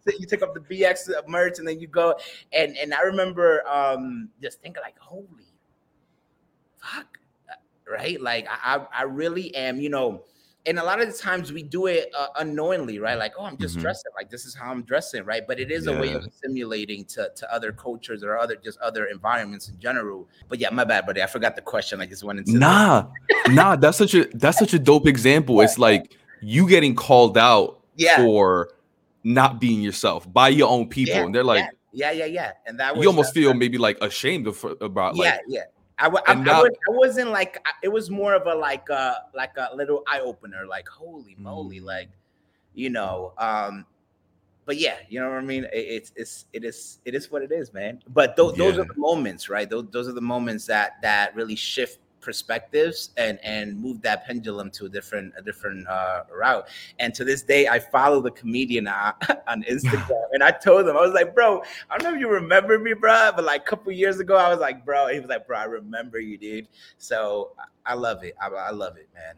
you 0.19 0.25
take 0.25 0.43
off 0.43 0.53
the 0.53 0.61
BX 0.61 1.09
merch, 1.27 1.59
and 1.59 1.67
then 1.67 1.79
you 1.79 1.87
go. 1.87 2.15
And 2.53 2.77
and 2.77 2.93
I 2.93 3.01
remember 3.01 3.67
um 3.67 4.29
just 4.41 4.61
thinking 4.61 4.81
like, 4.83 4.97
holy 4.99 5.53
fuck, 6.77 7.17
right? 7.87 8.21
Like 8.21 8.47
I 8.49 8.77
I 8.77 8.99
I 8.99 9.03
really 9.03 9.53
am, 9.55 9.81
you 9.81 9.89
know 9.89 10.23
and 10.69 10.77
a 10.77 10.83
lot 10.83 11.01
of 11.01 11.07
the 11.11 11.17
times 11.17 11.51
we 11.51 11.63
do 11.63 11.87
it 11.87 12.11
uh, 12.17 12.27
unknowingly, 12.37 12.99
right? 12.99 13.17
Like, 13.17 13.33
oh, 13.37 13.43
I'm 13.45 13.57
just 13.57 13.77
Mhm. 13.77 13.81
dressing 13.81 14.11
like 14.15 14.29
this 14.29 14.45
is 14.45 14.53
how 14.53 14.69
I'm 14.71 14.83
dressing, 14.83 15.23
right? 15.25 15.43
But 15.45 15.59
it 15.59 15.71
is 15.71 15.87
a 15.87 15.93
way 15.99 16.13
of 16.13 16.25
simulating 16.41 17.03
to, 17.05 17.29
to 17.35 17.53
other 17.53 17.71
cultures 17.71 18.23
or 18.23 18.37
other 18.37 18.55
just 18.55 18.79
other 18.79 19.05
environments 19.05 19.67
in 19.69 19.79
general. 19.79 20.27
But 20.47 20.59
yeah, 20.59 20.69
my 20.69 20.83
bad, 20.83 21.05
buddy. 21.07 21.21
I 21.23 21.25
forgot 21.25 21.55
the 21.55 21.61
question. 21.63 21.99
I 22.01 22.05
just 22.05 22.23
went 22.23 22.39
into 22.39 22.53
Nah, 22.55 23.07
nah. 23.49 23.75
That's 23.75 23.97
such 23.97 24.13
a 24.13 24.25
that's 24.35 24.59
such 24.59 24.73
a 24.73 24.79
dope 24.79 25.07
example. 25.07 25.59
It's 25.61 25.79
like 25.79 26.15
you 26.41 26.69
getting 26.69 26.95
called 26.95 27.37
out 27.37 27.79
Yeah. 27.95 28.17
for 28.17 28.69
not 29.23 29.59
being 29.59 29.81
yourself 29.81 30.31
by 30.31 30.49
your 30.49 30.69
own 30.69 30.87
people, 30.87 31.15
Yeah, 31.15 31.25
and 31.25 31.35
they're 31.35 31.43
like, 31.43 31.65
yeah, 31.91 32.11
yeah, 32.11 32.25
yeah. 32.25 32.51
And 32.67 32.79
that 32.79 32.95
was 32.95 33.03
you 33.03 33.09
almost 33.09 33.33
feel 33.33 33.53
maybe 33.53 33.77
like 33.77 33.97
ashamed 34.01 34.45
of 34.47 34.63
about 34.81 35.15
yeah, 35.15 35.23
like 35.23 35.41
yeah. 35.47 35.63
I, 35.99 36.07
wa- 36.07 36.21
I, 36.25 36.33
I, 36.33 36.35
was, 36.61 36.71
I 36.87 36.91
wasn't 36.91 37.29
like 37.31 37.63
it 37.83 37.89
was 37.89 38.09
more 38.09 38.33
of 38.33 38.47
a 38.47 38.55
like 38.55 38.89
uh 38.89 39.15
like 39.33 39.51
a 39.57 39.75
little 39.75 40.03
eye 40.07 40.21
opener. 40.21 40.65
Like 40.65 40.87
holy 40.87 41.35
moly, 41.37 41.79
Mm. 41.79 41.83
like 41.85 42.09
you 42.73 42.89
know. 42.89 43.33
Um, 43.37 43.85
but 44.65 44.77
yeah, 44.77 44.97
you 45.09 45.19
know 45.19 45.29
what 45.29 45.37
I 45.37 45.41
mean. 45.41 45.63
It, 45.65 45.69
it's 45.73 46.11
it's 46.15 46.45
it 46.53 46.63
is 46.63 46.99
it 47.05 47.15
is 47.15 47.31
what 47.31 47.41
it 47.41 47.51
is, 47.51 47.73
man. 47.73 48.01
But 48.09 48.35
th- 48.37 48.55
those 48.55 48.77
are 48.77 48.85
the 48.85 48.95
moments, 48.97 49.49
right? 49.49 49.69
Those 49.69 49.85
those 49.91 50.07
are 50.07 50.13
the 50.13 50.21
moments 50.21 50.65
that 50.67 51.01
that 51.01 51.35
really 51.35 51.55
shift 51.55 51.99
perspectives 52.21 53.11
and 53.17 53.39
and 53.43 53.79
move 53.79 54.01
that 54.01 54.25
pendulum 54.25 54.69
to 54.71 54.85
a 54.85 54.89
different 54.89 55.33
a 55.37 55.41
different 55.41 55.87
uh, 55.87 56.23
route. 56.31 56.67
And 56.99 57.13
to 57.15 57.23
this 57.23 57.43
day, 57.43 57.67
I 57.67 57.79
follow 57.79 58.21
the 58.21 58.31
comedian 58.31 58.87
uh, 58.87 59.13
on 59.47 59.63
Instagram, 59.63 60.23
and 60.33 60.43
I 60.43 60.51
told 60.51 60.87
him 60.87 60.97
I 60.97 61.01
was 61.01 61.13
like, 61.13 61.33
bro, 61.33 61.61
I 61.89 61.97
don't 61.97 62.11
know 62.11 62.15
if 62.15 62.19
you 62.19 62.29
remember 62.29 62.79
me, 62.79 62.93
bro, 62.93 63.31
but 63.35 63.45
like 63.45 63.61
a 63.61 63.65
couple 63.65 63.91
years 63.91 64.19
ago, 64.19 64.35
I 64.35 64.49
was 64.49 64.59
like, 64.59 64.85
bro, 64.85 65.07
he 65.07 65.19
was 65.19 65.29
like, 65.29 65.47
bro, 65.47 65.57
I 65.57 65.65
remember 65.65 66.19
you, 66.19 66.37
dude. 66.37 66.67
So 66.97 67.51
I, 67.85 67.91
I 67.91 67.93
love 67.95 68.23
it. 68.23 68.35
I, 68.41 68.47
I 68.47 68.71
love 68.71 68.97
it, 68.97 69.09
man. 69.13 69.35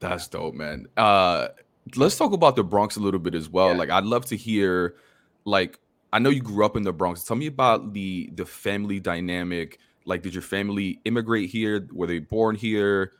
That's 0.00 0.26
dope, 0.28 0.54
man. 0.54 0.86
Uh 0.96 1.48
let's 1.96 2.16
talk 2.16 2.32
about 2.32 2.56
the 2.56 2.64
Bronx 2.64 2.96
a 2.96 3.00
little 3.00 3.20
bit 3.20 3.34
as 3.34 3.48
well. 3.48 3.68
Yeah. 3.68 3.76
Like 3.76 3.90
I'd 3.90 4.04
love 4.04 4.26
to 4.26 4.36
hear 4.36 4.96
like 5.44 5.78
I 6.12 6.18
know 6.18 6.30
you 6.30 6.42
grew 6.42 6.64
up 6.64 6.76
in 6.76 6.82
the 6.82 6.92
Bronx. 6.92 7.24
Tell 7.24 7.36
me 7.36 7.46
about 7.46 7.92
the 7.92 8.30
the 8.34 8.44
family 8.44 9.00
dynamic. 9.00 9.78
Like 10.04 10.22
did 10.22 10.34
your 10.34 10.42
family 10.42 11.00
immigrate 11.04 11.50
here? 11.50 11.86
Were 11.92 12.06
they 12.06 12.18
born 12.18 12.56
here? 12.56 13.12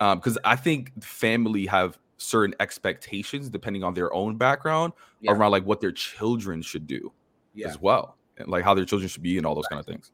Um 0.00 0.20
cuz 0.20 0.36
I 0.44 0.56
think 0.56 1.02
family 1.02 1.66
have 1.66 1.98
certain 2.18 2.54
expectations 2.60 3.48
depending 3.50 3.84
on 3.84 3.94
their 3.94 4.12
own 4.12 4.36
background 4.36 4.92
Yeah. 5.20 5.32
around 5.32 5.50
like 5.50 5.64
what 5.64 5.80
their 5.80 5.92
children 5.92 6.62
should 6.62 6.86
do 6.86 7.12
Yeah. 7.54 7.68
as 7.68 7.80
well. 7.80 8.16
And 8.38 8.48
like 8.48 8.64
how 8.64 8.74
their 8.74 8.84
children 8.84 9.08
should 9.08 9.22
be 9.22 9.36
and 9.38 9.46
all 9.46 9.54
those 9.54 9.66
kind 9.66 9.80
of 9.80 9.86
things. 9.86 10.12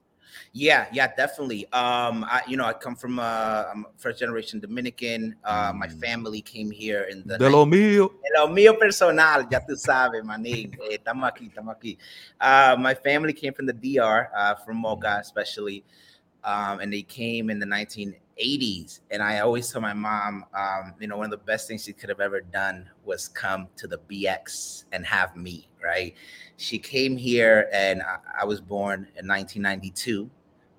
Yeah, 0.52 0.86
yeah, 0.92 1.08
definitely. 1.14 1.66
Um, 1.72 2.24
I, 2.24 2.40
you 2.48 2.56
know, 2.56 2.64
I 2.64 2.72
come 2.72 2.96
from 2.96 3.18
uh, 3.18 3.64
I'm 3.70 3.84
first 3.98 4.18
generation 4.18 4.60
Dominican. 4.60 5.36
Uh, 5.44 5.72
my 5.74 5.86
Mm. 5.88 6.00
family 6.00 6.40
came 6.40 6.70
here 6.70 7.02
in 7.10 7.22
the 7.26 7.36
De 7.36 7.50
lo 7.50 7.66
mío. 7.66 8.10
Lo 8.34 8.48
mío 8.48 8.78
personal, 8.78 9.46
ya 9.50 9.60
tú 9.60 9.76
sabes, 9.76 10.22
manín. 10.24 10.72
Eh, 10.90 10.96
Estamos 10.98 11.28
aquí, 11.30 11.50
estamos 11.52 11.76
aquí. 11.76 11.98
Uh, 12.40 12.76
my 12.80 12.94
family 12.94 13.32
came 13.34 13.52
from 13.52 13.66
the 13.66 13.74
DR, 13.74 14.30
uh, 14.34 14.54
from 14.64 14.82
Moca 14.82 15.20
especially, 15.20 15.84
um, 16.44 16.80
and 16.80 16.92
they 16.92 17.02
came 17.02 17.50
in 17.50 17.58
the 17.58 17.66
1980s. 17.66 19.00
And 19.10 19.22
I 19.22 19.40
always 19.40 19.70
tell 19.70 19.80
my 19.80 19.92
mom, 19.92 20.44
um, 20.54 20.94
you 20.98 21.06
know, 21.06 21.16
one 21.16 21.26
of 21.26 21.30
the 21.30 21.44
best 21.44 21.68
things 21.68 21.84
she 21.84 21.92
could 21.92 22.08
have 22.08 22.20
ever 22.20 22.40
done 22.40 22.88
was 23.04 23.28
come 23.28 23.68
to 23.76 23.86
the 23.86 23.98
BX 23.98 24.84
and 24.92 25.06
have 25.06 25.36
me, 25.36 25.68
right? 25.82 26.14
She 26.56 26.78
came 26.78 27.16
here, 27.16 27.68
and 27.72 28.02
I, 28.02 28.16
I 28.42 28.44
was 28.44 28.60
born 28.60 29.08
in 29.16 29.26
1992. 29.26 30.30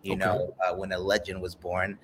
You 0.02 0.14
Okay. 0.14 0.18
know, 0.18 0.54
uh, 0.66 0.76
when 0.76 0.92
a 0.92 1.00
legend 1.00 1.42
was 1.42 1.56
born 1.56 1.98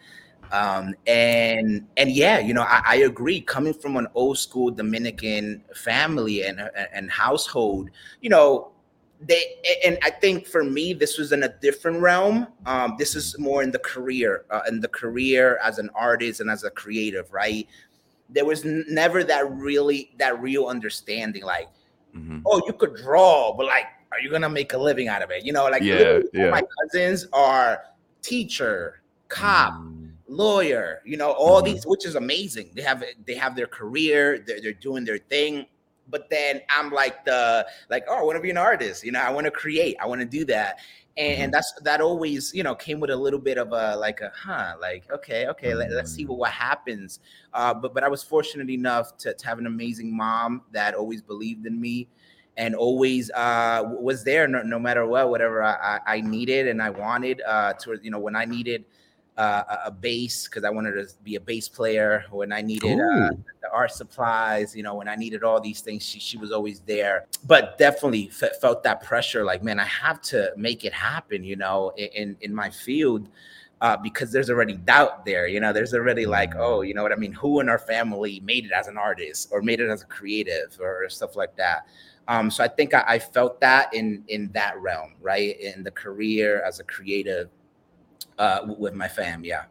um 0.51 0.95
and 1.05 1.87
and 1.97 2.11
yeah 2.11 2.39
you 2.39 2.53
know 2.53 2.63
I, 2.63 2.81
I 2.85 2.95
agree 2.97 3.41
coming 3.41 3.73
from 3.73 3.97
an 3.97 4.07
old 4.15 4.37
school 4.37 4.71
dominican 4.71 5.63
family 5.75 6.43
and 6.43 6.59
and 6.93 7.11
household 7.11 7.89
you 8.21 8.29
know 8.29 8.71
they 9.21 9.55
and 9.83 9.97
i 10.01 10.09
think 10.09 10.47
for 10.47 10.63
me 10.63 10.93
this 10.93 11.17
was 11.17 11.31
in 11.33 11.43
a 11.43 11.49
different 11.59 11.99
realm 11.99 12.47
um 12.65 12.95
this 12.97 13.15
is 13.15 13.37
more 13.37 13.63
in 13.63 13.69
the 13.71 13.79
career 13.79 14.45
uh, 14.49 14.61
in 14.69 14.79
the 14.79 14.87
career 14.87 15.59
as 15.61 15.77
an 15.77 15.89
artist 15.93 16.39
and 16.39 16.49
as 16.49 16.63
a 16.63 16.69
creative 16.69 17.31
right 17.33 17.67
there 18.29 18.45
was 18.45 18.63
never 18.63 19.23
that 19.23 19.49
really 19.51 20.11
that 20.17 20.39
real 20.41 20.67
understanding 20.67 21.43
like 21.43 21.67
Mhm. 22.15 22.41
oh 22.45 22.61
you 22.65 22.73
could 22.73 22.95
draw 22.95 23.53
but 23.55 23.65
like 23.67 23.85
are 24.11 24.19
you 24.21 24.31
gonna 24.31 24.49
make 24.49 24.73
a 24.73 24.77
living 24.77 25.07
out 25.09 25.21
of 25.21 25.29
it 25.31 25.43
you 25.45 25.51
know 25.53 25.67
like 25.69 25.83
Yeah, 25.83 26.21
yeah. 26.33 26.49
my 26.49 26.63
cousins 26.81 27.27
are 27.33 27.83
teacher 28.21 29.01
cop 29.27 29.73
Mm. 29.73 30.11
lawyer 30.27 31.01
you 31.05 31.17
know 31.17 31.31
all 31.31 31.61
Mhm. 31.61 31.65
these 31.65 31.85
which 31.85 32.05
is 32.05 32.15
amazing 32.15 32.71
they 32.73 32.81
have 32.81 33.03
they 33.27 33.35
have 33.35 33.55
their 33.55 33.67
career 33.67 34.39
they're, 34.39 34.61
they're 34.61 34.73
doing 34.73 35.03
their 35.05 35.17
thing 35.19 35.65
but 36.09 36.29
then 36.29 36.61
i'm 36.69 36.91
like 36.91 37.23
the 37.25 37.65
like 37.89 38.03
oh 38.09 38.17
i 38.17 38.21
want 38.21 38.35
to 38.35 38.41
be 38.41 38.49
an 38.49 38.57
artist 38.57 39.03
you 39.03 39.11
know 39.11 39.21
i 39.21 39.29
want 39.29 39.45
to 39.45 39.51
create 39.51 39.95
i 40.01 40.05
want 40.05 40.19
to 40.19 40.25
do 40.25 40.45
that. 40.45 40.79
And, 41.17 41.41
and 41.41 41.53
that's 41.53 41.73
that 41.81 41.99
always 41.99 42.53
you 42.53 42.63
know 42.63 42.75
came 42.75 42.99
with 43.01 43.09
a 43.09 43.15
little 43.15 43.39
bit 43.39 43.57
of 43.57 43.73
a 43.73 43.97
like 43.97 44.21
a 44.21 44.31
huh 44.33 44.75
like 44.79 45.03
okay 45.11 45.47
okay 45.47 45.73
let, 45.73 45.91
us 45.91 46.13
see 46.13 46.25
what, 46.25 46.37
what 46.37 46.51
happens. 46.51 47.19
Uh 47.53 47.73
but 47.73 47.93
but 47.93 48.03
i 48.03 48.07
was 48.07 48.23
fortunate 48.23 48.69
enough 48.69 49.17
to, 49.17 49.33
to 49.33 49.45
have 49.45 49.59
an 49.59 49.65
amazing 49.65 50.15
mom 50.15 50.61
that 50.71 50.95
always 50.95 51.21
believed 51.21 51.65
in 51.65 51.81
me 51.81 52.07
and 52.55 52.75
always 52.75 53.31
uh 53.31 53.83
was 53.99 54.23
there 54.23 54.47
no, 54.47 54.61
no 54.61 54.79
matter 54.79 55.05
what 55.05 55.29
whatever 55.29 55.63
I, 55.63 55.99
I 56.05 56.15
I 56.17 56.21
needed 56.21 56.67
and 56.67 56.81
i 56.81 56.89
wanted 56.89 57.41
uh 57.45 57.73
to 57.73 57.97
you 58.01 58.11
know 58.11 58.19
when 58.19 58.35
i 58.35 58.45
needed 58.45 58.85
uh, 59.39 59.77
a- 59.85 59.91
bass 59.91 60.47
because 60.47 60.65
I 60.65 60.69
wanted 60.69 60.93
to 60.93 61.07
be 61.23 61.35
a 61.35 61.39
bass 61.39 61.69
player. 61.69 62.25
When 62.29 62.51
I 62.51 62.61
needed 62.61 62.99
uh, 62.99 63.29
the 63.61 63.71
art 63.73 63.91
supplies, 63.91 64.75
you 64.75 64.83
know, 64.83 64.95
when 64.95 65.07
I 65.07 65.15
needed 65.15 65.43
all 65.43 65.61
these 65.61 65.79
things, 65.81 66.03
she 66.03 66.19
she 66.19 66.37
was 66.37 66.51
always 66.51 66.81
there. 66.81 67.25
But 67.47 67.77
definitely 67.77 68.27
fe- 68.27 68.51
felt 68.59 68.83
that 68.83 69.01
pressure, 69.01 69.45
like 69.45 69.63
man, 69.63 69.79
I 69.79 69.85
have 69.85 70.21
to 70.23 70.51
make 70.57 70.83
it 70.83 70.93
happen, 70.93 71.43
you 71.43 71.55
know, 71.55 71.91
in 71.97 72.35
in 72.41 72.53
my 72.53 72.69
field. 72.69 73.29
Uh, 73.81 73.95
because 73.95 74.29
there's 74.29 74.49
already 74.49 74.73
doubt 74.73 75.23
there, 75.23 75.47
you 75.47 75.61
know. 75.61 75.71
There's 75.71 75.93
already 75.93 76.25
like, 76.25 76.53
oh, 76.57 76.81
you 76.81 76.93
know 76.93 77.01
what 77.01 77.13
I 77.13 77.15
mean. 77.15 77.31
Who 77.31 77.61
in 77.61 77.69
our 77.69 77.79
family 77.79 78.41
made 78.41 78.65
it 78.65 78.73
as 78.73 78.87
an 78.87 78.97
artist, 78.97 79.47
or 79.53 79.61
made 79.61 79.79
it 79.79 79.89
as 79.89 80.01
a 80.01 80.05
creative, 80.05 80.77
or 80.81 81.07
stuff 81.07 81.37
like 81.37 81.55
that. 81.55 81.87
Um, 82.27 82.51
so 82.51 82.61
I 82.61 82.67
think 82.67 82.93
I, 82.93 83.05
I 83.07 83.19
felt 83.19 83.61
that 83.61 83.93
in 83.93 84.25
in 84.27 84.51
that 84.51 84.77
realm, 84.81 85.15
right, 85.21 85.57
in 85.59 85.83
the 85.83 85.91
career 85.91 86.61
as 86.67 86.81
a 86.81 86.83
creative, 86.83 87.49
uh, 88.39 88.65
with 88.77 88.95
my 88.95 89.07
fam. 89.07 89.43
Yeah. 89.43 89.65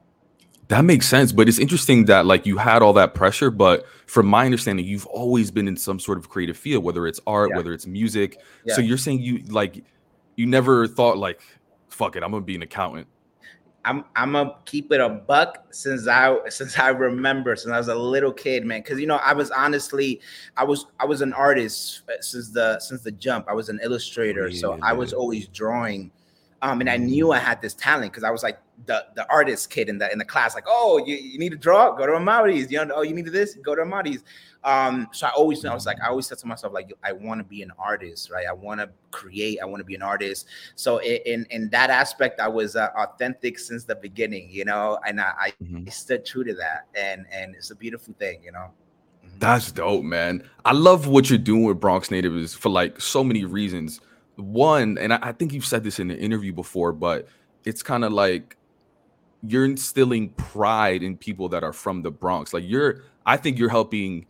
That 0.69 0.85
makes 0.85 1.09
sense, 1.09 1.33
but 1.33 1.49
it's 1.49 1.59
interesting 1.59 2.05
that 2.05 2.27
like 2.27 2.45
you 2.45 2.59
had 2.59 2.83
all 2.83 2.93
that 2.93 3.15
pressure, 3.15 3.51
but 3.51 3.87
from 4.07 4.27
my 4.27 4.45
understanding, 4.45 4.85
you've 4.85 5.07
always 5.07 5.51
been 5.51 5.67
in 5.67 5.79
some 5.79 5.99
sort 5.99 6.19
of 6.19 6.29
creative 6.29 6.59
field, 6.59 6.85
whether 6.85 7.07
it's 7.07 7.19
art, 7.27 7.49
Yeah. 7.51 7.57
whether 7.57 7.73
it's 7.73 7.87
music. 7.87 8.39
Yeah. 8.67 8.75
So 8.75 8.83
you're 8.83 8.99
saying 8.99 9.21
you 9.23 9.39
like 9.49 9.83
you 10.37 10.45
never 10.47 10.87
thought 10.87 11.17
like, 11.17 11.41
fuck 11.89 12.17
it, 12.17 12.23
I'm 12.23 12.31
gonna 12.31 12.45
be 12.45 12.55
an 12.55 12.61
accountant. 12.63 13.07
I'm 13.87 14.05
I'm 14.15 14.33
gonna 14.33 14.57
keep 14.67 14.93
it 14.93 15.01
a 15.01 15.09
buck 15.09 15.65
since 15.71 16.07
I 16.07 16.37
since 16.51 16.79
I 16.79 16.89
remember 16.91 17.57
since 17.57 17.73
I 17.73 17.79
was 17.79 17.89
a 17.89 17.95
little 17.95 18.33
kid, 18.33 18.67
man. 18.67 18.83
Because 18.83 19.01
you 19.01 19.07
know 19.07 19.17
I 19.17 19.33
was 19.33 19.51
honestly 19.51 20.21
I 20.59 20.65
was 20.65 20.85
I 21.01 21.07
was 21.07 21.23
an 21.23 21.33
artist 21.33 22.03
uh, 22.11 22.21
since 22.21 22.51
the 22.51 22.79
since 22.81 23.01
the 23.03 23.13
jump. 23.13 23.47
I 23.49 23.55
was 23.55 23.71
an 23.71 23.81
illustrator, 23.83 24.51
so 24.53 24.79
I 24.83 24.93
was 24.93 25.15
always 25.15 25.49
drawing, 25.49 26.11
um, 26.63 26.81
and 26.81 26.91
I 26.91 26.97
knew 26.97 27.33
I 27.33 27.39
had 27.39 27.63
this 27.63 27.75
talent 27.75 28.13
because 28.13 28.25
I 28.25 28.31
was 28.31 28.43
like 28.43 28.59
the 28.87 29.07
the 29.15 29.29
artist 29.31 29.71
kid 29.71 29.89
in 29.89 29.99
the 29.99 30.11
in 30.13 30.19
the 30.19 30.25
class. 30.25 30.55
Like, 30.55 30.65
oh, 30.67 31.03
you, 31.07 31.15
you 31.17 31.39
need 31.39 31.51
to 31.51 31.57
draw? 31.59 31.93
Go 31.93 32.07
to 32.07 32.15
Amari's. 32.15 32.71
You 32.71 32.85
know, 32.85 32.95
oh, 32.97 33.03
you 33.03 33.15
need 33.15 33.27
this? 33.27 33.55
Go 33.55 33.75
to 33.75 33.83
Amari's. 33.83 34.25
Um, 34.65 35.09
so 35.13 35.29
I 35.29 35.31
always 35.31 35.65
I 35.65 35.73
was 35.73 35.87
like 35.87 35.99
I 36.03 36.09
always 36.09 36.27
said 36.27 36.39
to 36.39 36.47
myself 36.47 36.73
like 36.73 36.93
I 37.05 37.13
want 37.13 37.39
to 37.39 37.45
be 37.45 37.63
an 37.63 37.71
artist, 37.79 38.31
right? 38.31 38.47
I 38.49 38.53
want 38.53 38.81
to 38.81 38.91
create. 39.13 39.61
I 39.63 39.67
want 39.67 39.81
to 39.81 39.85
be 39.85 39.95
an 39.95 40.03
artist. 40.03 40.47
So 40.75 41.01
in 41.01 41.47
in 41.51 41.69
that 41.71 41.91
aspect, 41.91 42.41
I 42.41 42.49
was 42.49 42.75
uh, 42.75 42.89
authentic 42.97 43.59
since 43.59 43.85
the 43.85 43.95
beginning, 43.95 44.49
you 44.51 44.65
know, 44.65 44.99
and 45.07 45.21
I, 45.21 45.33
I 45.39 45.53
Mhm. 45.63 45.93
stood 45.93 46.27
true 46.27 46.43
to 46.45 46.55
that, 46.55 46.87
and 46.97 47.25
and 47.33 47.55
it's 47.55 47.71
a 47.71 47.77
beautiful 47.77 48.15
thing, 48.19 48.41
you 48.43 48.51
know. 48.51 48.71
Mhm. 49.25 49.39
That's 49.39 49.71
dope, 49.71 50.03
man. 50.03 50.43
I 50.65 50.73
love 50.73 51.07
what 51.07 51.31
you're 51.31 51.39
doing 51.39 51.63
with 51.65 51.79
Bronx 51.79 52.11
Natives 52.11 52.53
for 52.55 52.69
like 52.69 53.01
so 53.01 53.23
many 53.23 53.45
reasons. 53.45 54.01
One, 54.39 54.99
and 54.99 55.13
I, 55.13 55.19
I 55.21 55.33
think 55.33 55.53
you've 55.53 55.67
said 55.67 55.85
this 55.85 55.99
in 55.99 56.11
an 56.11 56.19
interview 56.19 56.53
before, 56.53 56.93
but 56.93 57.27
it's 57.65 57.83
kind 57.83 58.05
of 58.05 58.13
like 58.13 58.57
you're 59.43 59.65
instilling 59.65 60.31
pride 60.31 61.03
in 61.03 61.17
people 61.17 61.49
that 61.51 61.63
are 61.65 61.73
from 61.73 62.03
the 62.03 62.11
Bronx. 62.11 62.53
Like 62.53 62.65
you're, 62.67 63.03
I 63.27 63.37
think 63.37 63.59
you're 63.59 63.69
helping 63.69 64.27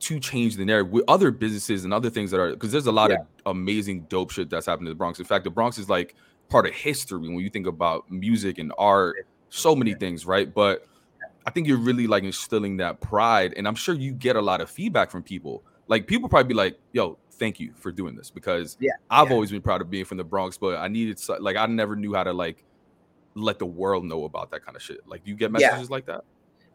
to 0.00 0.20
change 0.20 0.56
the 0.56 0.64
narrative 0.64 0.92
with 0.92 1.04
other 1.08 1.30
businesses 1.30 1.84
and 1.84 1.92
other 1.94 2.10
things 2.10 2.30
that 2.30 2.38
are 2.40 2.50
because 2.50 2.70
there's 2.72 2.86
a 2.86 2.92
lot 2.92 3.10
Yeah. 3.10 3.16
of 3.18 3.26
amazing 3.46 4.02
dope 4.08 4.30
shit 4.30 4.50
that's 4.50 4.66
happened 4.66 4.86
in 4.88 4.92
the 4.92 4.96
Bronx. 4.96 5.18
In 5.18 5.24
fact, 5.24 5.44
the 5.44 5.50
Bronx 5.50 5.78
is 5.78 5.88
like 5.88 6.14
part 6.48 6.66
of 6.66 6.72
history 6.74 7.18
when 7.20 7.38
you 7.38 7.48
think 7.50 7.66
about 7.66 8.10
music 8.10 8.58
and 8.58 8.72
art, 8.76 9.26
so 9.50 9.74
many 9.74 9.94
things, 9.94 10.26
right? 10.26 10.52
But 10.52 10.86
I 11.46 11.50
think 11.50 11.66
you're 11.66 11.78
really 11.78 12.06
like 12.06 12.22
instilling 12.24 12.76
that 12.78 13.00
pride, 13.00 13.54
and 13.56 13.66
I'm 13.66 13.74
sure 13.74 13.94
you 13.94 14.12
get 14.12 14.36
a 14.36 14.42
lot 14.42 14.60
of 14.60 14.70
feedback 14.70 15.10
from 15.10 15.22
people. 15.22 15.62
Like 15.88 16.06
people 16.06 16.28
probably 16.28 16.48
be 16.48 16.54
like, 16.54 16.78
"Yo, 16.92 17.18
thank 17.38 17.60
you 17.60 17.72
for 17.78 17.92
doing 17.92 18.14
this," 18.16 18.30
because 18.30 18.76
Yeah, 18.80 18.92
I've 19.10 19.28
yeah. 19.28 19.34
always 19.34 19.50
been 19.50 19.62
proud 19.62 19.80
of 19.80 19.90
being 19.90 20.04
from 20.04 20.18
the 20.18 20.24
Bronx, 20.24 20.56
but 20.56 20.78
I 20.78 20.88
needed 20.88 21.18
so- 21.18 21.38
like 21.40 21.56
I 21.56 21.66
never 21.66 21.96
knew 21.96 22.14
how 22.14 22.24
to 22.24 22.32
like 22.32 22.64
let 23.34 23.58
the 23.58 23.66
world 23.66 24.04
know 24.04 24.24
about 24.24 24.50
that 24.52 24.64
kind 24.64 24.76
of 24.76 24.82
shit. 24.82 25.00
Like, 25.06 25.24
do 25.24 25.30
you 25.30 25.36
get 25.36 25.50
Yeah. 25.58 25.68
messages 25.70 25.90
like 25.90 26.06
that? 26.06 26.24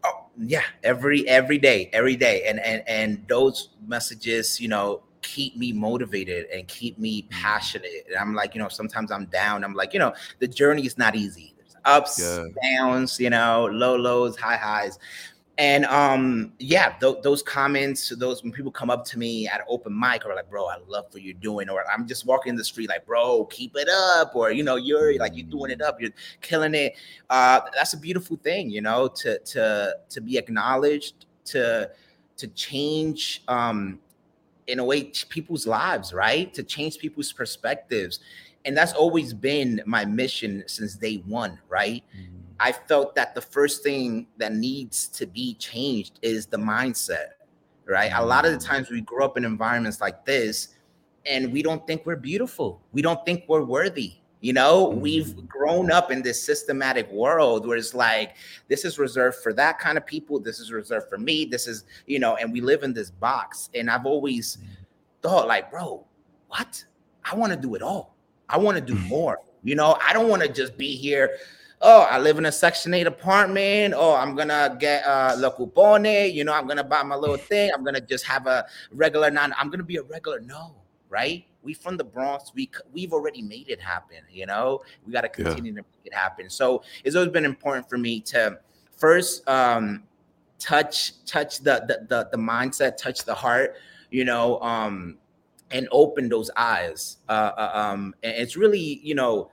Oh 0.03 0.27
yeah, 0.37 0.63
every 0.83 1.27
every 1.27 1.57
day, 1.57 1.89
every 1.91 2.15
day, 2.15 2.43
and 2.47 2.59
and 2.59 2.83
and 2.87 3.25
those 3.27 3.69
messages, 3.87 4.59
you 4.59 4.67
know, 4.67 5.03
keep 5.21 5.57
me 5.57 5.73
motivated 5.73 6.45
and 6.47 6.67
keep 6.67 6.97
me 6.97 7.23
mm. 7.23 7.29
passionate. 7.29 8.07
And 8.07 8.17
I'm 8.17 8.33
like, 8.33 8.55
you 8.55 8.61
know, 8.61 8.69
sometimes 8.69 9.11
I'm 9.11 9.25
down. 9.25 9.63
I'm 9.63 9.73
like, 9.73 9.93
you 9.93 9.99
know, 9.99 10.13
the 10.39 10.47
journey 10.47 10.85
is 10.85 10.97
not 10.97 11.15
easy. 11.15 11.53
There's 11.57 11.75
ups, 11.85 12.19
Yeah. 12.19 12.45
downs, 12.77 13.19
you 13.19 13.29
know, 13.29 13.69
low 13.71 13.95
lows, 13.95 14.37
high 14.37 14.57
highs. 14.57 14.97
And 15.59 15.83
um, 15.87 16.53
yeah, 16.57 16.93
th- 17.01 17.17
those 17.21 17.43
comments, 17.43 18.13
those 18.17 18.41
when 18.43 18.53
people 18.53 18.71
come 18.71 18.89
up 18.89 19.03
to 19.07 19.19
me 19.19 19.45
at 19.45 19.59
open 19.67 19.97
mic 19.97 20.25
or 20.25 20.33
like, 20.33 20.49
bro, 20.49 20.65
I 20.67 20.77
love 20.87 21.07
what 21.11 21.21
you're 21.21 21.33
doing, 21.33 21.67
or 21.69 21.83
I'm 21.91 22.07
just 22.07 22.25
walking 22.25 22.51
in 22.51 22.55
the 22.55 22.63
street 22.63 22.87
like, 22.87 23.05
bro, 23.05 23.43
keep 23.43 23.75
it 23.75 23.89
up, 23.89 24.37
or 24.37 24.51
you 24.51 24.63
know, 24.63 24.77
you're 24.77 25.17
like 25.19 25.35
you're 25.35 25.45
doing 25.45 25.69
it 25.69 25.81
up, 25.81 25.99
you're 25.99 26.11
killing 26.39 26.75
it. 26.75 26.93
Uh, 27.29 27.59
that's 27.75 27.93
a 27.93 27.97
beautiful 27.97 28.37
thing, 28.37 28.69
you 28.69 28.79
know, 28.79 29.09
to 29.09 29.37
to 29.39 29.97
to 30.07 30.21
be 30.21 30.37
acknowledged, 30.37 31.25
to 31.45 31.91
to 32.37 32.47
change 32.47 33.43
um 33.49 33.99
in 34.67 34.79
a 34.79 34.85
way 34.85 35.11
people's 35.27 35.67
lives, 35.67 36.13
right? 36.13 36.53
To 36.53 36.63
change 36.63 36.99
people's 36.99 37.33
perspectives. 37.33 38.21
And 38.63 38.77
that's 38.77 38.93
always 38.93 39.33
been 39.33 39.81
my 39.85 40.05
mission 40.05 40.63
since 40.67 40.95
day 40.95 41.17
one, 41.27 41.59
right? 41.67 42.03
Mm-hmm. 42.15 42.38
I 42.59 42.71
felt 42.71 43.15
that 43.15 43.35
the 43.35 43.41
first 43.41 43.83
thing 43.83 44.27
that 44.37 44.53
needs 44.53 45.07
to 45.09 45.25
be 45.25 45.53
changed 45.55 46.19
is 46.21 46.45
the 46.45 46.57
mindset, 46.57 47.29
right? 47.85 48.11
A 48.13 48.25
lot 48.25 48.45
of 48.45 48.51
the 48.51 48.57
mm. 48.57 48.65
times 48.65 48.89
we 48.89 49.01
grow 49.01 49.25
up 49.25 49.37
in 49.37 49.45
environments 49.45 50.01
like 50.01 50.25
this 50.25 50.69
and 51.25 51.53
we 51.53 51.61
don't 51.61 51.85
think 51.87 52.05
we're 52.05 52.15
beautiful. 52.15 52.81
We 52.91 53.01
don't 53.01 53.23
think 53.25 53.45
we're 53.47 53.63
worthy. 53.63 54.15
You 54.41 54.53
know, 54.53 54.87
we've 54.87 55.47
grown 55.47 55.91
up 55.91 56.11
in 56.11 56.21
this 56.21 56.41
systematic 56.41 57.11
world 57.11 57.67
where 57.67 57.77
it's 57.77 57.93
like, 57.93 58.37
this 58.69 58.85
is 58.85 58.97
reserved 58.97 59.37
for 59.43 59.51
that 59.53 59.79
kind 59.79 59.97
of 59.97 60.05
people. 60.05 60.39
This 60.39 60.59
is 60.59 60.71
reserved 60.71 61.09
for 61.09 61.17
me. 61.17 61.43
This 61.43 61.67
is, 61.67 61.83
you 62.07 62.19
know, 62.19 62.37
and 62.37 62.53
we 62.53 62.61
live 62.61 62.83
in 62.83 62.93
this 62.93 63.11
box. 63.11 63.69
And 63.75 63.89
I've 63.89 64.05
always 64.05 64.57
mm. 64.57 64.67
thought, 65.21 65.47
like, 65.47 65.69
bro, 65.69 66.05
what? 66.47 66.83
I 67.25 67.35
want 67.35 67.51
to 67.51 67.59
do 67.59 67.75
it 67.75 67.81
all. 67.81 68.15
I 68.47 68.57
want 68.57 68.75
to 68.77 68.81
do 68.81 68.95
mm. 68.95 69.07
more. 69.09 69.39
You 69.61 69.75
know, 69.75 69.97
I 70.01 70.13
don't 70.13 70.29
want 70.29 70.41
to 70.41 70.47
just 70.47 70.77
be 70.77 70.95
here. 70.95 71.37
Oh, 71.81 72.01
I 72.01 72.19
live 72.19 72.37
in 72.37 72.45
a 72.45 72.51
Section 72.51 72.93
8 72.93 73.07
apartment. 73.07 73.93
Oh, 73.95 74.13
I'm 74.13 74.35
going 74.35 74.49
to 74.49 74.75
get 74.77 75.05
uh, 75.05 75.35
La 75.37 75.49
Cupone. 75.49 76.33
You 76.33 76.43
know, 76.43 76.51
I'm 76.51 76.65
going 76.65 76.77
to 76.77 76.83
buy 76.83 77.03
my 77.03 77.15
little 77.15 77.37
thing. 77.37 77.71
I'm 77.73 77.83
going 77.83 77.95
to 77.95 78.01
just 78.01 78.25
have 78.25 78.47
a 78.47 78.65
regular 78.91 79.31
non. 79.31 79.53
I'm 79.57 79.69
going 79.69 79.79
to 79.79 79.85
be 79.85 79.95
a 79.95 80.03
regular. 80.03 80.41
No, 80.41 80.75
right? 81.07 81.45
We 81.63 81.73
from 81.73 81.95
the 81.95 82.03
Bronx. 82.03 82.51
We 82.53 82.69
we've 82.91 83.13
already 83.13 83.41
made 83.41 83.69
it 83.69 83.79
happen. 83.79 84.17
You 84.29 84.45
know, 84.45 84.81
we 85.05 85.13
got 85.13 85.21
to 85.21 85.29
continue 85.29 85.71
yeah. 85.71 85.81
to 85.81 85.87
make 85.87 86.05
it 86.05 86.13
happen. 86.13 86.49
So 86.49 86.83
it's 87.05 87.15
always 87.15 87.31
been 87.31 87.45
important 87.45 87.89
for 87.89 87.97
me 87.97 88.19
to 88.21 88.59
first 88.97 89.47
um, 89.47 90.03
touch 90.57 91.23
touch 91.25 91.59
the, 91.59 91.85
the 91.87 92.05
the 92.09 92.29
the 92.31 92.37
mindset, 92.37 92.97
touch 92.97 93.23
the 93.23 93.35
heart. 93.35 93.75
You 94.11 94.25
know, 94.25 94.59
um, 94.59 95.17
and 95.71 95.87
open 95.91 96.27
those 96.27 96.51
eyes. 96.57 97.17
Uh, 97.29 97.51
uh, 97.57 97.71
um, 97.73 98.15
and 98.21 98.33
it's 98.35 98.57
really 98.57 98.99
you 99.01 99.15
know 99.15 99.49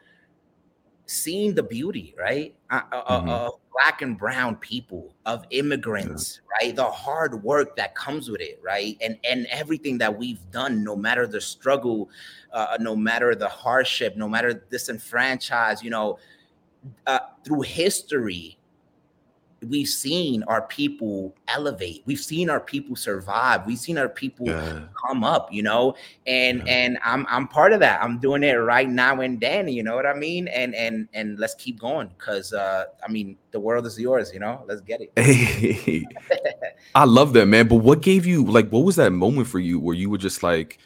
seeing 1.07 1.55
the 1.55 1.63
beauty, 1.63 2.15
right? 2.19 2.55
Uh, 2.71 2.83
mm-hmm. 2.83 3.29
uh, 3.29 3.51
black 3.73 4.03
and 4.03 4.19
brown 4.19 4.57
people, 4.57 5.15
of 5.25 5.45
immigrants, 5.51 6.41
yeah. 6.43 6.67
right? 6.67 6.77
The 6.77 6.85
hard 6.85 7.43
work 7.43 7.77
that 7.77 7.95
comes 7.95 8.29
with 8.29 8.41
it, 8.41 8.61
right? 8.63 8.97
And 9.01 9.19
and 9.25 9.47
everything 9.47 9.99
that 9.99 10.17
we've 10.17 10.41
done, 10.51 10.85
no 10.85 10.97
matter 10.97 11.27
the 11.27 11.41
struggle, 11.41 12.11
uh, 12.53 12.77
no 12.81 12.95
matter 12.97 13.35
the 13.35 13.49
hardship, 13.49 14.17
no 14.17 14.29
matter 14.29 14.65
disenfranchised, 14.71 15.83
you 15.83 15.91
know, 15.91 16.19
uh, 17.07 17.21
through 17.45 17.63
history, 17.63 18.59
we've 19.69 19.89
seen 19.89 20.43
our 20.45 20.63
people 20.63 21.35
elevate. 21.49 22.03
We've 22.07 22.21
seen 22.21 22.51
our 22.51 22.61
people 22.61 22.97
survive. 22.97 23.67
We've 23.67 23.79
seen 23.79 23.99
our 23.99 24.09
people 24.09 24.47
yeah. 24.47 24.81
come 25.07 25.25
up 25.25 25.53
you 25.53 25.63
know? 25.63 25.95
And 26.27 26.59
yeah. 26.59 26.73
and 26.73 26.99
i'm 27.05 27.27
i'm 27.29 27.49
part 27.49 27.73
of 27.73 27.81
that. 27.81 28.03
I'm 28.03 28.19
doing 28.19 28.43
it 28.43 28.53
right 28.53 28.89
now 28.89 29.21
and 29.21 29.41
then 29.41 29.69
you 29.69 29.83
know 29.83 29.97
what 29.97 30.07
i 30.07 30.15
mean? 30.15 30.49
And 30.49 30.75
and 30.75 31.09
and 31.15 31.39
let's 31.39 31.55
keep 31.55 31.79
going 31.79 32.09
because 32.09 32.53
uh 32.53 32.85
i 33.07 33.11
mean 33.11 33.37
the 33.51 33.61
world 33.61 33.87
is 33.87 33.99
yours 33.99 34.33
you 34.33 34.41
know? 34.41 34.65
Let's 34.67 34.81
get 34.81 35.01
it. 35.01 35.13
Hey, 35.17 36.05
i 36.95 37.05
love 37.05 37.33
that 37.35 37.47
man. 37.47 37.69
But 37.69 37.77
what 37.77 38.03
gave 38.03 38.27
you 38.27 38.45
like 38.45 38.69
what 38.71 38.85
was 38.85 38.97
that 38.97 39.11
moment 39.11 39.49
for 39.49 39.59
you 39.59 39.81
where 39.81 39.95
you 39.95 40.11
were 40.11 40.19
just 40.19 40.43
like 40.43 40.79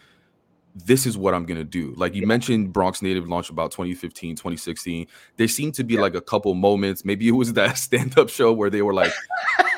this 0.75 1.07
is 1.07 1.19
what 1.19 1.35
I'm 1.35 1.45
going 1.45 1.59
to 1.59 1.65
do. 1.65 1.95
Like 1.97 2.15
you 2.15 2.23
yeah. 2.23 2.29
mentioned 2.29 2.73
Bronx 2.73 3.03
Native 3.03 3.29
launch 3.29 3.51
about 3.51 3.73
2015, 3.73 4.37
2016. 4.37 5.07
There 5.37 5.49
seemed 5.49 5.75
to 5.75 5.85
be 5.85 5.95
yeah. 5.95 6.01
like 6.01 6.15
a 6.15 6.21
couple 6.21 6.55
moments. 6.55 7.05
Maybe 7.05 7.29
it 7.29 7.33
was 7.33 7.53
that 7.55 7.79
stand-up 7.79 8.29
show 8.29 8.53
where 8.53 8.71
they 8.71 8.83
were 8.83 8.95
like, 8.95 9.13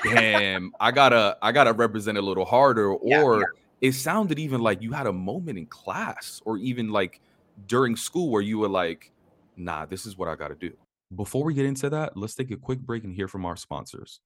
damn, 0.04 0.72
I 0.80 0.90
gotta, 0.90 1.36
I 1.42 1.52
gotta 1.52 1.72
represent 1.72 2.18
a 2.18 2.22
little 2.22 2.44
harder. 2.44 2.92
Or 3.02 3.40
yeah, 3.40 3.46
it 3.88 3.92
sounded 3.92 4.38
even 4.38 4.60
like 4.60 4.80
you 4.80 4.92
had 4.92 5.06
a 5.06 5.12
moment 5.12 5.58
in 5.58 5.66
class 5.66 6.40
or 6.44 6.56
even 6.56 6.90
like 6.90 7.20
during 7.66 7.96
school 7.96 8.30
where 8.30 8.42
you 8.42 8.58
were 8.58 8.68
like, 8.68 9.10
nah, 9.56 9.86
this 9.86 10.06
is 10.06 10.16
what 10.16 10.28
I 10.28 10.36
gotta 10.36 10.54
do. 10.54 10.72
Before 11.14 11.44
we 11.44 11.52
get 11.52 11.66
into 11.66 11.90
that, 11.90 12.16
let's 12.16 12.34
take 12.34 12.50
a 12.50 12.56
quick 12.56 12.78
break 12.78 13.04
and 13.04 13.12
hear 13.12 13.28
from 13.28 13.44
our 13.44 13.56
sponsors. 13.56 14.20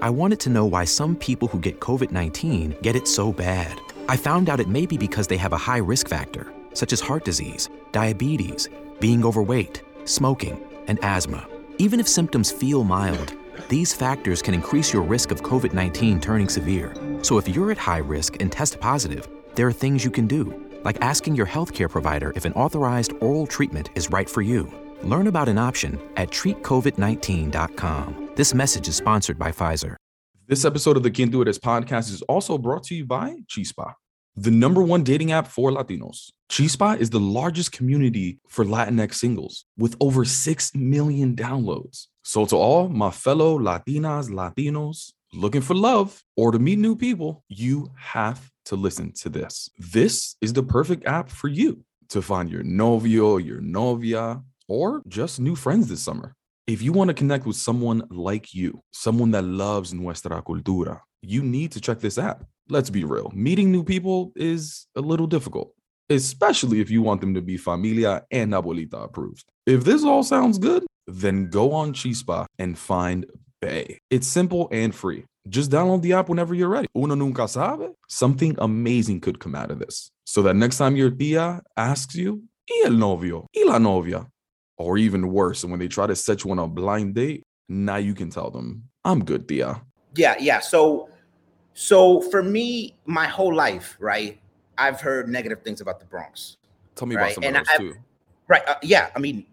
I 0.00 0.10
wanted 0.10 0.40
to 0.40 0.50
know 0.50 0.64
why 0.64 0.84
some 0.84 1.16
people 1.16 1.48
who 1.48 1.60
get 1.60 1.80
COVID 1.80 2.10
19 2.12 2.76
get 2.82 2.96
it 2.96 3.06
so 3.06 3.32
bad. 3.32 3.80
I 4.08 4.16
found 4.16 4.50
out 4.50 4.60
it 4.60 4.68
may 4.68 4.86
be 4.86 4.98
because 4.98 5.26
they 5.26 5.38
have 5.38 5.52
a 5.52 5.58
high 5.58 5.78
risk 5.78 6.08
factor, 6.08 6.52
such 6.74 6.92
as 6.92 7.00
heart 7.00 7.24
disease, 7.24 7.70
diabetes, 7.92 8.68
being 9.00 9.24
overweight, 9.24 9.82
smoking, 10.04 10.62
and 10.88 11.02
asthma. 11.02 11.46
Even 11.78 12.00
if 12.00 12.06
symptoms 12.06 12.52
feel 12.52 12.84
mild, 12.84 13.32
these 13.68 13.94
factors 13.94 14.42
can 14.42 14.52
increase 14.52 14.92
your 14.92 15.02
risk 15.02 15.30
of 15.30 15.42
COVID 15.42 15.72
19 15.72 16.20
turning 16.20 16.50
severe. 16.50 16.94
So 17.22 17.38
if 17.38 17.48
you're 17.48 17.70
at 17.70 17.78
high 17.78 17.98
risk 17.98 18.36
and 18.40 18.52
test 18.52 18.78
positive, 18.78 19.26
there 19.54 19.66
are 19.66 19.72
things 19.72 20.04
you 20.04 20.10
can 20.10 20.26
do, 20.26 20.52
like 20.84 21.00
asking 21.00 21.36
your 21.36 21.46
healthcare 21.46 21.88
provider 21.88 22.32
if 22.36 22.44
an 22.44 22.52
authorized 22.52 23.14
oral 23.20 23.46
treatment 23.46 23.88
is 23.94 24.10
right 24.10 24.28
for 24.28 24.42
you. 24.42 24.70
Learn 25.02 25.28
about 25.28 25.48
an 25.48 25.58
option 25.58 25.98
at 26.16 26.30
treatcovid19.com. 26.30 28.30
This 28.34 28.52
message 28.52 28.88
is 28.88 28.96
sponsored 28.96 29.38
by 29.38 29.50
Pfizer. 29.50 29.96
This 30.46 30.66
episode 30.66 30.98
of 30.98 31.02
the 31.02 31.10
Quien 31.10 31.30
Tú 31.30 31.40
Eres 31.40 31.58
podcast 31.58 32.10
is 32.10 32.20
also 32.22 32.58
brought 32.58 32.82
to 32.84 32.94
you 32.94 33.06
by 33.06 33.36
Chispa, 33.48 33.94
the 34.36 34.50
number 34.50 34.82
one 34.82 35.02
dating 35.02 35.32
app 35.32 35.46
for 35.46 35.70
Latinos. 35.70 36.32
Chispa 36.50 36.98
is 36.98 37.08
the 37.08 37.18
largest 37.18 37.72
community 37.72 38.40
for 38.46 38.66
Latinx 38.66 39.14
singles 39.14 39.64
with 39.78 39.96
over 40.00 40.22
6 40.22 40.74
million 40.74 41.34
downloads. 41.34 42.08
So, 42.24 42.44
to 42.44 42.56
all 42.56 42.90
my 42.90 43.10
fellow 43.10 43.58
Latinas, 43.58 44.28
Latinos 44.28 45.14
looking 45.32 45.62
for 45.62 45.74
love 45.74 46.22
or 46.36 46.52
to 46.52 46.58
meet 46.58 46.78
new 46.78 46.94
people, 46.94 47.42
you 47.48 47.90
have 47.96 48.50
to 48.66 48.76
listen 48.76 49.12
to 49.12 49.30
this. 49.30 49.70
This 49.78 50.36
is 50.42 50.52
the 50.52 50.62
perfect 50.62 51.06
app 51.06 51.30
for 51.30 51.48
you 51.48 51.86
to 52.10 52.20
find 52.20 52.50
your 52.50 52.64
novio, 52.64 53.38
your 53.38 53.62
novia, 53.62 54.42
or 54.68 55.00
just 55.08 55.40
new 55.40 55.56
friends 55.56 55.88
this 55.88 56.02
summer. 56.02 56.34
If 56.66 56.80
you 56.80 56.94
want 56.94 57.08
to 57.08 57.14
connect 57.14 57.44
with 57.44 57.56
someone 57.56 58.04
like 58.08 58.54
you, 58.54 58.80
someone 58.90 59.32
that 59.32 59.44
loves 59.44 59.92
nuestra 59.92 60.42
cultura, 60.42 61.00
you 61.20 61.42
need 61.42 61.72
to 61.72 61.80
check 61.80 62.00
this 62.00 62.16
app. 62.16 62.42
Let's 62.70 62.88
be 62.88 63.04
real, 63.04 63.30
meeting 63.34 63.70
new 63.70 63.84
people 63.84 64.32
is 64.34 64.86
a 64.96 65.02
little 65.02 65.26
difficult, 65.26 65.74
especially 66.08 66.80
if 66.80 66.90
you 66.90 67.02
want 67.02 67.20
them 67.20 67.34
to 67.34 67.42
be 67.42 67.58
familia 67.58 68.22
and 68.30 68.54
abuelita 68.54 69.04
approved. 69.04 69.44
If 69.66 69.84
this 69.84 70.04
all 70.04 70.22
sounds 70.22 70.56
good, 70.58 70.86
then 71.06 71.50
go 71.50 71.72
on 71.72 71.92
Chispa 71.92 72.46
and 72.58 72.78
find 72.78 73.26
Bay. 73.60 73.98
It's 74.10 74.26
simple 74.26 74.68
and 74.72 74.94
free. 74.94 75.24
Just 75.48 75.70
download 75.70 76.00
the 76.00 76.14
app 76.14 76.30
whenever 76.30 76.54
you're 76.54 76.70
ready. 76.70 76.88
Uno 76.96 77.14
nunca 77.14 77.46
sabe. 77.46 77.90
Something 78.08 78.56
amazing 78.58 79.20
could 79.20 79.38
come 79.38 79.54
out 79.54 79.70
of 79.70 79.80
this. 79.80 80.10
So 80.24 80.40
that 80.42 80.56
next 80.56 80.78
time 80.78 80.96
your 80.96 81.10
tia 81.10 81.60
asks 81.76 82.14
you, 82.14 82.42
¿y 82.66 82.86
el 82.86 82.92
novio? 82.92 83.46
¿y 83.54 83.64
la 83.66 83.78
novia? 83.78 84.26
Or 84.76 84.98
even 84.98 85.28
worse, 85.28 85.64
when 85.64 85.78
they 85.78 85.88
try 85.88 86.06
to 86.06 86.16
set 86.16 86.44
you 86.44 86.50
on 86.50 86.58
a 86.58 86.66
blind 86.66 87.14
date, 87.14 87.42
now 87.68 87.96
you 87.96 88.14
can 88.14 88.30
tell 88.30 88.50
them, 88.50 88.84
I'm 89.04 89.24
good, 89.24 89.48
tia. 89.48 89.80
Yeah, 90.16 90.34
yeah. 90.38 90.60
So 90.60 91.08
so 91.74 92.20
for 92.20 92.42
me, 92.42 92.96
my 93.04 93.26
whole 93.26 93.54
life, 93.54 93.96
right, 93.98 94.40
I've 94.78 95.00
heard 95.00 95.28
negative 95.28 95.62
things 95.62 95.80
about 95.80 96.00
the 96.00 96.06
Bronx. 96.06 96.56
Tell 96.94 97.06
me 97.06 97.16
right? 97.16 97.24
about 97.24 97.34
some 97.34 97.44
and 97.44 97.56
of 97.56 97.66
those 97.66 97.78
too. 97.78 97.94
Right. 98.46 98.62
Uh, 98.66 98.76
yeah. 98.82 99.10
I 99.14 99.18
mean, 99.18 99.46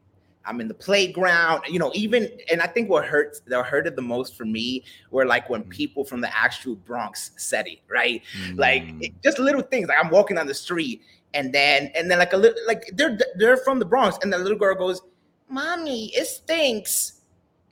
I'm 0.45 0.61
in 0.61 0.67
the 0.67 0.73
playground, 0.73 1.63
you 1.69 1.79
know, 1.79 1.91
even 1.93 2.29
and 2.51 2.61
I 2.61 2.67
think 2.67 2.89
what 2.89 3.05
hurts 3.05 3.41
that 3.47 3.65
hurted 3.65 3.95
the 3.95 4.01
most 4.01 4.35
for 4.35 4.45
me 4.45 4.83
were 5.11 5.25
like 5.25 5.49
when 5.49 5.63
mm. 5.63 5.69
people 5.69 6.03
from 6.03 6.21
the 6.21 6.35
actual 6.35 6.75
Bronx 6.75 7.31
said 7.37 7.67
it, 7.67 7.79
right? 7.89 8.21
Mm. 8.47 8.57
Like 8.57 8.83
it, 8.99 9.13
just 9.23 9.39
little 9.39 9.61
things. 9.61 9.87
Like 9.87 9.97
I'm 10.03 10.09
walking 10.09 10.37
on 10.37 10.47
the 10.47 10.53
street 10.53 11.01
and 11.33 11.53
then 11.53 11.91
and 11.95 12.09
then 12.09 12.19
like 12.19 12.33
a 12.33 12.37
little 12.37 12.59
like 12.67 12.83
they're 12.93 13.17
they're 13.37 13.57
from 13.57 13.79
the 13.79 13.85
Bronx, 13.85 14.17
and 14.21 14.31
the 14.31 14.37
little 14.37 14.57
girl 14.57 14.75
goes, 14.75 15.01
Mommy, 15.49 16.07
it 16.15 16.25
stinks. 16.25 17.21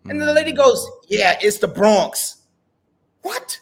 And 0.05 0.21
the 0.21 0.33
lady 0.33 0.51
goes, 0.51 0.87
Yeah, 1.07 1.37
it's 1.41 1.59
the 1.59 1.67
Bronx. 1.67 2.43
What? 3.21 3.59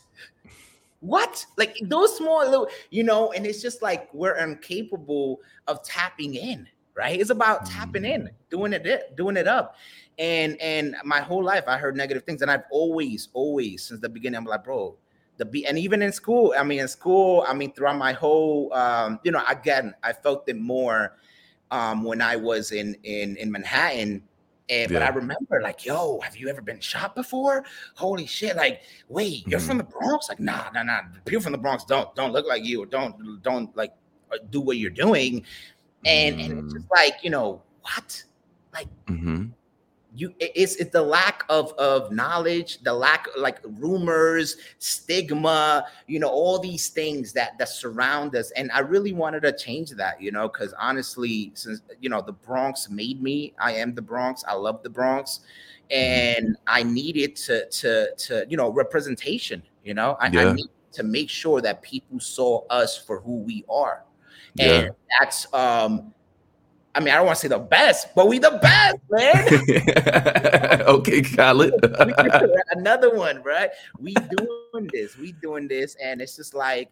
What? 1.00 1.46
Like 1.58 1.78
those 1.84 2.18
small 2.18 2.48
little, 2.50 2.70
you 2.90 3.04
know, 3.04 3.32
and 3.32 3.46
it's 3.46 3.62
just 3.62 3.82
like 3.82 4.14
we're 4.14 4.36
incapable 4.38 5.40
of 5.68 5.84
tapping 5.84 6.36
in, 6.36 6.68
right? 6.96 7.20
It's 7.20 7.30
about 7.30 7.66
tapping 7.66 8.06
in, 8.06 8.24
mm. 8.24 8.30
doing 8.50 8.74
it, 8.74 9.16
doing 9.16 9.38
it 9.38 9.48
up. 9.48 9.76
And 10.18 10.60
and 10.60 10.96
my 11.06 11.20
whole 11.22 11.44
life 11.44 11.66
I 11.68 11.78
heard 11.78 11.96
negative 11.96 12.24
things, 12.24 12.42
and 12.42 12.50
I've 12.50 12.64
always, 12.72 13.30
always 13.34 13.84
since 13.84 14.02
the 14.02 14.10
beginning, 14.10 14.38
I'm 14.38 14.46
like, 14.46 14.64
bro, 14.64 14.98
the 15.38 15.46
be 15.46 15.66
and 15.66 15.78
even 15.78 16.02
in 16.02 16.12
school, 16.12 16.54
I 16.58 16.64
mean, 16.64 16.80
in 16.80 16.88
school, 16.88 17.46
I 17.48 17.54
mean, 17.54 17.72
throughout 17.74 17.98
my 17.98 18.14
whole 18.14 18.74
um, 18.74 19.20
you 19.24 19.32
know, 19.32 19.42
again, 19.48 19.94
I 20.04 20.14
felt 20.14 20.48
it 20.50 20.58
more 20.58 21.18
um, 21.72 22.04
when 22.04 22.22
I 22.22 22.36
was 22.36 22.72
in 22.72 22.96
in 23.04 23.38
in 23.38 23.52
Manhattan. 23.52 24.24
And, 24.70 24.92
yeah. 24.92 25.00
But 25.00 25.04
I 25.04 25.16
remember, 25.16 25.62
like, 25.62 25.86
yo, 25.86 26.20
have 26.20 26.36
you 26.36 26.50
ever 26.50 26.60
been 26.60 26.82
shot 26.82 27.16
before? 27.16 27.64
Holy 27.96 28.26
shit! 28.26 28.58
Like, 28.58 28.82
wait, 29.08 29.48
you're 29.48 29.60
mm-hmm. 29.60 29.68
from 29.70 29.78
the 29.78 29.86
Bronx? 29.86 30.28
Like, 30.28 30.42
nah, 30.42 30.70
nah, 30.74 30.84
nah. 30.84 31.04
People 31.24 31.42
from 31.42 31.54
the 31.54 31.58
Bronx 31.58 31.86
don't 31.86 32.14
don't 32.16 32.34
look 32.34 32.46
like 32.46 32.66
you, 32.66 32.84
or 32.84 32.86
don't 32.86 33.42
don't 33.44 33.76
like 33.78 33.94
uh, 34.30 34.38
do 34.50 34.60
what 34.60 34.76
you're 34.76 34.90
doing. 34.90 35.46
And 36.04 36.36
mm-hmm. 36.36 36.52
and 36.52 36.64
it's 36.66 36.74
just 36.74 36.88
mm. 36.88 36.92
like, 36.92 37.16
you 37.24 37.30
know, 37.30 37.62
what? 37.82 38.24
Like, 38.74 38.88
mm-hmm. 39.06 39.46
You 40.18 40.34
it's 40.40 40.76
it's 40.78 40.92
the 40.92 41.02
lack 41.02 41.44
of 41.48 41.72
of 41.74 42.12
knowledge 42.12 42.80
the 42.82 42.94
lack 42.94 43.28
like 43.38 43.60
rumors 43.78 44.58
stigma 44.80 45.86
you 46.08 46.20
know 46.20 46.28
all 46.28 46.58
these 46.58 46.90
things 46.90 47.32
that 47.32 47.58
that 47.60 47.70
surround 47.70 48.36
us 48.36 48.50
and 48.52 48.72
i 48.72 48.80
really 48.80 49.14
wanted 49.14 49.42
to 49.42 49.56
change 49.56 49.92
that 49.92 50.20
you 50.20 50.32
know 50.32 50.48
because 50.48 50.74
honestly 50.80 51.52
since 51.54 51.82
you 52.02 52.10
know 52.10 52.22
the 52.22 52.32
bronx 52.32 52.90
made 52.90 53.22
me 53.22 53.54
i 53.60 53.72
am 53.72 53.94
the 53.94 54.02
bronx 54.02 54.44
i 54.48 54.54
love 54.54 54.82
the 54.82 54.90
bronx 54.90 55.42
mm-hmm. 55.92 56.44
and 56.44 56.58
i 56.66 56.82
needed 56.82 57.36
to 57.36 57.70
to 57.70 58.08
to 58.16 58.46
you 58.50 58.58
know 58.58 58.70
representation 58.70 59.62
you 59.84 59.94
know 59.94 60.18
i, 60.20 60.28
yeah. 60.30 60.50
I 60.50 60.54
need 60.54 60.68
to 60.94 61.04
make 61.04 61.30
sure 61.30 61.62
that 61.62 61.84
people 61.84 62.20
saw 62.20 62.66
us 62.70 62.98
for 62.98 63.22
who 63.22 63.38
we 63.38 63.64
are 63.70 64.04
and 64.60 64.86
yeah. 64.86 64.90
that's 65.20 65.52
um 65.54 66.12
I 66.98 67.00
mean, 67.00 67.14
I 67.14 67.18
don't 67.18 67.28
want 67.28 67.36
to 67.36 67.42
say 67.42 67.48
the 67.48 67.60
best, 67.60 68.16
but 68.16 68.28
we 68.28 68.40
the 68.40 68.58
best, 68.60 68.98
man. 69.12 70.82
okay, 70.88 71.22
Khaled. 71.22 71.76
Another 72.72 73.16
one, 73.16 73.44
right? 73.44 73.70
We 74.00 74.16
doing 74.16 74.90
this, 74.92 75.16
we 75.16 75.34
doing 75.34 75.68
this, 75.68 75.96
and 76.04 76.22
it's 76.22 76.36
just 76.36 76.56
like 76.56 76.90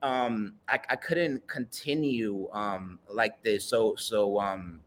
um 0.00 0.54
I, 0.68 0.80
I 0.88 0.96
couldn't 0.96 1.46
continue 1.48 2.48
um 2.52 2.98
like 3.10 3.42
this. 3.42 3.66
So 3.66 3.94
so 3.96 4.40
um 4.40 4.80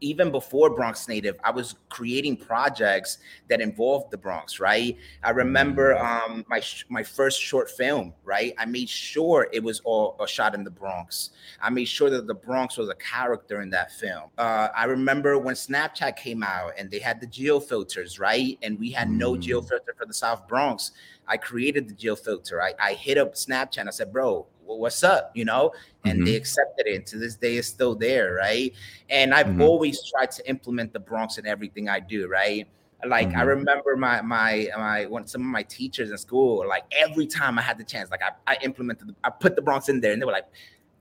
even 0.00 0.30
before 0.30 0.70
Bronx 0.70 1.08
Native, 1.08 1.36
I 1.42 1.50
was 1.50 1.76
creating 1.88 2.36
projects 2.36 3.18
that 3.48 3.60
involved 3.60 4.10
the 4.10 4.18
Bronx, 4.18 4.60
right? 4.60 4.96
I 5.22 5.30
remember 5.30 5.94
mm. 5.94 6.04
um, 6.04 6.44
my 6.48 6.62
my 6.88 7.02
first 7.02 7.40
short 7.40 7.70
film, 7.70 8.12
right? 8.24 8.54
I 8.58 8.66
made 8.66 8.88
sure 8.88 9.48
it 9.52 9.62
was 9.62 9.80
all, 9.80 10.16
all, 10.18 10.26
shot 10.26 10.54
in 10.54 10.64
the 10.64 10.70
Bronx. 10.70 11.30
I 11.60 11.70
made 11.70 11.86
sure 11.86 12.10
that 12.10 12.26
the 12.26 12.34
Bronx 12.34 12.76
was 12.76 12.88
a 12.88 12.94
character 12.94 13.62
in 13.62 13.70
that 13.70 13.92
film. 13.92 14.24
Uh, 14.36 14.68
I 14.76 14.84
remember 14.84 15.38
when 15.38 15.54
Snapchat 15.54 16.16
came 16.16 16.42
out 16.42 16.72
and 16.76 16.90
they 16.90 16.98
had 16.98 17.20
the 17.20 17.26
geo 17.26 17.58
filters, 17.60 18.18
right? 18.18 18.58
And 18.62 18.78
we 18.78 18.90
had 18.90 19.10
no 19.10 19.36
geo 19.36 19.60
mm. 19.60 19.68
filter 19.68 19.94
for 19.96 20.06
the 20.06 20.14
South 20.14 20.46
Bronx. 20.46 20.92
I 21.28 21.36
created 21.36 21.88
the 21.88 21.94
geo 21.94 22.14
filter. 22.16 22.62
I, 22.62 22.74
I 22.78 22.92
hit 22.92 23.18
up 23.18 23.34
Snapchat. 23.34 23.86
I 23.86 23.90
said, 23.90 24.12
bro, 24.12 24.46
well, 24.66 24.78
what's 24.78 25.02
up, 25.04 25.30
you 25.34 25.44
know? 25.44 25.72
And 26.04 26.18
mm-hmm. 26.18 26.24
they 26.24 26.36
accepted 26.36 26.86
it. 26.86 27.06
To 27.06 27.18
this 27.18 27.36
day, 27.36 27.56
it's 27.56 27.68
still 27.68 27.94
there, 27.94 28.34
right? 28.34 28.72
And 29.08 29.32
I've 29.32 29.46
mm-hmm. 29.46 29.62
always 29.62 30.00
tried 30.10 30.30
to 30.32 30.48
implement 30.48 30.92
the 30.92 31.00
Bronx 31.00 31.38
in 31.38 31.46
everything 31.46 31.88
I 31.88 32.00
do, 32.00 32.28
right? 32.28 32.66
Like 33.04 33.28
mm-hmm. 33.28 33.38
I 33.38 33.42
remember 33.42 33.96
my 33.96 34.22
my 34.22 34.68
my 34.76 35.06
when 35.06 35.26
some 35.26 35.42
of 35.42 35.46
my 35.46 35.62
teachers 35.62 36.10
in 36.10 36.18
school, 36.18 36.66
like 36.66 36.84
every 36.92 37.26
time 37.26 37.58
I 37.58 37.62
had 37.62 37.78
the 37.78 37.84
chance, 37.84 38.10
like 38.10 38.22
I, 38.22 38.30
I 38.52 38.56
implemented, 38.62 39.08
the, 39.08 39.14
I 39.22 39.30
put 39.30 39.54
the 39.54 39.62
Bronx 39.62 39.88
in 39.88 40.00
there, 40.00 40.12
and 40.12 40.20
they 40.20 40.26
were 40.26 40.32
like, 40.32 40.46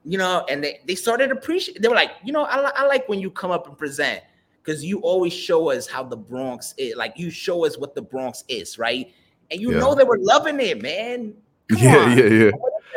you 0.04 0.18
know, 0.18 0.46
and 0.50 0.64
they 0.64 0.82
they 0.86 0.96
started 0.96 1.32
appreciate. 1.32 1.82
They 1.82 1.88
were 1.88 1.96
like, 1.96 2.12
you 2.24 2.34
know, 2.34 2.44
I, 2.44 2.70
I 2.76 2.86
like 2.86 3.08
when 3.08 3.20
you 3.20 3.32
come 3.32 3.52
up 3.52 3.68
and 3.68 3.78
present 3.78 4.22
because 4.62 4.84
you 4.84 5.00
always 5.00 5.34
show 5.34 5.72
us 5.72 5.88
how 5.88 6.04
the 6.04 6.18
Bronx 6.18 6.74
is, 6.78 6.96
like 6.96 7.14
you 7.18 7.30
show 7.30 7.66
us 7.66 7.78
what 7.78 7.96
the 7.96 8.02
Bronx 8.02 8.44
is, 8.48 8.78
right? 8.78 9.12
And 9.52 9.62
you 9.62 9.72
yeah. 9.72 9.80
know 9.80 9.96
they 9.96 10.04
were 10.04 10.20
loving 10.20 10.60
it, 10.60 10.82
man. 10.82 11.34
Come 11.70 11.80
yeah, 11.80 11.98
on. 11.98 12.18
yeah, 12.18 12.26
yeah 12.26 12.52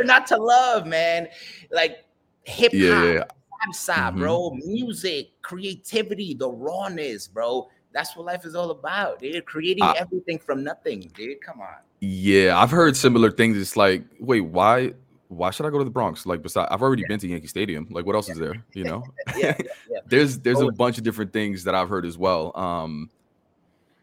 not 0.04 0.26
to 0.28 0.36
love, 0.36 0.86
man. 0.86 1.28
Like 1.70 2.04
hip 2.44 2.72
hop, 2.72 2.74
yeah, 2.74 3.24
mm-hmm. 3.72 4.18
bro. 4.18 4.50
Music, 4.64 5.30
creativity, 5.42 6.34
the 6.34 6.48
rawness, 6.48 7.28
bro. 7.28 7.68
That's 7.92 8.16
what 8.16 8.26
life 8.26 8.44
is 8.44 8.54
all 8.54 8.70
about, 8.70 9.20
dude. 9.20 9.44
Creating 9.46 9.84
I, 9.84 9.94
everything 9.98 10.38
from 10.38 10.62
nothing, 10.62 11.10
dude. 11.14 11.40
Come 11.40 11.60
on. 11.60 11.76
Yeah, 12.00 12.58
I've 12.58 12.70
heard 12.70 12.96
similar 12.96 13.30
things. 13.30 13.56
It's 13.56 13.76
like, 13.76 14.04
wait, 14.20 14.42
why? 14.42 14.92
Why 15.28 15.50
should 15.50 15.66
I 15.66 15.70
go 15.70 15.78
to 15.78 15.84
the 15.84 15.90
Bronx? 15.90 16.24
Like, 16.24 16.42
besides, 16.42 16.68
I've 16.70 16.80
already 16.80 17.02
yeah. 17.02 17.08
been 17.08 17.20
to 17.20 17.28
Yankee 17.28 17.48
Stadium. 17.48 17.86
Like, 17.90 18.06
what 18.06 18.14
else 18.14 18.28
yeah. 18.28 18.32
is 18.34 18.38
there? 18.38 18.64
You 18.72 18.84
know, 18.84 19.04
yeah, 19.36 19.56
there's 20.06 20.38
there's 20.38 20.60
oh, 20.60 20.68
a 20.68 20.72
bunch 20.72 20.98
of 20.98 21.04
different 21.04 21.32
things 21.32 21.64
that 21.64 21.74
I've 21.74 21.88
heard 21.88 22.06
as 22.06 22.16
well. 22.16 22.56
Um, 22.56 23.10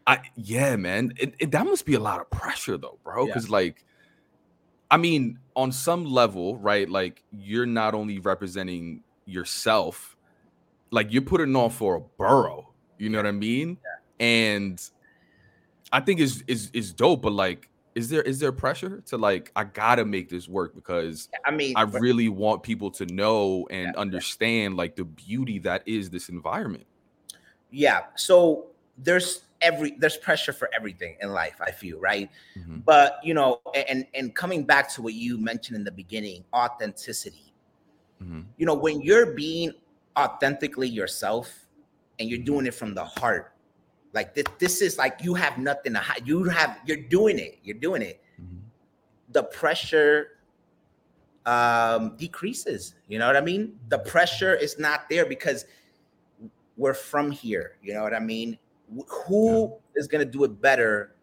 I 0.06 0.20
yeah, 0.36 0.76
man, 0.76 1.14
it, 1.16 1.34
it, 1.38 1.50
that 1.50 1.64
must 1.64 1.84
be 1.84 1.94
a 1.94 2.00
lot 2.00 2.20
of 2.20 2.30
pressure 2.30 2.76
though, 2.76 2.98
bro. 3.02 3.26
Because 3.26 3.50
like, 3.50 3.84
I 4.90 4.96
mean, 4.96 5.38
on 5.54 5.72
some 5.72 6.04
level, 6.04 6.56
right? 6.58 6.88
Like 6.88 7.22
you're 7.30 7.66
not 7.66 7.94
only 7.94 8.18
representing 8.18 9.02
yourself, 9.24 10.16
like 10.90 11.12
you're 11.12 11.22
putting 11.22 11.54
on 11.56 11.70
for 11.70 11.96
a 11.96 12.00
borough. 12.00 12.72
You 12.98 13.10
know 13.10 13.18
what 13.18 13.26
I 13.26 13.32
mean? 13.32 13.78
Yeah. 13.82 14.26
And 14.26 14.90
I 15.92 16.00
think 16.00 16.20
is 16.20 16.44
is 16.46 16.70
is 16.72 16.92
dope, 16.92 17.22
but 17.22 17.32
like 17.32 17.68
is 17.94 18.10
there 18.10 18.22
is 18.22 18.38
there 18.38 18.52
pressure 18.52 19.02
to 19.06 19.16
like 19.16 19.50
I 19.56 19.64
gotta 19.64 20.04
make 20.04 20.28
this 20.28 20.48
work 20.48 20.74
because 20.74 21.28
I 21.44 21.50
mean 21.50 21.74
I 21.76 21.82
really 21.82 22.28
want 22.28 22.62
people 22.62 22.90
to 22.92 23.06
know 23.06 23.66
and 23.70 23.92
yeah, 23.94 24.00
understand 24.00 24.76
like 24.76 24.96
the 24.96 25.04
beauty 25.04 25.58
that 25.60 25.82
is 25.86 26.10
this 26.10 26.28
environment. 26.28 26.86
Yeah. 27.70 28.02
So 28.14 28.66
there's 28.98 29.45
every 29.66 29.90
there's 29.98 30.16
pressure 30.16 30.52
for 30.52 30.70
everything 30.74 31.16
in 31.20 31.32
life 31.32 31.56
i 31.60 31.70
feel 31.70 31.98
right 31.98 32.30
mm-hmm. 32.56 32.78
but 32.86 33.18
you 33.24 33.34
know 33.34 33.60
and 33.88 34.06
and 34.14 34.34
coming 34.34 34.64
back 34.64 34.88
to 34.88 35.02
what 35.02 35.12
you 35.12 35.36
mentioned 35.38 35.76
in 35.76 35.82
the 35.82 35.90
beginning 35.90 36.44
authenticity 36.54 37.52
mm-hmm. 38.22 38.42
you 38.56 38.64
know 38.64 38.74
when 38.74 39.00
you're 39.00 39.34
being 39.34 39.72
authentically 40.16 40.88
yourself 40.88 41.66
and 42.20 42.30
you're 42.30 42.38
doing 42.38 42.64
it 42.64 42.74
from 42.74 42.94
the 42.94 43.04
heart 43.04 43.52
like 44.12 44.34
this, 44.34 44.44
this 44.58 44.80
is 44.80 44.96
like 44.96 45.18
you 45.22 45.34
have 45.34 45.58
nothing 45.58 45.92
to 45.92 45.98
hide 45.98 46.22
you 46.24 46.44
have 46.44 46.78
you're 46.86 46.96
doing 47.08 47.38
it 47.38 47.58
you're 47.64 47.78
doing 47.78 48.02
it 48.02 48.22
mm-hmm. 48.40 48.58
the 49.32 49.42
pressure 49.42 50.28
um 51.44 52.16
decreases 52.16 52.94
you 53.08 53.18
know 53.18 53.26
what 53.26 53.36
i 53.36 53.40
mean 53.40 53.78
the 53.88 53.98
pressure 53.98 54.54
is 54.54 54.78
not 54.78 55.08
there 55.10 55.26
because 55.26 55.64
we're 56.76 56.94
from 56.94 57.30
here 57.30 57.76
you 57.82 57.92
know 57.92 58.02
what 58.02 58.14
i 58.14 58.20
mean 58.20 58.56
who 59.08 59.68
yeah. 59.68 60.00
is 60.00 60.06
going 60.06 60.24
to 60.24 60.30
do 60.30 60.44
it 60.44 60.60
better 60.60 61.16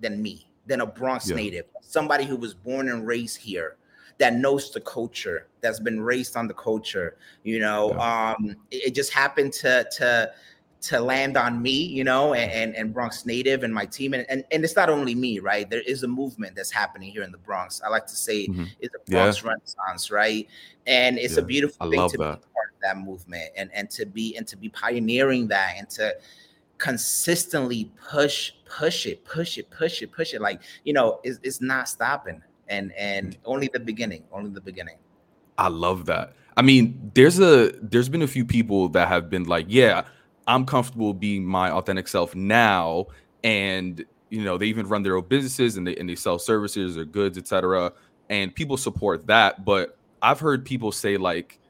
than 0.00 0.22
me, 0.22 0.46
than 0.66 0.80
a 0.80 0.86
Bronx 0.86 1.28
yeah. 1.28 1.36
native, 1.36 1.66
somebody 1.80 2.24
who 2.24 2.36
was 2.36 2.54
born 2.54 2.88
and 2.88 3.06
raised 3.06 3.38
here, 3.38 3.76
that 4.18 4.34
knows 4.34 4.70
the 4.70 4.80
culture, 4.80 5.48
that's 5.60 5.80
been 5.80 6.00
raised 6.00 6.36
on 6.36 6.46
the 6.46 6.54
culture. 6.54 7.16
You 7.44 7.60
know, 7.60 7.92
yeah. 7.92 8.34
um, 8.34 8.56
it, 8.70 8.88
it, 8.88 8.94
just 8.94 9.12
happened 9.12 9.52
to 9.54 9.86
to 9.96 10.32
to 10.82 11.00
land 11.00 11.36
on 11.36 11.62
me, 11.62 11.70
you 11.70 12.02
know, 12.02 12.34
and, 12.34 12.50
and, 12.50 12.74
and 12.74 12.92
Bronx 12.92 13.24
native 13.24 13.62
and 13.62 13.72
my 13.72 13.86
team. 13.86 14.14
And, 14.14 14.26
and, 14.28 14.44
and 14.50 14.64
it's 14.64 14.74
not 14.74 14.90
only 14.90 15.14
me, 15.14 15.38
right? 15.38 15.68
There 15.70 15.80
is 15.80 16.02
a 16.02 16.08
movement 16.08 16.56
that's 16.56 16.72
happening 16.72 17.10
here 17.10 17.22
in 17.22 17.30
the 17.30 17.38
Bronx. 17.38 17.80
I 17.84 17.88
like 17.88 18.06
to 18.06 18.16
say 18.16 18.48
mm-hmm. 18.48 18.64
it's 18.80 18.94
a 18.94 19.10
Bronx. 19.10 19.44
Renaissance, 19.44 20.10
right? 20.10 20.48
And 20.86 21.18
it's 21.18 21.36
a 21.36 21.42
beautiful 21.42 21.86
I 21.86 21.90
thing 21.90 22.10
to 22.10 22.18
that. 22.18 22.40
be 22.40 22.46
part 22.52 22.74
of 22.74 22.80
that 22.82 22.98
movement 22.98 23.50
and, 23.56 23.70
and 23.72 23.88
to 23.90 24.04
be 24.04 24.36
and 24.36 24.46
to 24.48 24.56
be 24.56 24.68
pioneering 24.70 25.46
that 25.48 25.74
and 25.78 25.88
to 25.90 26.14
consistently 26.82 27.92
push 28.10 28.50
push 28.64 29.06
it 29.06 29.24
push 29.24 29.56
it 29.56 29.70
push 29.70 30.02
it 30.02 30.10
push 30.10 30.34
it. 30.34 30.40
Like 30.40 30.60
you 30.82 30.92
know 30.92 31.20
it's, 31.22 31.38
it's 31.44 31.60
not 31.60 31.88
stopping. 31.88 32.42
And 32.68 32.92
and 32.98 33.38
only 33.44 33.70
the 33.72 33.78
beginning 33.78 34.24
only 34.32 34.50
the 34.50 34.60
beginning. 34.60 34.96
I 35.58 35.68
love 35.68 36.06
that. 36.06 36.34
I 36.56 36.62
mean 36.62 37.12
there's 37.14 37.38
a 37.38 37.70
there's 37.80 38.08
been 38.08 38.22
a 38.22 38.26
few 38.26 38.44
people 38.44 38.88
that 38.90 39.06
have 39.06 39.30
been 39.30 39.44
like 39.44 39.66
yeah 39.68 40.02
i'm 40.48 40.66
comfortable 40.66 41.14
being 41.14 41.44
my 41.44 41.70
authentic 41.70 42.08
self 42.08 42.34
now. 42.34 43.06
And 43.44 44.04
you 44.30 44.42
know 44.42 44.58
they 44.58 44.66
even 44.66 44.88
run 44.88 45.04
their 45.04 45.16
own 45.16 45.26
businesses 45.28 45.76
and 45.76 45.86
they 45.86 45.94
and 45.96 46.08
they 46.08 46.16
sell 46.16 46.40
services 46.40 46.98
or 46.98 47.04
goods 47.04 47.38
etc 47.38 47.92
and 48.28 48.52
people 48.52 48.76
support 48.76 49.28
that. 49.28 49.64
But 49.64 49.96
i've 50.20 50.40
heard 50.40 50.64
people 50.64 50.90
say 50.90 51.16
like 51.16 51.60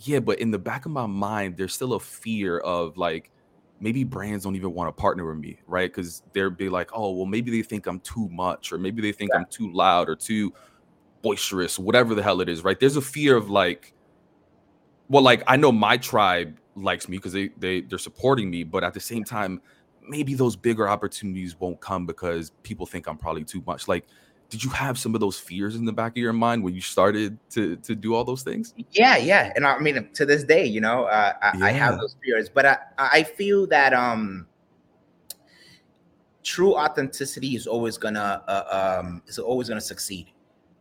yeah 0.00 0.20
but 0.20 0.38
in 0.40 0.50
the 0.50 0.58
back 0.58 0.84
of 0.84 0.92
my 0.92 1.06
mind 1.06 1.56
there's 1.56 1.72
still 1.72 1.94
a 1.94 2.00
fear 2.00 2.58
of 2.58 2.98
like 2.98 3.30
maybe 3.80 4.04
brands 4.04 4.44
don't 4.44 4.56
even 4.56 4.74
want 4.74 4.94
to 4.94 5.00
partner 5.00 5.26
with 5.26 5.38
me, 5.38 5.58
right? 5.66 5.90
Because 5.90 6.22
they'll 6.32 6.50
be 6.50 6.68
like, 6.68 6.90
oh, 6.92 7.12
well, 7.12 7.26
maybe 7.26 7.50
they 7.50 7.62
think 7.62 7.86
I'm 7.86 8.00
too 8.00 8.28
much, 8.30 8.72
or 8.72 8.78
maybe 8.78 9.00
they 9.02 9.12
think 9.12 9.30
yeah. 9.32 9.40
I'm 9.40 9.46
too 9.50 9.72
loud 9.72 10.08
or 10.08 10.16
too 10.16 10.52
boisterous, 11.22 11.78
whatever 11.78 12.14
the 12.14 12.22
hell 12.22 12.40
it 12.40 12.48
is, 12.48 12.64
right? 12.64 12.78
There's 12.78 12.96
a 12.96 13.02
fear 13.02 13.36
of 13.36 13.50
like, 13.50 13.92
well, 15.08 15.22
like 15.22 15.42
I 15.46 15.56
know 15.56 15.72
my 15.72 15.96
tribe 15.96 16.58
likes 16.74 17.08
me 17.08 17.18
because 17.18 17.32
they 17.32 17.48
they 17.58 17.80
they're 17.82 17.98
supporting 17.98 18.50
me, 18.50 18.64
but 18.64 18.84
at 18.84 18.94
the 18.94 19.00
same 19.00 19.24
time, 19.24 19.60
maybe 20.08 20.34
those 20.34 20.56
bigger 20.56 20.88
opportunities 20.88 21.58
won't 21.58 21.80
come 21.80 22.06
because 22.06 22.50
people 22.62 22.86
think 22.86 23.06
I'm 23.06 23.18
probably 23.18 23.44
too 23.44 23.62
much. 23.66 23.88
Like 23.88 24.06
did 24.50 24.64
you 24.64 24.70
have 24.70 24.98
some 24.98 25.14
of 25.14 25.20
those 25.20 25.38
fears 25.38 25.76
in 25.76 25.84
the 25.84 25.92
back 25.92 26.12
of 26.12 26.16
your 26.16 26.32
mind 26.32 26.62
when 26.62 26.74
you 26.74 26.80
started 26.80 27.38
to 27.50 27.76
to 27.76 27.94
do 27.94 28.14
all 28.14 28.24
those 28.24 28.42
things 28.42 28.74
yeah 28.92 29.16
yeah 29.16 29.52
and 29.56 29.66
i 29.66 29.78
mean 29.78 30.08
to 30.14 30.24
this 30.24 30.44
day 30.44 30.64
you 30.64 30.80
know 30.80 31.04
uh, 31.04 31.32
I, 31.42 31.56
yeah. 31.56 31.64
I, 31.66 31.70
have 31.72 31.98
those 31.98 32.16
fears 32.24 32.48
but 32.48 32.66
i 32.66 32.78
i 32.98 33.22
feel 33.22 33.66
that 33.68 33.92
um 33.92 34.46
true 36.42 36.74
authenticity 36.76 37.56
is 37.56 37.66
always 37.66 37.98
gonna 37.98 38.42
uh, 38.48 39.00
um 39.00 39.22
is 39.26 39.38
always 39.38 39.68
gonna 39.68 39.80
succeed 39.80 40.30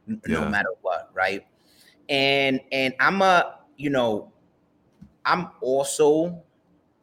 n- 0.07 0.21
yeah. 0.27 0.39
no 0.39 0.49
matter 0.49 0.69
what 0.81 1.09
right 1.13 1.45
and 2.09 2.61
and 2.71 2.93
i'm 2.99 3.21
a 3.21 3.59
you 3.75 3.89
know 3.89 4.31
i'm 5.25 5.49
also 5.61 6.41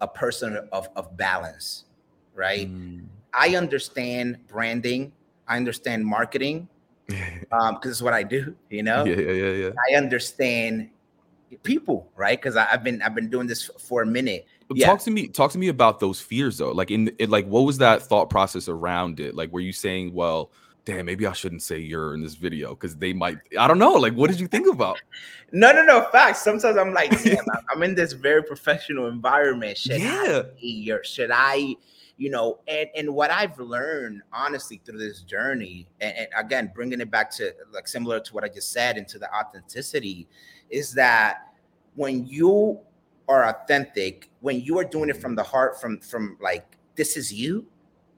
a 0.00 0.08
person 0.08 0.56
of 0.72 0.88
of 0.96 1.14
balance 1.16 1.84
right 2.34 2.72
mm. 2.72 3.04
i 3.34 3.54
understand 3.54 4.38
branding 4.48 5.12
I 5.48 5.56
understand 5.56 6.06
marketing 6.06 6.68
um 7.52 7.74
because 7.74 7.90
it's 7.90 8.02
what 8.02 8.14
I 8.14 8.22
do, 8.22 8.54
you 8.70 8.82
know. 8.82 9.04
Yeah, 9.04 9.16
yeah, 9.16 9.32
yeah, 9.32 9.50
yeah. 9.50 9.70
I 9.90 9.96
understand 9.96 10.90
people, 11.62 12.10
right? 12.16 12.38
Because 12.40 12.56
I've 12.56 12.82
been 12.82 13.02
I've 13.02 13.14
been 13.14 13.30
doing 13.30 13.46
this 13.46 13.70
for 13.78 14.02
a 14.02 14.06
minute. 14.06 14.46
Yeah. 14.72 14.86
Talk 14.86 15.00
to 15.00 15.10
me. 15.10 15.28
Talk 15.28 15.52
to 15.52 15.58
me 15.58 15.68
about 15.68 16.00
those 16.00 16.20
fears, 16.20 16.58
though. 16.58 16.72
Like 16.72 16.90
in 16.90 17.14
it, 17.18 17.28
like 17.28 17.46
what 17.46 17.60
was 17.60 17.78
that 17.78 18.02
thought 18.02 18.30
process 18.30 18.68
around 18.68 19.20
it? 19.20 19.34
Like, 19.34 19.52
were 19.52 19.60
you 19.60 19.72
saying, 19.72 20.14
"Well, 20.14 20.50
damn, 20.86 21.04
maybe 21.04 21.26
I 21.26 21.32
shouldn't 21.32 21.62
say 21.62 21.78
you're 21.78 22.14
in 22.14 22.22
this 22.22 22.34
video 22.34 22.70
because 22.70 22.96
they 22.96 23.12
might." 23.12 23.38
I 23.58 23.68
don't 23.68 23.78
know. 23.78 23.92
Like, 23.92 24.14
what 24.14 24.30
did 24.30 24.40
you 24.40 24.48
think 24.48 24.66
about? 24.66 25.00
No, 25.52 25.70
no, 25.72 25.84
no. 25.84 26.08
Facts. 26.10 26.42
Sometimes 26.42 26.78
I'm 26.78 26.94
like, 26.94 27.10
damn, 27.22 27.44
I'm- 27.70 27.82
in 27.82 27.94
this 27.94 28.14
very 28.14 28.42
professional 28.42 29.06
environment. 29.06 29.76
Should 29.76 30.00
I 30.00 30.44
Yeah. 30.58 30.94
or 30.94 31.04
should 31.04 31.30
I, 31.32 31.76
you 32.16 32.30
know? 32.30 32.60
And 32.68 32.88
and 32.96 33.14
what 33.14 33.30
I've 33.30 33.58
learned, 33.58 34.22
honestly, 34.32 34.80
through 34.84 34.98
this 34.98 35.22
journey, 35.22 35.88
and, 36.00 36.16
and 36.16 36.28
again, 36.36 36.72
bringing 36.74 37.00
it 37.00 37.10
back 37.10 37.30
to 37.32 37.52
like 37.72 37.88
similar 37.88 38.20
to 38.20 38.34
what 38.34 38.44
I 38.44 38.48
just 38.48 38.72
said, 38.72 38.96
into 38.96 39.18
the 39.18 39.32
authenticity, 39.34 40.28
is 40.70 40.92
that 40.94 41.52
when 41.94 42.26
you 42.26 42.80
are 43.28 43.48
authentic, 43.48 44.30
when 44.40 44.60
you 44.60 44.78
are 44.78 44.84
doing 44.84 45.08
it 45.08 45.20
from 45.20 45.34
the 45.34 45.42
heart, 45.42 45.80
from 45.80 46.00
from 46.00 46.36
like 46.40 46.76
this 46.96 47.16
is 47.16 47.32
you, 47.32 47.66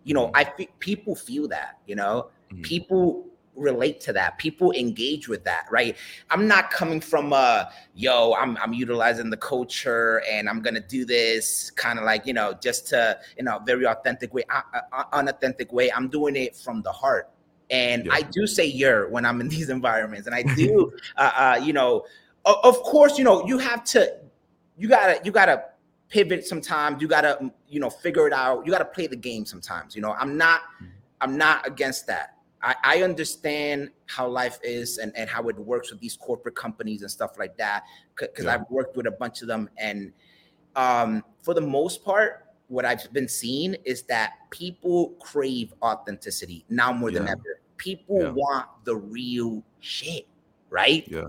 you 0.05 0.15
know, 0.15 0.31
I 0.35 0.45
fe- 0.45 0.69
people 0.79 1.15
feel 1.15 1.49
that, 1.49 1.79
you 1.87 1.97
know, 1.97 2.31
Mhm. 2.53 2.63
people 2.63 3.27
relate 3.57 4.01
to 4.03 4.13
that. 4.13 4.39
People 4.39 4.73
engage 4.73 5.29
with 5.29 5.45
that 5.45 5.67
right? 5.71 5.97
I'm 6.31 6.47
not 6.47 6.71
coming 6.71 7.01
from 7.01 7.33
uh 7.33 7.65
yo 7.95 8.35
i'm 8.35 8.57
i'm 8.59 8.73
utilizing 8.73 9.31
the 9.31 9.37
culture 9.37 10.23
and 10.31 10.49
i'm 10.49 10.61
gonna 10.61 10.81
do 10.81 11.05
this 11.05 11.71
kind 11.71 11.99
of 11.99 12.05
like 12.05 12.27
you 12.27 12.35
know 12.35 12.55
just 12.63 12.87
to 12.89 13.19
you 13.39 13.45
know 13.45 13.59
very 13.65 13.87
authentic 13.87 14.33
way 14.35 14.45
uh, 14.51 14.61
uh, 14.93 15.05
unauthentic 15.13 15.73
way. 15.73 15.91
I'm 15.93 16.09
doing 16.09 16.37
it 16.37 16.55
from 16.55 16.83
the 16.83 16.93
heart. 16.93 17.31
And 17.71 18.07
Yeah. 18.07 18.15
i 18.15 18.23
do 18.23 18.47
say 18.47 18.67
you're 18.67 19.09
when 19.09 19.25
i'm 19.25 19.41
in 19.41 19.49
these 19.57 19.71
environments. 19.71 20.27
And 20.27 20.35
i 20.35 20.43
do 20.43 20.93
uh, 21.17 21.33
uh 21.37 21.61
you 21.63 21.73
know 21.73 22.05
of 22.45 22.77
course 22.83 23.19
you 23.19 23.25
know 23.25 23.47
you 23.47 23.59
have 23.59 23.83
to 23.85 24.19
you 24.79 24.89
gotta 24.89 25.21
you 25.25 25.33
gotta 25.33 25.65
pivot 26.09 26.47
sometimes. 26.47 27.03
You 27.03 27.09
gotta 27.09 27.39
mm, 27.43 27.51
you 27.69 27.81
know 27.81 27.91
figure 27.91 28.27
it 28.29 28.33
out. 28.33 28.65
You 28.65 28.71
gotta 28.71 28.85
play 28.85 29.07
the 29.09 29.17
game 29.17 29.45
sometimes 29.45 29.97
you 29.97 30.03
know? 30.03 30.13
I'm 30.13 30.37
not 30.37 30.63
i'm 31.21 31.37
not 31.37 31.67
against 31.67 32.07
that 32.07 32.36
I, 32.67 32.75
I 32.83 33.03
understand 33.03 33.91
how 34.07 34.27
life 34.27 34.59
is 34.65 34.99
and, 34.99 35.13
and 35.17 35.31
how 35.31 35.49
it 35.49 35.57
works 35.57 35.93
with 35.93 36.01
these 36.01 36.17
corporate 36.17 36.57
companies 36.57 37.03
and 37.03 37.11
stuff 37.11 37.39
like 37.39 37.57
that 37.59 37.85
because 38.17 38.45
Yeah. 38.45 38.55
I've 38.55 38.69
worked 38.71 38.97
with 38.97 39.07
a 39.07 39.13
bunch 39.13 39.41
of 39.41 39.49
them 39.49 39.71
and 39.79 40.13
um, 40.75 41.23
for 41.43 41.55
the 41.55 41.61
most 41.61 42.05
part 42.05 42.43
what 42.69 42.85
I've 42.85 43.11
been 43.13 43.29
seeing 43.29 43.77
is 43.85 44.03
that 44.05 44.33
people 44.51 45.11
crave 45.21 45.73
authenticity 45.81 46.65
now 46.69 46.93
more 46.93 47.13
than 47.13 47.29
ever 47.29 47.61
people 47.77 48.21
Yeah. 48.21 48.31
want 48.31 48.67
the 48.85 48.97
real 48.97 49.63
shit 49.79 50.27
right 50.69 51.07
Yeah. 51.07 51.29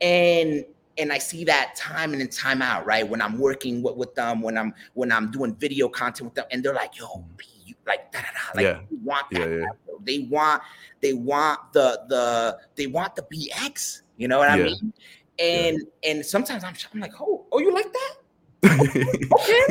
and 0.00 0.64
and 0.98 1.12
I 1.12 1.18
see 1.18 1.44
that 1.44 1.74
time 1.74 2.12
in 2.12 2.20
and 2.20 2.30
time 2.30 2.60
out, 2.60 2.84
right? 2.84 3.08
When 3.08 3.22
I'm 3.22 3.38
working 3.38 3.82
with, 3.82 3.96
with 3.96 4.14
them, 4.14 4.42
when 4.42 4.58
I'm 4.58 4.74
when 4.92 5.10
I'm 5.10 5.30
doing 5.30 5.54
video 5.54 5.88
content 5.88 6.26
with 6.26 6.34
them, 6.34 6.44
and 6.50 6.62
they're 6.62 6.74
like, 6.74 6.98
"Yo, 6.98 7.24
P, 7.38 7.48
you, 7.48 7.51
like 7.86 8.12
da 8.12 8.20
da 8.20 8.26
da," 8.26 8.56
like 8.56 8.64
Yeah. 8.64 8.80
they 8.90 8.96
want 9.02 9.26
that. 9.32 9.48
Yeah, 9.50 9.56
yeah. 9.58 9.66
They 10.04 10.18
want 10.30 10.62
they 11.00 11.12
want 11.14 11.72
the 11.72 12.00
the 12.08 12.58
they 12.76 12.86
want 12.86 13.14
the 13.16 13.22
BX. 13.22 14.02
You 14.16 14.28
know 14.28 14.38
what 14.38 14.48
I 14.50 14.56
mean? 14.64 14.92
And 15.38 15.82
and 16.04 16.24
sometimes 16.24 16.62
I'm 16.64 16.74
I'm 16.92 17.00
like, 17.00 17.12
"Oh, 17.20 17.46
oh, 17.52 17.58
you 17.58 17.72
like 17.72 17.92
that? 17.92 18.14
Okay, 19.32 19.62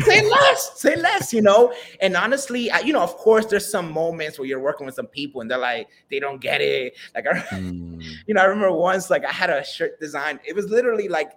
say 0.00 0.22
less, 0.30 0.80
say 0.80 0.96
less." 0.96 1.32
You 1.32 1.42
know. 1.42 1.72
And 2.00 2.16
honestly, 2.16 2.70
I, 2.70 2.80
you 2.80 2.92
know, 2.92 3.02
of 3.02 3.16
course, 3.16 3.46
there's 3.46 3.68
some 3.70 3.92
moments 3.92 4.38
where 4.38 4.46
you're 4.46 4.60
working 4.60 4.86
with 4.86 4.94
some 4.94 5.06
people 5.08 5.40
and 5.40 5.50
they're 5.50 5.58
like, 5.58 5.88
they 6.10 6.20
don't 6.20 6.40
get 6.40 6.60
it. 6.60 6.94
Like 7.14 7.26
I 7.26 7.32
Mm, 7.54 8.00
you 8.26 8.34
know, 8.34 8.40
I 8.40 8.44
remember 8.44 8.72
once 8.72 9.10
like 9.10 9.24
I 9.24 9.32
had 9.32 9.50
a 9.50 9.64
shirt 9.64 9.98
design. 10.00 10.38
It 10.46 10.54
was 10.54 10.66
literally 10.70 11.08
like 11.08 11.32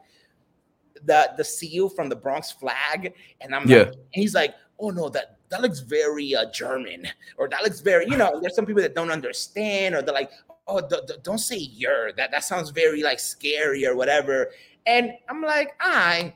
the 1.04 1.32
the 1.38 1.44
seal 1.44 1.90
from 1.90 2.08
the 2.10 2.16
Bronx 2.16 2.52
flag, 2.52 3.14
and 3.42 3.56
I'm 3.56 3.68
Yeah. 3.68 3.78
like, 3.80 3.88
and 3.88 3.98
he's 4.12 4.36
like, 4.36 4.54
oh 4.80 4.92
no, 4.92 5.10
that 5.10 5.38
that 5.52 5.62
looks 5.62 5.80
very 5.80 6.34
uh, 6.34 6.46
German, 6.52 7.08
or 7.38 7.48
that 7.50 7.62
looks 7.64 7.82
very, 7.82 8.08
you 8.08 8.18
know. 8.18 8.40
There's 8.42 8.56
some 8.56 8.66
people 8.66 8.82
that 8.82 8.96
don't 8.96 9.12
understand, 9.12 9.94
or 9.96 10.02
they're 10.02 10.14
like, 10.14 10.32
oh, 10.68 10.82
don't 11.24 11.38
say 11.38 11.58
you're. 11.58 12.14
That 12.14 12.32
that 12.32 12.44
sounds 12.44 12.72
very 12.72 13.04
like 13.04 13.20
scary 13.20 13.86
or 13.86 13.96
whatever. 13.96 14.52
And 14.88 15.12
I'm 15.30 15.42
like, 15.44 15.76
I, 15.80 16.34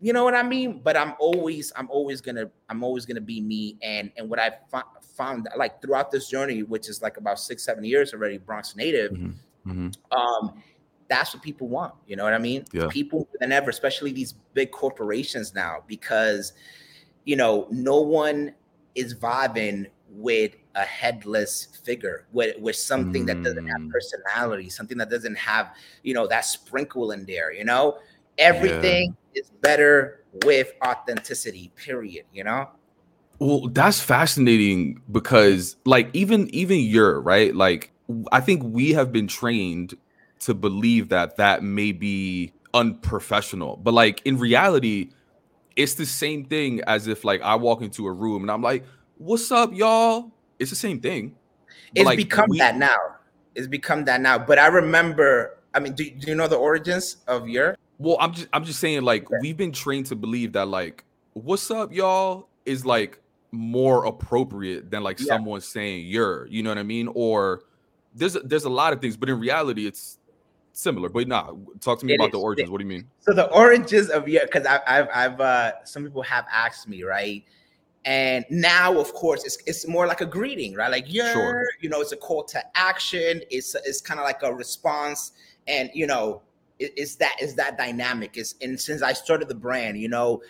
you 0.00 0.12
know 0.12 0.24
what 0.24 0.34
I 0.34 0.42
mean. 0.42 0.80
But 0.82 0.96
I'm 0.96 1.14
always, 1.20 1.72
I'm 1.76 1.88
always 1.90 2.20
gonna, 2.20 2.50
I'm 2.68 2.82
always 2.82 3.06
gonna 3.06 3.20
be 3.20 3.40
me. 3.40 3.76
And 3.82 4.10
and 4.16 4.28
what 4.28 4.40
I 4.40 4.52
fo- 4.70 4.88
found 5.00 5.48
like 5.56 5.80
throughout 5.80 6.10
this 6.10 6.28
journey, 6.28 6.62
which 6.62 6.88
is 6.88 7.02
like 7.02 7.18
about 7.18 7.38
six, 7.38 7.62
seven 7.62 7.84
years 7.84 8.12
already, 8.14 8.38
Bronx 8.38 8.74
native 8.74 9.12
mhm, 9.12 9.34
mhm. 9.66 9.96
um 10.16 10.62
that's 11.08 11.32
what 11.32 11.40
people 11.40 11.68
want 11.68 11.94
you 12.08 12.16
know 12.16 12.24
what 12.24 12.34
i 12.34 12.38
mean 12.38 12.64
Yeah. 12.72 12.88
people 12.90 13.28
than 13.38 13.52
ever 13.52 13.70
especially 13.70 14.10
these 14.10 14.32
big 14.54 14.72
corporations 14.72 15.54
now 15.54 15.84
because 15.86 16.52
you 17.26 17.36
know 17.36 17.66
no 17.70 18.00
one 18.00 18.54
is 18.94 19.14
vibing 19.14 19.86
with 20.08 20.54
a 20.74 20.82
headless 20.82 21.66
figure 21.84 22.26
with, 22.32 22.58
with 22.60 22.76
something 22.76 23.26
that 23.26 23.42
doesn't 23.42 23.66
have 23.66 23.82
Mm. 23.82 23.90
personality 23.90 24.70
something 24.70 24.96
that 24.96 25.10
doesn't 25.10 25.36
have 25.36 25.74
you 26.02 26.14
know 26.14 26.26
that 26.26 26.46
sprinkle 26.46 27.10
in 27.10 27.26
there 27.26 27.52
you 27.52 27.64
know? 27.64 27.98
Everything 28.38 29.14
is 29.34 29.50
better 29.62 30.24
with 30.44 30.72
authenticity 30.84 31.72
period 31.76 32.24
you 32.32 32.44
know? 32.44 32.70
Well, 33.38 33.68
that's 33.68 34.00
fascinating 34.00 35.02
because 35.10 35.76
like 35.84 36.08
even 36.14 36.48
even 36.54 36.78
you're 36.80 37.20
right? 37.20 37.54
Like 37.54 37.92
I 38.32 38.40
think 38.40 38.62
we 38.64 38.92
have 38.92 39.12
been 39.12 39.26
trained 39.26 39.94
to 40.40 40.54
believe 40.54 41.08
that 41.10 41.36
that 41.36 41.62
may 41.62 41.92
be 41.92 42.52
unprofessional 42.74 43.76
but 43.78 43.94
like 43.94 44.20
in 44.26 44.38
reality 44.38 45.10
it's 45.76 45.94
the 45.94 46.06
same 46.06 46.44
thing 46.44 46.80
as 46.86 47.06
if 47.06 47.24
like 47.24 47.40
I 47.42 47.54
walk 47.54 47.82
into 47.82 48.06
a 48.06 48.12
room 48.12 48.42
and 48.42 48.50
I'm 48.50 48.62
like 48.62 48.84
what's 49.18 49.50
up 49.52 49.72
y'all 49.72 50.30
it's 50.58 50.70
the 50.70 50.76
same 50.76 51.00
thing 51.00 51.34
But, 51.94 52.00
it's 52.00 52.04
like, 52.06 52.16
become 52.18 52.46
we- 52.50 52.58
that 52.58 52.76
now 52.76 52.94
it's 53.54 53.66
become 53.66 54.04
that 54.04 54.20
now 54.20 54.38
but 54.38 54.58
i 54.58 54.66
remember 54.66 55.56
i 55.74 55.80
mean 55.80 55.94
do, 55.94 56.04
do 56.10 56.28
you 56.28 56.34
know 56.34 56.46
the 56.46 56.56
origins 56.56 57.16
of 57.26 57.48
your 57.48 57.74
Well, 57.98 58.18
I'm 58.20 58.34
just 58.34 58.48
I'm 58.52 58.64
just 58.64 58.78
saying 58.80 59.02
like 59.02 59.24
Okay. 59.30 59.36
we've 59.40 59.56
been 59.56 59.72
trained 59.72 60.06
to 60.06 60.16
believe 60.16 60.52
that 60.52 60.66
like 60.68 61.04
what's 61.32 61.70
up 61.70 61.92
y'all 61.92 62.48
is 62.66 62.84
like 62.84 63.18
more 63.52 64.04
appropriate 64.04 64.90
than 64.90 65.02
like 65.02 65.18
Yeah. 65.18 65.26
someone 65.28 65.62
saying 65.62 66.06
you're, 66.06 66.46
you 66.48 66.62
know 66.62 66.68
what 66.70 66.76
I 66.78 66.82
mean? 66.82 67.08
Or 67.14 67.62
there's 68.14 68.34
there's 68.44 68.64
a 68.64 68.70
lot 68.70 68.92
of 68.92 69.00
things, 69.00 69.16
but 69.16 69.30
in 69.30 69.40
reality 69.40 69.86
it's 69.86 70.18
similar. 70.76 71.08
But 71.08 71.28
nah, 71.28 71.52
talk 71.80 71.98
to 72.00 72.06
me 72.06 72.12
It 72.12 72.16
about 72.16 72.32
the 72.32 72.38
is. 72.38 72.44
origins. 72.44 72.70
What 72.70 72.78
do 72.78 72.84
you 72.84 72.88
mean? 72.88 73.08
So 73.20 73.32
the 73.32 73.50
origins 73.52 74.10
of 74.10 74.28
your 74.28 74.42
because 74.44 74.66
I've 74.66 74.82
I've 74.86 75.08
I've 75.14 75.40
uh 75.40 75.72
some 75.84 76.04
people 76.04 76.22
have 76.22 76.46
asked 76.52 76.88
me 76.88 77.02
right, 77.02 77.44
and 78.04 78.44
now 78.50 78.98
of 78.98 79.12
course 79.14 79.44
it's 79.44 79.58
it's 79.66 79.86
more 79.88 80.06
like 80.06 80.20
a 80.20 80.26
greeting 80.26 80.74
right 80.74 80.90
like 80.90 81.04
yeah 81.08 81.32
Sure. 81.32 81.66
you 81.80 81.88
know 81.88 82.00
it's 82.00 82.12
a 82.12 82.16
call 82.16 82.44
to 82.44 82.62
action 82.76 83.42
it's 83.50 83.74
it's 83.84 84.00
kind 84.00 84.20
of 84.20 84.24
like 84.24 84.42
a 84.44 84.54
response 84.54 85.32
and 85.66 85.90
you 85.92 86.06
know 86.06 86.40
it, 86.78 86.92
it's 86.96 87.16
that 87.16 87.34
is 87.42 87.54
that 87.56 87.76
dynamic 87.76 88.36
is 88.36 88.54
and 88.62 88.80
since 88.80 89.02
I 89.02 89.12
started 89.12 89.48
the 89.48 89.56
brand 89.56 89.98
you 89.98 90.08
know 90.08 90.40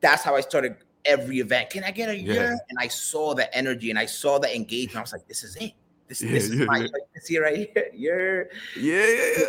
that's 0.00 0.22
how 0.22 0.36
I 0.36 0.40
started 0.40 0.76
every 1.04 1.40
event 1.40 1.68
can 1.70 1.82
I 1.82 1.90
get 1.90 2.08
a 2.08 2.16
Yeah. 2.16 2.34
yeah 2.34 2.56
and 2.68 2.78
I 2.78 2.86
saw 2.86 3.34
the 3.34 3.52
energy 3.56 3.90
and 3.90 3.98
I 3.98 4.06
saw 4.06 4.38
the 4.38 4.54
engagement 4.54 4.98
I 4.98 5.00
was 5.02 5.12
like 5.12 5.26
this 5.26 5.42
is 5.42 5.56
it 5.56 5.72
this, 6.20 6.22
Yeah, 6.22 6.32
this 6.32 6.48
is 6.50 6.56
yeah, 6.56 6.64
my 6.66 6.78
yeah. 6.78 6.88
like, 6.92 7.02
here 7.26 7.42
right 7.42 7.70
here 7.74 8.48
yeah 8.76 9.06
Yeah, 9.06 9.48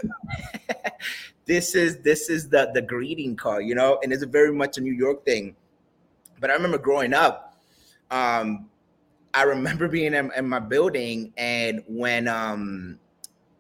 yeah, 0.70 0.90
this 1.46 1.76
is 1.76 1.98
this 2.00 2.30
is 2.30 2.50
the 2.50 2.72
the 2.74 2.82
greeting 2.82 3.36
card, 3.36 3.66
you 3.66 3.76
know, 3.76 4.00
and 4.04 4.14
it's 4.14 4.24
a 4.24 4.28
very 4.28 4.54
much 4.54 4.78
a 4.78 4.82
New 4.82 4.94
York 4.94 5.26
thing. 5.26 5.56
But 6.40 6.50
I 6.50 6.54
remember 6.54 6.78
growing 6.78 7.14
up, 7.14 7.56
um, 8.12 8.70
I 9.34 9.44
remember 9.44 9.88
being 9.88 10.14
in, 10.14 10.32
in 10.36 10.48
my 10.48 10.60
building, 10.60 11.34
and 11.38 11.84
when 11.88 12.28
um 12.28 13.00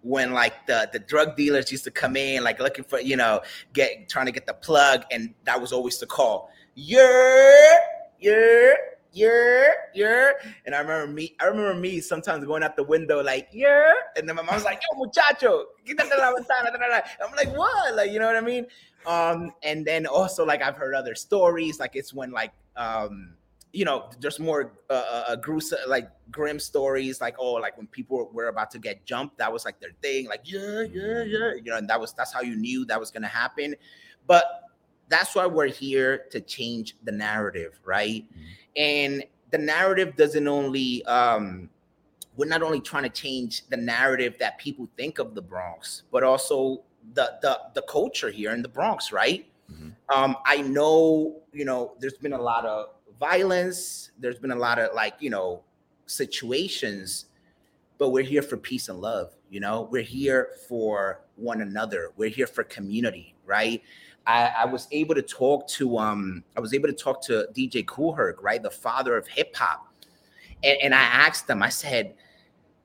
when 0.02 0.32
like 0.34 0.66
the 0.68 0.90
the 0.94 1.00
drug 1.00 1.36
dealers 1.36 1.72
used 1.72 1.84
to 1.86 1.92
come 1.92 2.16
in, 2.16 2.44
like 2.44 2.60
looking 2.60 2.86
for 2.86 3.00
you 3.02 3.18
know 3.18 3.42
get 3.74 4.08
trying 4.10 4.28
to 4.28 4.32
get 4.32 4.46
the 4.46 4.54
plug, 4.54 5.04
and 5.12 5.34
that 5.44 5.60
was 5.60 5.74
always 5.74 6.00
the 6.00 6.06
call. 6.06 6.52
Yeah, 6.76 7.78
yeah, 8.20 8.74
yeah, 9.14 9.68
yeah. 9.94 10.32
And 10.66 10.76
I 10.76 10.80
remember 10.80 11.14
me, 11.14 11.36
I 11.40 11.46
remember 11.46 11.76
me 11.76 12.02
sometimes 12.02 12.46
going 12.46 12.64
out 12.64 12.76
the 12.76 12.84
window 12.84 13.22
like, 13.22 13.48
yeah. 13.52 13.94
And 14.18 14.28
then 14.28 14.36
my 14.36 14.42
mom 14.42 14.56
was 14.56 14.64
like, 14.64 14.82
yo, 14.92 14.98
muchacho, 14.98 15.66
quítate 15.86 16.18
la 16.18 16.34
ventana. 16.34 17.04
I'm 17.24 17.36
like, 17.36 17.56
what? 17.56 17.96
Like, 17.96 18.12
you 18.12 18.20
know 18.20 18.26
what 18.26 18.36
I 18.36 18.42
mean? 18.42 18.66
Um, 19.06 19.52
and 19.64 19.86
then 19.86 20.06
also 20.06 20.46
like 20.46 20.62
I've 20.62 20.78
heard 20.78 20.96
other 20.96 21.16
stories, 21.16 21.80
like 21.80 21.96
it's 21.96 22.14
when 22.14 22.32
like 22.32 22.52
um, 22.76 23.36
you 23.74 23.86
know, 23.86 24.10
there's 24.20 24.40
more 24.40 24.74
uh, 24.90 24.94
uh, 24.94 25.24
uh, 25.30 25.36
gruesome, 25.36 25.80
like 25.88 26.08
grim 26.32 26.60
stories, 26.60 27.20
like 27.20 27.36
oh, 27.40 27.54
like 27.54 27.76
when 27.78 27.88
people 27.88 28.30
were 28.32 28.48
about 28.48 28.72
to 28.72 28.80
get 28.80 29.06
jumped, 29.06 29.38
that 29.40 29.52
was 29.52 29.66
like 29.66 29.80
their 29.80 29.94
thing, 30.02 30.28
like 30.28 30.42
yeah, 30.46 30.82
yeah, 30.82 31.24
yeah, 31.24 31.54
you 31.56 31.64
know, 31.66 31.78
and 31.78 31.90
that 31.90 32.00
was 32.00 32.14
that's 32.14 32.32
how 32.32 32.42
you 32.42 32.56
knew 32.56 32.86
that 32.86 33.00
was 33.00 33.12
gonna 33.12 33.28
happen. 33.28 33.76
But 34.28 34.46
that's 35.10 35.36
why 35.36 35.46
we're 35.48 35.68
here 35.68 36.26
to 36.32 36.40
change 36.40 36.96
the 37.04 37.12
narrative, 37.12 37.80
right? 37.84 38.26
And 38.76 39.24
the 39.52 39.58
narrative 39.58 40.16
doesn't 40.16 40.48
only 40.48 41.06
um 41.06 41.70
we're 42.36 42.48
not 42.48 42.64
only 42.64 42.82
trying 42.82 43.04
to 43.04 43.10
change 43.10 43.68
the 43.70 43.78
narrative 43.78 44.36
that 44.40 44.58
people 44.58 44.88
think 44.98 45.20
of 45.20 45.36
the 45.36 45.42
Bronx, 45.42 46.04
but 46.12 46.24
also 46.24 46.82
the 47.14 47.38
the 47.42 47.60
the 47.76 47.82
culture 47.84 48.32
here 48.32 48.52
in 48.52 48.62
the 48.62 48.70
Bronx, 48.70 49.12
right? 49.12 49.46
Mm-hmm. 49.72 49.90
Um, 50.16 50.36
I 50.46 50.62
know, 50.62 51.42
you 51.52 51.66
know, 51.66 51.94
there's 52.00 52.18
been 52.18 52.34
a 52.34 52.42
lot 52.42 52.66
of 52.66 52.88
violence. 53.20 54.12
There's 54.20 54.40
been 54.40 54.52
a 54.52 54.56
lot 54.56 54.80
of 54.80 54.94
like, 54.94 55.16
you 55.20 55.30
know, 55.30 55.62
situations, 56.06 57.26
but 57.98 58.10
we're 58.10 58.24
here 58.24 58.42
for 58.42 58.58
peace 58.58 58.90
and 58.90 59.00
love. 59.00 59.32
You 59.50 59.60
know, 59.60 59.88
we're 59.92 60.02
here 60.02 60.50
for 60.68 61.22
one 61.36 61.62
another. 61.62 62.12
We're 62.18 62.30
here 62.30 62.48
for 62.48 62.64
community, 62.64 63.36
right? 63.46 63.82
I, 64.26 64.52
I, 64.60 64.66
was 64.66 64.88
able 64.92 65.16
to 65.16 65.22
talk 65.22 65.68
to 65.70 65.98
um 65.98 66.44
I 66.56 66.62
was 66.62 66.74
able 66.74 66.88
to 66.88 66.94
talk 66.94 67.22
to 67.24 67.48
DJ 67.54 67.86
Kool 67.86 68.14
Herc, 68.14 68.42
right, 68.42 68.62
the 68.62 68.72
father 68.72 69.18
of 69.18 69.28
hip 69.28 69.56
hop, 69.56 69.88
and, 70.64 70.78
and 70.82 70.96
I 70.96 71.02
asked 71.02 71.50
him. 71.50 71.62
I 71.62 71.70
said, 71.70 72.16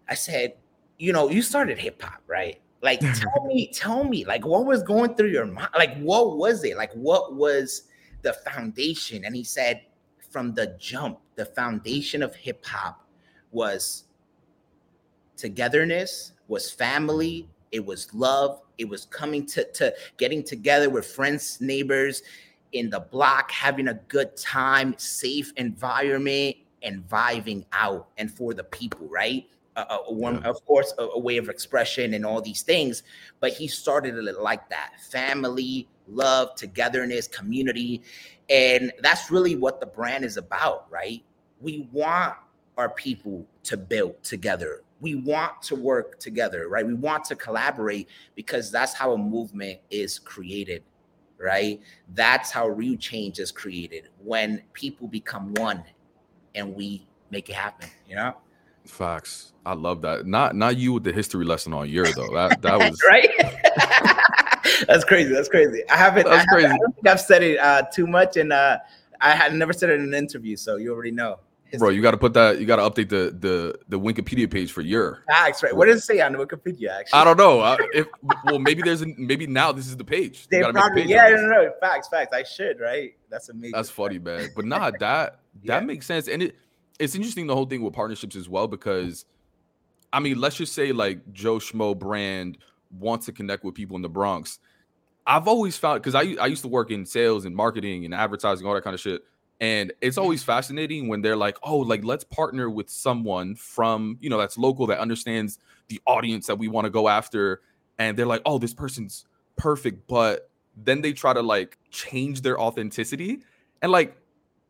I 0.08 0.14
said, 0.14 0.54
you 0.98 1.12
know, 1.12 1.30
you 1.30 1.42
started 1.42 1.78
hip 1.78 2.02
hop, 2.02 2.22
right? 2.26 2.60
Like, 2.82 3.00
tell 3.14 3.44
me, 3.46 3.70
tell 3.72 4.04
me, 4.04 4.24
like, 4.24 4.44
what 4.44 4.66
was 4.66 4.82
going 4.82 5.14
through 5.14 5.30
your 5.30 5.46
mind? 5.46 5.70
Like, 5.76 5.96
what 5.98 6.36
was 6.36 6.64
it? 6.64 6.76
Like, 6.76 6.92
what 6.92 7.34
was 7.34 7.84
the 8.22 8.32
foundation? 8.32 9.24
And 9.24 9.34
he 9.34 9.44
said, 9.44 9.82
from 10.30 10.54
the 10.54 10.76
jump, 10.78 11.20
the 11.36 11.44
foundation 11.44 12.22
of 12.22 12.34
hip 12.34 12.64
hop 12.64 13.06
was 13.50 14.04
togetherness, 15.36 16.32
was 16.48 16.70
family, 16.70 17.48
it 17.72 17.84
was 17.84 18.12
love, 18.14 18.60
it 18.78 18.88
was 18.88 19.06
coming 19.06 19.46
to, 19.46 19.64
to 19.72 19.94
getting 20.16 20.42
together 20.42 20.90
with 20.90 21.06
friends, 21.06 21.60
neighbors 21.60 22.22
in 22.72 22.90
the 22.90 23.00
block, 23.00 23.50
having 23.50 23.88
a 23.88 23.94
good 23.94 24.36
time, 24.36 24.94
safe 24.98 25.52
environment, 25.56 26.56
and 26.82 27.06
vibing 27.08 27.64
out 27.72 28.08
and 28.18 28.30
for 28.30 28.54
the 28.54 28.64
people, 28.64 29.06
right? 29.08 29.46
a 29.88 30.12
one, 30.12 30.40
yeah. 30.42 30.48
of 30.48 30.64
course, 30.66 30.92
a, 30.98 31.02
a, 31.02 31.18
way 31.18 31.36
of 31.36 31.48
expression 31.48 32.14
and 32.14 32.26
all 32.26 32.40
these 32.40 32.62
things. 32.62 33.02
But 33.40 33.52
he 33.52 33.68
started 33.68 34.16
it 34.16 34.40
like 34.40 34.68
that: 34.70 34.94
family, 35.10 35.88
love, 36.08 36.54
togetherness, 36.56 37.28
community, 37.28 38.02
and 38.50 38.92
that's 39.00 39.30
really 39.30 39.54
what 39.54 39.80
the 39.80 39.86
brand 39.86 40.24
is 40.24 40.36
about, 40.36 40.90
right? 40.90 41.22
We 41.60 41.88
want 41.92 42.34
our 42.76 42.88
people 42.88 43.46
to 43.64 43.76
build 43.76 44.22
together. 44.22 44.82
We 45.00 45.14
want 45.14 45.62
to 45.62 45.76
work 45.76 46.18
together, 46.18 46.68
right? 46.68 46.86
We 46.86 46.94
want 46.94 47.24
to 47.26 47.36
collaborate 47.36 48.08
because 48.34 48.70
that's 48.70 48.94
how 48.94 49.12
a 49.12 49.18
movement 49.18 49.78
is 49.90 50.18
created, 50.18 50.82
right? 51.38 51.80
That's 52.14 52.50
how 52.50 52.68
real 52.68 52.96
change 52.96 53.38
is 53.38 53.52
created 53.52 54.08
when 54.22 54.62
people 54.72 55.06
become 55.06 55.54
one 55.54 55.84
and 56.54 56.74
we 56.74 57.06
make 57.30 57.48
it 57.48 57.54
happen, 57.54 57.88
you 58.08 58.16
know? 58.16 58.34
Facts. 58.88 59.52
I 59.66 59.74
love 59.74 60.00
that. 60.02 60.26
Not 60.26 60.56
not 60.56 60.78
you 60.78 60.94
with 60.94 61.04
the 61.04 61.12
history 61.12 61.44
lesson 61.44 61.74
on 61.74 61.88
year 61.90 62.06
though. 62.16 62.32
That 62.34 62.62
that 62.62 62.78
was 62.90 63.00
right. 63.06 63.28
That's 64.86 65.04
crazy. 65.04 65.32
That's 65.32 65.48
crazy. 65.48 65.82
I 65.90 65.96
haven't. 65.96 66.24
That's 66.26 66.46
I, 66.50 66.54
crazy. 66.54 66.68
I 66.68 66.76
don't 66.78 66.94
think 66.94 67.06
I've 67.06 67.20
said 67.20 67.42
it 67.42 67.58
uh, 67.58 67.82
too 67.92 68.06
much, 68.06 68.36
and 68.38 68.52
uh, 68.52 68.78
I 69.20 69.32
had 69.32 69.54
never 69.54 69.72
said 69.72 69.90
it 69.90 70.00
in 70.00 70.02
an 70.02 70.14
interview, 70.14 70.56
so 70.56 70.76
you 70.76 70.92
already 70.92 71.10
know. 71.10 71.38
History. 71.70 71.78
Bro, 71.78 71.88
you 71.90 72.02
got 72.02 72.12
to 72.12 72.16
put 72.16 72.32
that. 72.34 72.58
You 72.58 72.66
got 72.66 72.76
to 72.76 72.82
update 72.82 73.10
the 73.10 73.36
the 73.38 73.78
the 73.88 74.00
Wikipedia 74.00 74.50
page 74.50 74.72
for 74.72 74.80
your 74.80 75.22
Facts, 75.28 75.62
right? 75.62 75.76
What 75.76 75.86
does 75.86 75.98
it 75.98 76.04
say 76.04 76.20
on 76.20 76.32
the 76.32 76.38
Wikipedia? 76.38 76.90
Actually, 76.90 77.20
I 77.20 77.24
don't 77.24 77.36
know. 77.36 77.60
Uh, 77.60 77.76
if 77.92 78.06
well, 78.44 78.58
maybe 78.58 78.82
there's 78.82 79.02
a, 79.02 79.06
maybe 79.18 79.46
now 79.46 79.72
this 79.72 79.86
is 79.86 79.96
the 79.96 80.04
page. 80.04 80.48
They 80.48 80.62
probably, 80.62 81.02
page 81.02 81.10
yeah, 81.10 81.28
no, 81.28 81.36
no, 81.36 81.48
no, 81.48 81.72
facts, 81.80 82.08
facts. 82.08 82.32
I 82.32 82.42
should, 82.42 82.80
right? 82.80 83.14
That's 83.28 83.50
amazing. 83.50 83.72
That's 83.74 83.90
funny, 83.90 84.18
man. 84.20 84.48
But 84.56 84.64
nah, 84.64 84.90
that 84.92 85.00
that 85.00 85.40
yeah. 85.62 85.80
makes 85.80 86.06
sense, 86.06 86.26
and 86.26 86.42
it 86.42 86.56
it's 86.98 87.14
interesting 87.14 87.46
the 87.46 87.54
whole 87.54 87.66
thing 87.66 87.82
with 87.82 87.94
partnerships 87.94 88.34
as 88.34 88.48
well 88.48 88.66
because 88.66 89.26
I 90.12 90.20
mean, 90.20 90.40
let's 90.40 90.56
just 90.56 90.74
say 90.74 90.92
like 90.92 91.32
Joe 91.32 91.58
Schmo 91.58 91.98
brand 91.98 92.58
wants 92.90 93.26
to 93.26 93.32
connect 93.32 93.64
with 93.64 93.74
people 93.74 93.96
in 93.96 94.02
the 94.02 94.08
Bronx. 94.08 94.58
I've 95.26 95.46
always 95.46 95.76
found 95.76 96.02
because 96.02 96.14
I 96.14 96.42
I 96.42 96.46
used 96.46 96.62
to 96.62 96.68
work 96.68 96.90
in 96.90 97.04
sales 97.04 97.44
and 97.44 97.54
marketing 97.54 98.04
and 98.04 98.14
advertising, 98.14 98.66
all 98.66 98.74
that 98.74 98.84
kind 98.84 98.94
of 98.94 99.00
shit. 99.00 99.22
And 99.60 99.92
it's 100.00 100.16
mm-hmm. 100.16 100.22
always 100.22 100.42
fascinating 100.42 101.08
when 101.08 101.22
they're 101.22 101.36
like, 101.36 101.58
oh, 101.62 101.78
like 101.78 102.04
let's 102.04 102.24
partner 102.24 102.70
with 102.70 102.88
someone 102.88 103.56
from, 103.56 104.18
you 104.20 104.30
know, 104.30 104.38
that's 104.38 104.56
local 104.56 104.86
that 104.86 104.98
understands 104.98 105.58
the 105.88 106.00
audience 106.06 106.46
that 106.46 106.58
we 106.58 106.68
want 106.68 106.84
to 106.84 106.90
go 106.90 107.08
after. 107.08 107.60
And 107.98 108.16
they're 108.16 108.26
like, 108.26 108.42
oh, 108.46 108.58
this 108.58 108.74
person's 108.74 109.26
perfect. 109.56 110.06
But 110.06 110.50
then 110.76 111.02
they 111.02 111.12
try 111.12 111.32
to 111.32 111.42
like 111.42 111.78
change 111.90 112.42
their 112.42 112.60
authenticity. 112.60 113.40
And 113.82 113.90
like, 113.90 114.16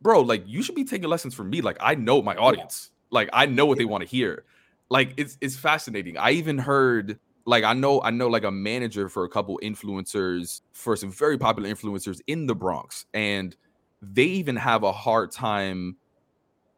bro, 0.01 0.21
like 0.21 0.43
you 0.47 0.63
should 0.63 0.75
be 0.75 0.85
taking 0.85 1.07
lessons 1.07 1.35
from 1.35 1.49
me. 1.49 1.61
Like, 1.61 1.77
I 1.79 1.95
know 1.95 2.21
my 2.21 2.35
audience. 2.35 2.91
Like, 3.11 3.29
I 3.33 3.45
know 3.45 3.65
what 3.65 3.77
they 3.77 3.85
want 3.85 4.01
to 4.01 4.09
hear 4.09 4.45
like 4.89 5.13
it's 5.17 5.37
it's 5.41 5.55
fascinating. 5.55 6.17
I 6.17 6.31
even 6.31 6.57
heard 6.57 7.19
like 7.45 7.63
I 7.63 7.73
know 7.73 8.01
I 8.01 8.09
know 8.09 8.27
like 8.27 8.43
a 8.43 8.51
manager 8.51 9.07
for 9.09 9.23
a 9.23 9.29
couple 9.29 9.59
influencers 9.63 10.61
for 10.73 10.95
some 10.95 11.11
very 11.11 11.37
popular 11.37 11.69
influencers 11.69 12.21
in 12.27 12.47
the 12.47 12.55
Bronx 12.55 13.05
and 13.13 13.55
they 14.01 14.23
even 14.23 14.55
have 14.55 14.83
a 14.83 14.91
hard 14.91 15.31
time 15.31 15.97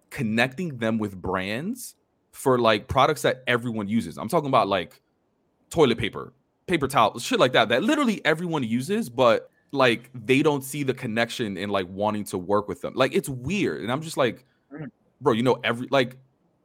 connecting 0.10 0.78
them 0.78 0.98
with 0.98 1.16
brands 1.16 1.96
for 2.32 2.60
like 2.60 2.88
products 2.88 3.22
that 3.24 3.44
everyone 3.48 3.88
uses. 3.88 4.18
I'm 4.18 4.30
talking 4.30 4.50
about 4.50 4.68
like 4.68 5.02
toilet 5.70 5.98
paper, 5.98 6.34
paper 6.68 6.88
towel, 6.88 7.18
shit 7.20 7.40
like 7.40 7.54
that 7.54 7.70
that 7.70 7.84
literally 7.84 8.24
everyone 8.26 8.64
uses 8.64 9.10
but 9.10 9.50
like 9.72 10.10
they 10.14 10.42
don't 10.42 10.64
see 10.64 10.84
the 10.84 10.94
connection 10.94 11.58
in 11.58 11.70
like 11.70 11.88
wanting 11.90 12.24
to 12.26 12.38
work 12.38 12.68
with 12.68 12.82
them. 12.82 12.94
Like 12.96 13.14
it's 13.14 13.30
weird 13.30 13.82
and 13.82 13.92
I'm 13.92 14.02
just 14.02 14.18
like 14.18 14.46
mm. 14.74 14.88
bro, 15.20 15.34
you 15.34 15.44
know 15.44 15.60
every 15.64 15.88
like 15.92 16.18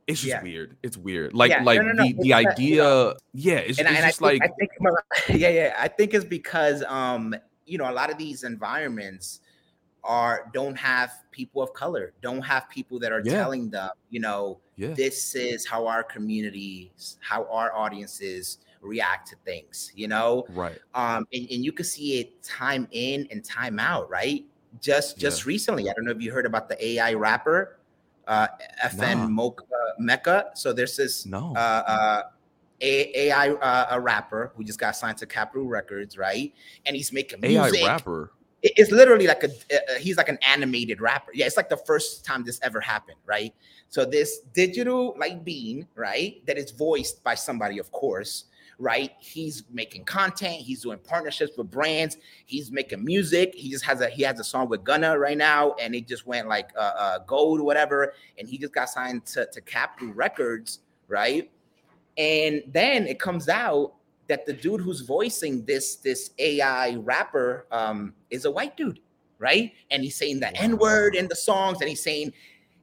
it's 0.07 0.21
just 0.21 0.31
yeah. 0.31 0.43
weird. 0.43 0.77
It's 0.83 0.97
weird. 0.97 1.35
Like 1.35 1.51
yeah, 1.51 1.63
like 1.65 1.81
no, 1.81 1.89
no, 1.89 1.93
no. 1.93 2.05
the, 2.05 2.17
the 2.21 2.33
idea, 2.33 2.69
you 2.69 2.77
know, 2.77 3.15
yeah, 3.33 3.57
it's, 3.57 3.79
and, 3.79 3.89
it's 3.89 3.97
and 3.99 4.07
just 4.07 4.23
I 4.23 4.29
think, 4.29 4.43
like 4.43 4.51
I 4.51 4.55
think 4.55 4.71
yeah, 5.41 5.49
yeah. 5.49 5.75
I 5.77 5.89
think 5.89 6.15
it's 6.15 6.25
because 6.25 6.85
um, 6.85 7.35
you 7.65 7.77
know, 7.77 7.91
a 7.91 7.93
lot 7.93 8.11
of 8.11 8.17
these 8.17 8.45
environments 8.45 9.41
are 10.07 10.51
don't 10.53 10.77
have 10.77 11.13
people 11.31 11.63
of 11.63 11.73
color, 11.73 12.13
don't 12.23 12.43
have 12.43 12.69
people 12.69 12.99
that 13.01 13.13
are 13.13 13.23
yeah. 13.25 13.33
telling 13.33 13.71
them, 13.71 13.91
you 14.11 14.21
know, 14.21 14.61
yeah. 14.77 14.95
this 14.95 15.35
is 15.35 15.67
how 15.67 15.87
our 15.87 16.03
communities, 16.03 17.19
how 17.21 17.45
our 17.51 17.75
audiences 17.75 18.59
react 18.81 19.29
to 19.29 19.37
things, 19.45 19.93
you 19.95 20.09
know? 20.09 20.47
Right. 20.51 20.79
Um, 20.95 21.27
and, 21.33 21.49
and 21.51 21.65
you 21.65 21.73
can 21.73 21.85
see 21.85 22.21
it 22.21 22.43
time 22.43 22.89
in 22.93 23.27
and 23.31 23.45
time 23.45 23.79
out, 23.79 24.09
right? 24.09 24.45
Just 24.81 25.19
just 25.19 25.45
yeah. 25.45 25.49
recently, 25.49 25.89
I 25.89 25.93
don't 25.95 26.05
know 26.05 26.11
if 26.11 26.21
you 26.21 26.33
heard 26.33 26.47
about 26.47 26.69
the 26.69 26.85
AI 26.85 27.15
rapper 27.15 27.79
uh, 28.27 28.49
FN 28.85 29.31
nah. 29.31 29.51
Meka. 30.01 30.57
So 30.57 30.73
there's 30.73 30.97
this 30.97 31.27
no. 31.27 31.55
uh, 31.57 31.59
uh, 31.59 32.23
AI 32.81 33.51
uh, 33.51 33.87
a 33.91 34.01
rapper 34.01 34.53
who 34.55 34.65
just 34.65 34.79
got 34.79 34.97
signed 34.97 35.19
to 35.19 35.27
Capitol 35.27 35.67
Records, 35.67 36.19
right? 36.19 36.53
And 36.85 36.95
he's 36.95 37.13
making 37.13 37.41
music. 37.41 37.83
AI 37.83 37.87
rapper. 37.87 38.33
It's 38.63 38.91
literally 38.91 39.27
like 39.27 39.45
a 39.45 39.49
uh, 39.49 39.99
he's 39.99 40.17
like 40.17 40.29
an 40.29 40.39
animated 40.43 41.01
rapper. 41.01 41.31
Yeah, 41.35 41.47
it's 41.47 41.57
like 41.57 41.69
the 41.69 41.77
first 41.77 42.25
time 42.25 42.43
this 42.43 42.59
ever 42.63 42.81
happened, 42.81 43.19
right? 43.27 43.55
So 43.89 44.05
this 44.05 44.41
digital 44.55 45.15
like 45.19 45.45
being, 45.45 45.87
right, 45.95 46.45
that 46.47 46.59
is 46.59 46.71
voiced 46.71 47.23
by 47.23 47.35
somebody, 47.35 47.79
of 47.79 47.93
course, 47.93 48.47
right? 48.79 49.13
He's 49.19 49.65
making 49.71 50.05
content, 50.05 50.57
he's 50.57 50.83
doing 50.83 50.99
partnerships 50.99 51.57
with 51.57 51.71
brands, 51.71 52.17
he's 52.47 52.71
making 52.71 53.05
music. 53.05 53.55
He 53.55 53.71
just 53.71 53.85
has 53.85 54.01
a 54.01 54.09
he 54.09 54.23
has 54.23 54.41
a 54.41 54.45
song 54.45 54.69
with 54.69 54.85
Gunna 54.85 55.19
right 55.19 55.37
now, 55.37 55.75
and 55.81 55.95
it 55.95 56.07
just 56.07 56.27
went 56.27 56.49
like 56.49 56.71
uh, 56.77 56.93
uh 56.97 57.19
gold 57.21 57.61
or 57.61 57.65
whatever, 57.65 58.15
and 58.39 58.49
he 58.49 58.59
just 58.59 58.73
got 58.73 58.89
signed 58.89 59.25
to, 59.27 59.47
to 59.47 59.61
Capitol 59.61 60.13
Records, 60.15 60.81
right? 61.09 61.51
And 62.17 62.63
then 62.69 63.07
it 63.07 63.21
comes 63.21 63.49
out 63.49 63.96
that 64.29 64.47
the 64.47 64.53
dude 64.53 64.81
who's 64.81 65.01
voicing 65.01 65.65
this 65.65 65.97
this 65.97 66.31
AI 66.39 66.97
rapper 66.97 67.67
um, 67.71 68.15
is 68.31 68.45
a 68.45 68.51
white 68.51 68.77
dude, 68.77 69.01
right? 69.39 69.73
And 69.91 70.03
he's 70.03 70.17
saying 70.17 70.41
the 70.41 70.55
N 70.61 70.79
word 70.79 71.15
in 71.15 71.29
the 71.29 71.37
songs, 71.37 71.81
and 71.81 71.89
he's 71.89 72.03
saying, 72.03 72.33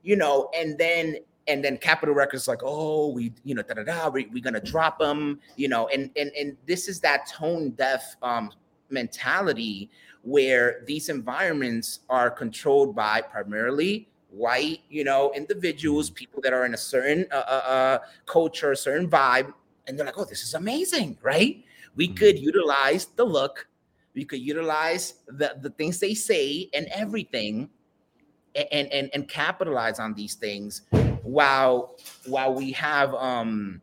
you 0.01 0.15
know, 0.15 0.49
and 0.55 0.77
then 0.77 1.17
and 1.47 1.63
then 1.63 1.77
Capitol 1.77 2.15
Records 2.15 2.47
like, 2.47 2.61
oh, 2.63 3.09
we, 3.09 3.33
you 3.43 3.53
know, 3.53 3.61
da 3.61 3.73
da 3.73 3.83
da, 3.83 4.09
we, 4.09 4.27
we're 4.27 4.43
gonna 4.43 4.61
drop 4.61 4.99
them, 4.99 5.39
you 5.55 5.67
know, 5.67 5.87
and 5.89 6.09
and 6.15 6.31
and 6.37 6.57
this 6.65 6.87
is 6.87 6.99
that 7.01 7.27
tone 7.27 7.71
deaf 7.71 8.15
um, 8.21 8.51
mentality 8.89 9.89
where 10.21 10.83
these 10.87 11.09
environments 11.09 11.99
are 12.09 12.29
controlled 12.29 12.95
by 12.95 13.21
primarily 13.21 14.07
white, 14.29 14.79
you 14.89 15.03
know, 15.03 15.31
individuals, 15.35 16.09
people 16.09 16.41
that 16.41 16.53
are 16.53 16.65
in 16.65 16.73
a 16.73 16.77
certain 16.77 17.25
uh, 17.31 17.35
uh, 17.35 17.61
uh, 17.67 17.99
culture, 18.25 18.71
a 18.71 18.77
certain 18.77 19.09
vibe, 19.09 19.53
and 19.87 19.97
they're 19.97 20.05
like, 20.05 20.17
oh, 20.17 20.25
this 20.25 20.43
is 20.43 20.53
amazing, 20.53 21.17
right? 21.21 21.63
We 21.95 22.07
mm-hmm. 22.07 22.15
could 22.15 22.39
utilize 22.39 23.05
the 23.05 23.25
look, 23.25 23.67
we 24.13 24.25
could 24.25 24.41
utilize 24.41 25.15
the 25.27 25.57
the 25.61 25.69
things 25.71 25.99
they 25.99 26.13
say 26.13 26.69
and 26.73 26.87
everything 26.87 27.69
and 28.55 28.91
and 28.91 29.09
and 29.13 29.27
capitalize 29.27 29.99
on 29.99 30.13
these 30.13 30.35
things 30.35 30.83
while 31.23 31.95
while 32.25 32.53
we 32.53 32.71
have 32.71 33.13
um 33.15 33.81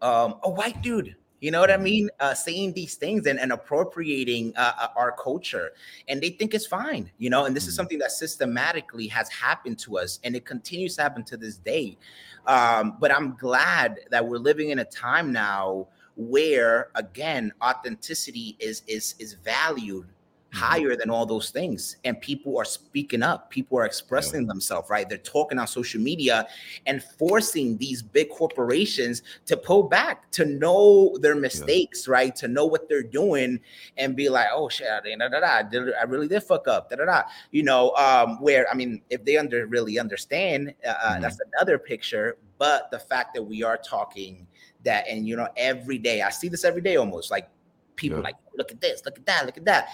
um 0.00 0.36
a 0.42 0.50
white 0.50 0.80
dude 0.82 1.16
you 1.44 1.50
know 1.50 1.60
what 1.60 1.70
I 1.70 1.76
mean? 1.76 2.08
Uh, 2.20 2.32
saying 2.32 2.72
these 2.72 2.94
things 2.94 3.26
and, 3.26 3.38
and 3.38 3.52
appropriating 3.52 4.54
uh, 4.56 4.72
uh 4.78 4.88
our 4.96 5.12
culture, 5.12 5.72
and 6.08 6.22
they 6.22 6.30
think 6.30 6.54
it's 6.54 6.64
fine, 6.64 7.10
you 7.18 7.28
know. 7.28 7.44
And 7.44 7.54
this 7.54 7.66
is 7.66 7.74
mm. 7.74 7.76
something 7.76 7.98
that 7.98 8.12
systematically 8.12 9.06
has 9.08 9.28
happened 9.28 9.78
to 9.80 9.98
us, 9.98 10.20
and 10.24 10.34
it 10.34 10.46
continues 10.46 10.96
to 10.96 11.02
happen 11.02 11.22
to 11.24 11.36
this 11.36 11.58
day. 11.58 11.98
Um, 12.46 12.96
but 12.98 13.14
I'm 13.14 13.36
glad 13.36 14.00
that 14.10 14.26
we're 14.26 14.38
living 14.38 14.70
in 14.70 14.78
a 14.78 14.86
time 14.86 15.32
now 15.32 15.88
where, 16.16 16.88
again, 16.94 17.52
authenticity 17.62 18.56
is 18.58 18.82
is 18.86 19.14
is 19.18 19.34
valued 19.34 20.06
higher 20.54 20.94
than 20.94 21.10
all 21.10 21.26
those 21.26 21.50
things 21.50 21.96
and 22.04 22.20
people 22.20 22.56
are 22.56 22.64
speaking 22.64 23.22
up 23.22 23.50
people 23.50 23.76
are 23.76 23.84
expressing 23.84 24.42
yeah. 24.42 24.46
themselves 24.46 24.88
right 24.88 25.08
they're 25.08 25.18
talking 25.18 25.58
on 25.58 25.66
social 25.66 26.00
media 26.00 26.46
and 26.86 27.02
forcing 27.02 27.76
these 27.78 28.02
big 28.02 28.30
corporations 28.30 29.22
to 29.46 29.56
pull 29.56 29.82
back 29.82 30.30
to 30.30 30.44
know 30.44 31.16
their 31.18 31.34
mistakes 31.34 32.06
yeah. 32.06 32.12
right 32.12 32.36
to 32.36 32.46
know 32.46 32.64
what 32.64 32.88
they're 32.88 33.02
doing 33.02 33.58
and 33.98 34.14
be 34.14 34.28
like 34.28 34.46
oh 34.52 34.68
shit 34.68 34.86
da, 34.86 35.28
da, 35.28 35.40
da, 35.40 35.92
i 36.00 36.04
really 36.04 36.28
did 36.28 36.40
fuck 36.40 36.68
up 36.68 36.88
da, 36.88 36.96
da, 36.96 37.04
da. 37.04 37.22
you 37.50 37.64
know 37.64 37.92
um 37.96 38.40
where 38.40 38.70
i 38.70 38.74
mean 38.74 39.02
if 39.10 39.24
they 39.24 39.36
under 39.36 39.66
really 39.66 39.98
understand 39.98 40.72
uh, 40.86 40.88
uh, 40.88 41.12
mm-hmm. 41.12 41.22
that's 41.22 41.38
another 41.52 41.78
picture 41.78 42.36
but 42.58 42.90
the 42.92 42.98
fact 42.98 43.34
that 43.34 43.42
we 43.42 43.64
are 43.64 43.76
talking 43.76 44.46
that 44.84 45.04
and 45.08 45.26
you 45.26 45.34
know 45.34 45.48
every 45.56 45.98
day 45.98 46.22
i 46.22 46.30
see 46.30 46.48
this 46.48 46.64
every 46.64 46.80
day 46.80 46.94
almost 46.94 47.32
like 47.32 47.48
people 47.96 48.18
yeah. 48.18 48.24
like 48.24 48.36
look 48.56 48.70
at 48.70 48.80
this 48.80 49.02
look 49.04 49.18
at 49.18 49.26
that 49.26 49.46
look 49.46 49.56
at 49.56 49.64
that 49.64 49.88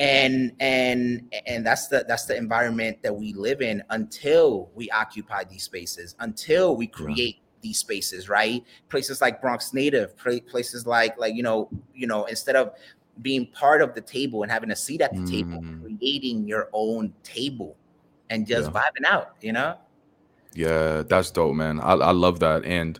and 0.00 0.52
and 0.60 1.30
and 1.46 1.64
that's 1.64 1.88
the 1.88 2.04
that's 2.08 2.24
the 2.24 2.34
environment 2.34 2.96
that 3.02 3.14
we 3.14 3.34
live 3.34 3.60
in 3.60 3.82
until 3.90 4.70
we 4.74 4.90
occupy 4.90 5.44
these 5.44 5.62
spaces 5.64 6.16
until 6.20 6.74
we 6.74 6.86
create 6.86 7.36
yeah. 7.36 7.58
these 7.60 7.78
spaces 7.78 8.26
right 8.26 8.64
places 8.88 9.20
like 9.20 9.42
bronx 9.42 9.74
native 9.74 10.16
places 10.16 10.86
like 10.86 11.16
like 11.18 11.34
you 11.34 11.42
know 11.42 11.68
you 11.94 12.06
know 12.06 12.24
instead 12.24 12.56
of 12.56 12.72
being 13.20 13.46
part 13.48 13.82
of 13.82 13.94
the 13.94 14.00
table 14.00 14.42
and 14.42 14.50
having 14.50 14.70
a 14.70 14.76
seat 14.76 15.02
at 15.02 15.12
the 15.12 15.20
mm. 15.20 15.30
table 15.30 15.62
creating 15.82 16.48
your 16.48 16.70
own 16.72 17.12
table 17.22 17.76
and 18.30 18.46
just 18.46 18.70
yeah. 18.72 18.80
vibing 18.80 19.04
out 19.06 19.34
you 19.42 19.52
know 19.52 19.76
yeah 20.54 21.02
that's 21.02 21.30
dope 21.30 21.54
man 21.54 21.78
I, 21.78 21.92
I 21.92 22.12
love 22.12 22.40
that 22.40 22.64
and 22.64 22.98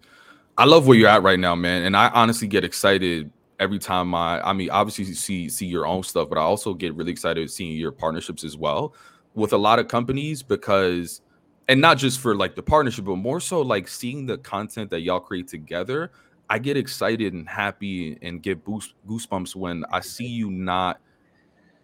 i 0.58 0.66
love 0.66 0.86
where 0.86 0.98
you're 0.98 1.08
at 1.08 1.22
right 1.22 1.38
now 1.38 1.54
man 1.54 1.84
and 1.84 1.96
i 1.96 2.08
honestly 2.10 2.46
get 2.46 2.62
excited 2.62 3.30
every 3.60 3.78
time 3.78 4.14
I 4.14 4.40
I 4.40 4.52
mean 4.52 4.70
obviously 4.70 5.04
see 5.14 5.48
see 5.48 5.66
your 5.66 5.86
own 5.86 6.02
stuff, 6.02 6.28
but 6.28 6.38
I 6.38 6.40
also 6.40 6.74
get 6.74 6.94
really 6.96 7.12
excited 7.12 7.48
seeing 7.50 7.76
your 7.76 7.92
partnerships 7.92 8.42
as 8.42 8.56
well 8.56 8.94
with 9.34 9.52
a 9.52 9.58
lot 9.58 9.78
of 9.78 9.86
companies 9.86 10.42
because 10.42 11.20
and 11.68 11.80
not 11.80 11.98
just 11.98 12.18
for 12.18 12.34
like 12.34 12.56
the 12.56 12.62
partnership, 12.62 13.04
but 13.04 13.16
more 13.16 13.38
so 13.38 13.60
like 13.60 13.86
seeing 13.86 14.26
the 14.26 14.38
content 14.38 14.90
that 14.90 15.02
y'all 15.02 15.20
create 15.20 15.46
together. 15.46 16.10
I 16.48 16.58
get 16.58 16.76
excited 16.76 17.32
and 17.32 17.48
happy 17.48 18.18
and 18.22 18.42
get 18.42 18.64
boost 18.64 18.94
goosebumps 19.06 19.54
when 19.54 19.84
I 19.92 20.00
see 20.00 20.26
you 20.26 20.50
not 20.50 20.98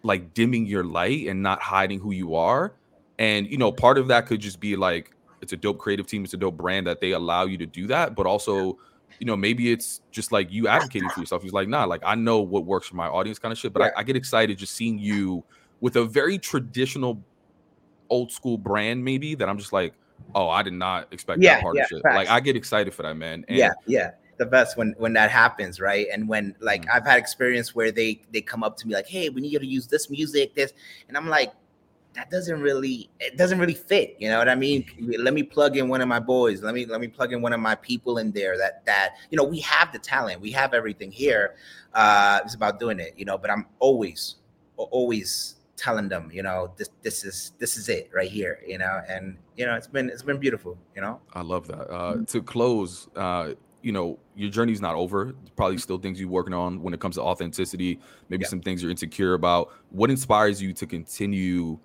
like 0.03 0.33
dimming 0.33 0.65
your 0.65 0.83
light 0.83 1.27
and 1.27 1.41
not 1.41 1.61
hiding 1.61 2.01
who 2.01 2.11
you 2.11 2.35
are. 2.35 2.73
And 3.17 3.47
you 3.49 3.57
know, 3.57 3.71
part 3.71 3.97
of 3.97 4.09
that 4.09 4.25
could 4.25 4.41
just 4.41 4.59
be 4.59 4.75
like 4.75 5.15
it's 5.41 5.53
a 5.53 5.57
dope 5.57 5.77
creative 5.77 6.07
team, 6.07 6.25
it's 6.25 6.33
a 6.33 6.37
dope 6.37 6.57
brand 6.57 6.87
that 6.87 6.99
they 6.99 7.11
allow 7.11 7.45
you 7.45 7.57
to 7.59 7.65
do 7.65 7.87
that, 7.87 8.13
but 8.15 8.25
also 8.25 8.77
you 9.19 9.25
know, 9.25 9.35
maybe 9.35 9.71
it's 9.71 10.01
just 10.11 10.31
like 10.31 10.51
you 10.51 10.67
advocating 10.67 11.09
for 11.09 11.19
yourself. 11.19 11.41
He's 11.41 11.53
like, 11.53 11.67
nah, 11.67 11.85
like 11.85 12.01
I 12.05 12.15
know 12.15 12.39
what 12.39 12.65
works 12.65 12.87
for 12.87 12.95
my 12.95 13.07
audience, 13.07 13.39
kind 13.39 13.51
of 13.51 13.57
shit. 13.57 13.73
But 13.73 13.81
yeah. 13.81 13.91
I, 13.95 14.01
I, 14.01 14.03
get 14.03 14.15
excited 14.15 14.57
just 14.57 14.73
seeing 14.73 14.99
you 14.99 15.43
with 15.81 15.95
a 15.95 16.05
very 16.05 16.37
traditional, 16.37 17.21
old 18.09 18.31
school 18.31 18.57
brand, 18.57 19.03
maybe 19.03 19.35
that 19.35 19.49
I'm 19.49 19.57
just 19.57 19.73
like, 19.73 19.93
oh, 20.35 20.49
I 20.49 20.61
did 20.63 20.73
not 20.73 21.07
expect 21.11 21.41
yeah, 21.41 21.55
that 21.55 21.63
partnership. 21.63 22.01
Yeah, 22.05 22.15
like 22.15 22.29
I 22.29 22.39
get 22.39 22.55
excited 22.55 22.93
for 22.93 23.03
that, 23.03 23.15
man. 23.15 23.45
And 23.47 23.57
yeah, 23.57 23.71
yeah. 23.85 24.11
The 24.37 24.45
best 24.45 24.77
when 24.77 24.93
when 24.99 25.13
that 25.13 25.31
happens, 25.31 25.81
right? 25.81 26.05
And 26.13 26.29
when 26.29 26.53
like 26.59 26.83
mm-hmm. 26.83 26.95
I've 26.95 27.05
had 27.05 27.17
experience 27.17 27.73
where 27.73 27.91
they 27.91 28.21
they 28.31 28.41
come 28.41 28.63
up 28.63 28.77
to 28.77 28.87
me 28.87 28.93
like, 28.93 29.07
hey, 29.07 29.29
we 29.29 29.41
need 29.41 29.51
you 29.51 29.59
to 29.59 29.65
use 29.65 29.87
this 29.87 30.11
music, 30.11 30.53
this, 30.53 30.73
and 31.07 31.17
I'm 31.17 31.27
like, 31.27 31.53
that 32.17 32.31
doesn't 32.31 32.59
really 32.59 33.09
it 33.19 33.37
doesn't 33.37 33.59
really 33.59 33.75
fit 33.75 34.15
you 34.17 34.27
know 34.27 34.39
what 34.39 34.49
i 34.49 34.55
mean? 34.55 34.83
Let 35.19 35.35
me 35.35 35.43
plug 35.43 35.77
in 35.77 35.87
one 35.87 36.01
of 36.01 36.07
my 36.07 36.19
boys. 36.19 36.63
Let 36.63 36.73
me 36.73 36.85
let 36.85 36.99
me 36.99 37.07
plug 37.07 37.31
in 37.31 37.41
one 37.41 37.53
of 37.53 37.59
my 37.59 37.75
people 37.75 38.17
in 38.17 38.31
there 38.31 38.57
that 38.57 38.83
that 38.85 39.17
you 39.29 39.37
know 39.37 39.43
we 39.43 39.59
have 39.59 39.93
the 39.93 39.99
talent. 39.99 40.41
We 40.41 40.51
have 40.51 40.73
everything 40.73 41.11
here. 41.11 41.55
Uh 41.93 42.39
it's 42.43 42.55
about 42.55 42.79
doing 42.79 42.99
it 42.99 43.13
you 43.17 43.25
know 43.25 43.37
but 43.37 43.49
i'm 43.49 43.65
always 43.79 44.35
always 44.75 45.55
telling 45.75 46.09
them 46.09 46.29
you 46.33 46.41
know 46.41 46.73
this 46.75 46.89
this 47.03 47.23
is 47.23 47.53
this 47.59 47.77
is 47.77 47.87
it 47.87 48.09
right 48.13 48.31
here 48.31 48.59
you 48.65 48.79
know? 48.79 49.01
And 49.07 49.37
you 49.55 49.65
know 49.65 49.75
it's 49.75 49.87
been 49.87 50.09
it's 50.09 50.23
been 50.23 50.39
beautiful 50.39 50.77
you 50.95 51.01
know? 51.01 51.21
I 51.33 51.41
love 51.41 51.67
that. 51.67 51.85
Uh 51.89 52.13
mm-hmm. 52.13 52.23
to 52.25 52.41
close 52.41 53.07
uh 53.15 53.53
you 53.83 53.91
know 53.91 54.17
your 54.35 54.49
journey's 54.49 54.81
not 54.81 54.95
over. 54.95 55.33
Probably 55.55 55.77
still 55.77 55.99
things 55.99 56.19
you're 56.19 56.29
working 56.29 56.53
on 56.53 56.81
when 56.81 56.93
it 56.95 56.99
comes 56.99 57.15
to 57.15 57.21
authenticity. 57.21 57.99
Maybe 58.29 58.43
yeah. 58.43 58.49
some 58.49 58.61
things 58.61 58.81
you're 58.81 58.91
insecure 58.91 59.35
about. 59.35 59.71
What 59.91 60.09
inspires 60.09 60.61
you 60.61 60.73
to 60.73 60.87
continue 60.87 61.79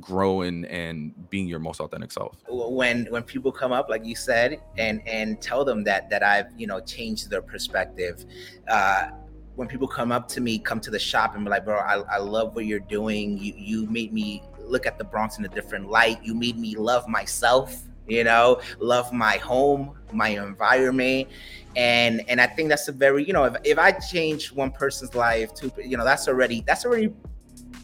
growing 0.00 0.64
and 0.66 1.12
being 1.30 1.46
your 1.46 1.58
most 1.58 1.80
authentic 1.80 2.12
self. 2.12 2.36
When 2.48 3.06
when 3.06 3.22
people 3.22 3.52
come 3.52 3.72
up 3.72 3.88
like 3.88 4.04
you 4.04 4.16
said 4.16 4.60
and 4.76 5.06
and 5.06 5.40
tell 5.40 5.64
them 5.64 5.84
that 5.84 6.10
that 6.10 6.22
i've 6.22 6.46
you 6.56 6.66
know 6.66 6.80
changed 6.80 7.30
their 7.30 7.42
perspective 7.42 8.24
uh 8.68 9.08
when 9.54 9.68
people 9.68 9.88
come 9.88 10.12
up 10.12 10.28
to 10.28 10.40
me 10.40 10.58
come 10.58 10.80
to 10.80 10.90
the 10.90 10.98
shop 10.98 11.34
and 11.34 11.44
be 11.44 11.50
like 11.50 11.64
bro 11.64 11.78
i, 11.78 11.94
I 12.14 12.18
love 12.18 12.54
what 12.54 12.66
you're 12.66 12.78
doing. 12.80 13.38
You 13.38 13.54
you 13.56 13.86
made 13.86 14.12
me 14.12 14.42
look 14.60 14.86
at 14.86 14.98
the 14.98 15.04
bronx 15.04 15.38
in 15.38 15.44
a 15.44 15.48
different 15.48 15.88
light. 15.88 16.22
You 16.22 16.34
made 16.34 16.58
me 16.58 16.76
love 16.76 17.08
myself 17.08 17.82
you 18.08 18.22
know 18.22 18.60
love 18.78 19.12
my 19.12 19.36
home 19.38 19.92
my 20.12 20.28
environment. 20.28 21.28
And 21.74 22.22
and 22.28 22.40
i 22.40 22.46
think 22.46 22.68
that's 22.68 22.88
a 22.88 22.92
very 22.92 23.24
you 23.24 23.32
know 23.32 23.44
if, 23.44 23.56
if 23.64 23.78
i 23.78 23.92
change 23.92 24.52
one 24.52 24.70
person's 24.70 25.14
life 25.14 25.52
to 25.54 25.70
you 25.84 25.96
know 25.96 26.04
that's 26.04 26.26
already 26.26 26.62
that's 26.66 26.86
already 26.86 27.12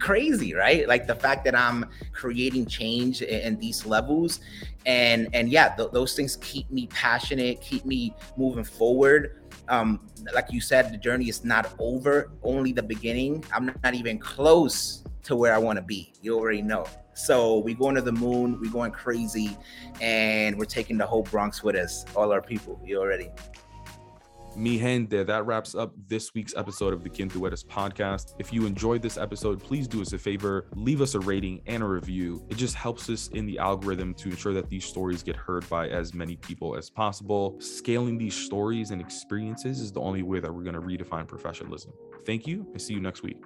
crazy, 0.02 0.52
right? 0.52 0.86
Like 0.88 1.06
the 1.06 1.14
fact 1.14 1.44
that 1.44 1.54
I'm 1.54 1.86
creating 2.12 2.66
change 2.66 3.22
in, 3.22 3.40
in 3.40 3.58
these 3.58 3.86
levels, 3.86 4.40
and 4.84 5.28
and 5.32 5.48
yeah, 5.48 5.74
th- 5.76 5.90
those 5.92 6.14
things 6.14 6.36
keep 6.42 6.70
me 6.70 6.88
passionate, 6.88 7.60
keep 7.60 7.86
me 7.86 8.14
moving 8.36 8.64
forward. 8.64 9.38
Um, 9.68 10.00
like 10.34 10.46
you 10.50 10.60
said, 10.60 10.92
the 10.92 10.98
journey 10.98 11.28
is 11.28 11.44
not 11.44 11.72
over, 11.78 12.32
only 12.42 12.72
the 12.72 12.82
beginning. 12.82 13.44
I'm 13.54 13.66
not 13.66 13.94
even 13.94 14.18
close 14.18 15.04
to 15.22 15.36
where 15.36 15.54
I 15.54 15.58
want 15.58 15.76
to 15.76 15.82
be. 15.82 16.12
You 16.20 16.36
already 16.36 16.62
know. 16.62 16.84
So 17.14 17.58
we 17.58 17.74
going 17.74 17.94
to 17.94 18.02
the 18.02 18.12
moon, 18.12 18.58
we 18.60 18.68
going 18.70 18.90
crazy, 18.90 19.56
and 20.00 20.58
we're 20.58 20.64
taking 20.64 20.98
the 20.98 21.06
whole 21.06 21.22
Bronx 21.22 21.62
with 21.62 21.76
us, 21.76 22.04
all 22.16 22.32
our 22.32 22.42
people. 22.42 22.80
You 22.84 22.98
already. 22.98 23.30
Mi 24.56 24.78
gente, 24.78 25.24
that 25.24 25.46
wraps 25.46 25.74
up 25.74 25.94
this 26.08 26.34
week's 26.34 26.54
episode 26.56 26.92
of 26.92 27.02
the 27.02 27.08
Quien 27.08 27.30
podcast. 27.30 28.34
If 28.38 28.52
you 28.52 28.66
enjoyed 28.66 29.00
this 29.00 29.16
episode, 29.16 29.62
please 29.62 29.88
do 29.88 30.02
us 30.02 30.12
a 30.12 30.18
favor, 30.18 30.66
leave 30.74 31.00
us 31.00 31.14
a 31.14 31.20
rating 31.20 31.62
and 31.66 31.82
a 31.82 31.86
review. 31.86 32.44
It 32.50 32.56
just 32.56 32.74
helps 32.74 33.08
us 33.08 33.28
in 33.28 33.46
the 33.46 33.58
algorithm 33.58 34.14
to 34.14 34.28
ensure 34.28 34.52
that 34.52 34.68
these 34.68 34.84
stories 34.84 35.22
get 35.22 35.36
heard 35.36 35.68
by 35.70 35.88
as 35.88 36.12
many 36.12 36.36
people 36.36 36.76
as 36.76 36.90
possible. 36.90 37.56
Scaling 37.60 38.18
these 38.18 38.34
stories 38.34 38.90
and 38.90 39.00
experiences 39.00 39.80
is 39.80 39.90
the 39.90 40.00
only 40.00 40.22
way 40.22 40.38
that 40.40 40.52
we're 40.52 40.64
going 40.64 40.74
to 40.74 40.80
redefine 40.80 41.26
professionalism. 41.26 41.92
Thank 42.26 42.46
you 42.46 42.66
and 42.72 42.80
see 42.80 42.94
you 42.94 43.00
next 43.00 43.22
week. 43.22 43.42